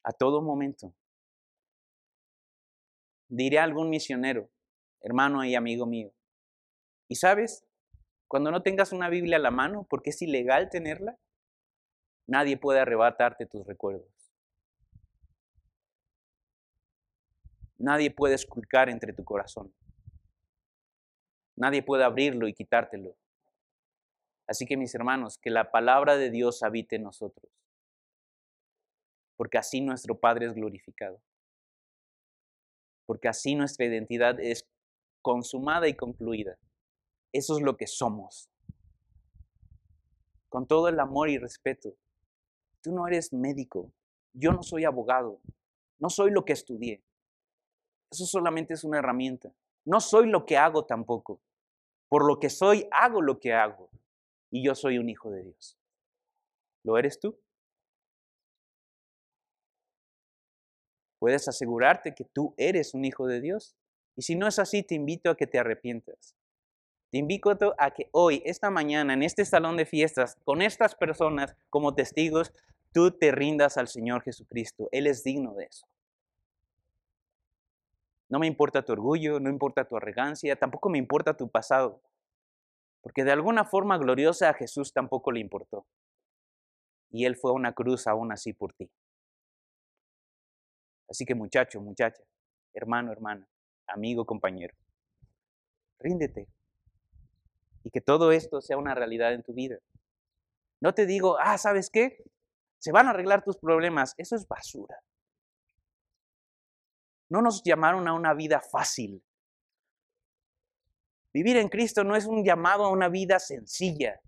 A 0.03 0.13
todo 0.13 0.41
momento. 0.41 0.93
Diré 3.27 3.59
a 3.59 3.63
algún 3.65 3.89
misionero, 3.89 4.49
hermano 5.01 5.43
y 5.43 5.53
amigo 5.53 5.85
mío, 5.85 6.13
y 7.09 7.15
sabes, 7.15 7.65
Cuando 8.27 8.49
no 8.49 8.63
tengas 8.63 8.93
una 8.93 9.09
Biblia 9.09 9.37
a 9.37 9.39
la 9.39 9.51
mano, 9.51 9.85
porque 9.87 10.09
es 10.09 10.21
ilegal 10.23 10.69
tenerla, 10.71 11.19
nadie 12.25 12.57
puede 12.57 12.79
arrebatarte 12.79 13.45
tus 13.45 13.67
recuerdos. 13.67 14.33
Nadie 17.77 18.09
puede 18.09 18.33
esculcar 18.33 18.89
entre 18.89 19.13
tu 19.13 19.23
corazón. 19.23 19.71
Nadie 21.55 21.83
puede 21.83 22.05
abrirlo 22.05 22.47
y 22.47 22.53
quitártelo. 22.53 23.15
Así 24.47 24.65
que 24.65 24.77
mis 24.77 24.95
hermanos, 24.95 25.37
que 25.37 25.51
la 25.51 25.69
palabra 25.69 26.17
de 26.17 26.31
Dios 26.31 26.63
habite 26.63 26.95
en 26.95 27.03
nosotros, 27.03 27.51
porque 29.43 29.57
así 29.57 29.81
nuestro 29.81 30.17
Padre 30.17 30.45
es 30.45 30.53
glorificado, 30.53 31.21
porque 33.05 33.27
así 33.27 33.55
nuestra 33.55 33.85
identidad 33.85 34.39
es 34.39 34.65
consumada 35.21 35.89
y 35.89 35.97
concluida. 35.97 36.57
Eso 37.33 37.57
es 37.57 37.61
lo 37.61 37.75
que 37.75 37.85
somos. 37.85 38.49
Con 40.47 40.65
todo 40.65 40.87
el 40.87 40.97
amor 40.97 41.29
y 41.29 41.37
respeto. 41.37 41.93
Tú 42.81 42.93
no 42.93 43.05
eres 43.05 43.33
médico, 43.33 43.91
yo 44.31 44.53
no 44.53 44.63
soy 44.63 44.85
abogado, 44.85 45.41
no 45.99 46.09
soy 46.09 46.31
lo 46.31 46.45
que 46.45 46.53
estudié. 46.53 47.03
Eso 48.13 48.25
solamente 48.25 48.75
es 48.75 48.85
una 48.85 48.99
herramienta. 48.99 49.53
No 49.83 49.99
soy 49.99 50.29
lo 50.29 50.45
que 50.45 50.55
hago 50.55 50.85
tampoco. 50.85 51.41
Por 52.07 52.25
lo 52.25 52.39
que 52.39 52.49
soy, 52.49 52.87
hago 52.93 53.21
lo 53.21 53.41
que 53.41 53.51
hago. 53.51 53.89
Y 54.49 54.63
yo 54.65 54.73
soy 54.73 54.99
un 54.99 55.09
hijo 55.09 55.31
de 55.31 55.43
Dios. 55.43 55.77
¿Lo 56.85 56.97
eres 56.97 57.19
tú? 57.19 57.37
Puedes 61.23 61.47
asegurarte 61.47 62.13
que 62.13 62.25
tú 62.25 62.53
eres 62.57 62.93
un 62.93 63.05
hijo 63.05 63.27
de 63.27 63.39
Dios. 63.39 63.77
Y 64.17 64.23
si 64.23 64.35
no 64.35 64.45
es 64.45 64.59
así, 64.59 64.83
te 64.83 64.95
invito 64.95 65.29
a 65.29 65.37
que 65.37 65.47
te 65.47 65.57
arrepientas. 65.57 66.35
Te 67.11 67.17
invito 67.17 67.49
a 67.77 67.91
que 67.91 68.09
hoy, 68.11 68.41
esta 68.43 68.69
mañana, 68.69 69.13
en 69.13 69.23
este 69.23 69.45
salón 69.45 69.77
de 69.77 69.85
fiestas, 69.85 70.35
con 70.43 70.61
estas 70.61 70.95
personas 70.95 71.55
como 71.69 71.95
testigos, 71.95 72.51
tú 72.91 73.11
te 73.11 73.31
rindas 73.31 73.77
al 73.77 73.87
Señor 73.87 74.21
Jesucristo. 74.23 74.89
Él 74.91 75.07
es 75.07 75.23
digno 75.23 75.53
de 75.53 75.63
eso. 75.63 75.87
No 78.27 78.37
me 78.37 78.47
importa 78.47 78.83
tu 78.83 78.91
orgullo, 78.91 79.39
no 79.39 79.49
importa 79.49 79.85
tu 79.85 79.95
arrogancia, 79.95 80.57
tampoco 80.57 80.89
me 80.89 80.97
importa 80.97 81.37
tu 81.37 81.47
pasado. 81.47 82.01
Porque 82.99 83.23
de 83.23 83.31
alguna 83.31 83.63
forma 83.63 83.97
gloriosa 83.97 84.49
a 84.49 84.55
Jesús 84.55 84.91
tampoco 84.91 85.31
le 85.31 85.39
importó. 85.39 85.85
Y 87.11 87.23
Él 87.23 87.37
fue 87.37 87.51
a 87.51 87.53
una 87.53 87.71
cruz 87.71 88.07
aún 88.07 88.33
así 88.33 88.51
por 88.51 88.73
ti. 88.73 88.91
Así 91.13 91.25
que 91.27 91.35
muchacho, 91.35 91.79
muchacha, 91.79 92.23
hermano, 92.73 93.11
hermana, 93.11 93.47
amigo, 93.85 94.25
compañero, 94.25 94.75
ríndete. 95.99 96.47
Y 97.83 97.91
que 97.91 98.01
todo 98.01 98.31
esto 98.31 98.61
sea 98.61 98.77
una 98.77 98.95
realidad 98.95 99.31
en 99.31 99.43
tu 99.43 99.53
vida. 99.53 99.77
No 100.81 100.95
te 100.95 101.05
digo, 101.05 101.37
ah, 101.39 101.59
¿sabes 101.59 101.91
qué? 101.91 102.23
Se 102.79 102.91
van 102.91 103.05
a 103.05 103.11
arreglar 103.11 103.43
tus 103.43 103.59
problemas. 103.59 104.15
Eso 104.17 104.35
es 104.35 104.47
basura. 104.47 104.97
No 107.29 107.43
nos 107.43 107.61
llamaron 107.63 108.07
a 108.07 108.13
una 108.13 108.33
vida 108.33 108.59
fácil. 108.59 109.23
Vivir 111.31 111.57
en 111.57 111.69
Cristo 111.69 112.03
no 112.03 112.15
es 112.15 112.25
un 112.25 112.43
llamado 112.43 112.85
a 112.85 112.89
una 112.89 113.07
vida 113.07 113.37
sencilla. 113.37 114.19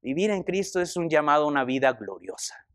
Vivir 0.00 0.30
en 0.30 0.44
Cristo 0.44 0.80
es 0.80 0.96
un 0.96 1.10
llamado 1.10 1.44
a 1.44 1.48
una 1.48 1.64
vida 1.64 1.92
gloriosa. 1.92 2.69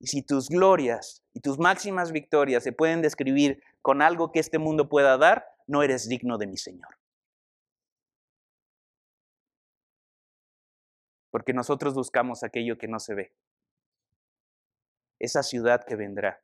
Y 0.00 0.06
si 0.06 0.22
tus 0.22 0.48
glorias 0.48 1.24
y 1.32 1.40
tus 1.40 1.58
máximas 1.58 2.12
victorias 2.12 2.62
se 2.62 2.72
pueden 2.72 3.02
describir 3.02 3.62
con 3.82 4.02
algo 4.02 4.30
que 4.32 4.40
este 4.40 4.58
mundo 4.58 4.88
pueda 4.88 5.18
dar, 5.18 5.46
no 5.66 5.82
eres 5.82 6.08
digno 6.08 6.38
de 6.38 6.46
mi 6.46 6.56
Señor. 6.56 6.96
Porque 11.30 11.52
nosotros 11.52 11.94
buscamos 11.94 12.42
aquello 12.42 12.78
que 12.78 12.88
no 12.88 13.00
se 13.00 13.14
ve 13.14 13.32
esa 15.18 15.42
ciudad 15.42 15.84
que 15.84 15.96
vendrá. 15.96 16.40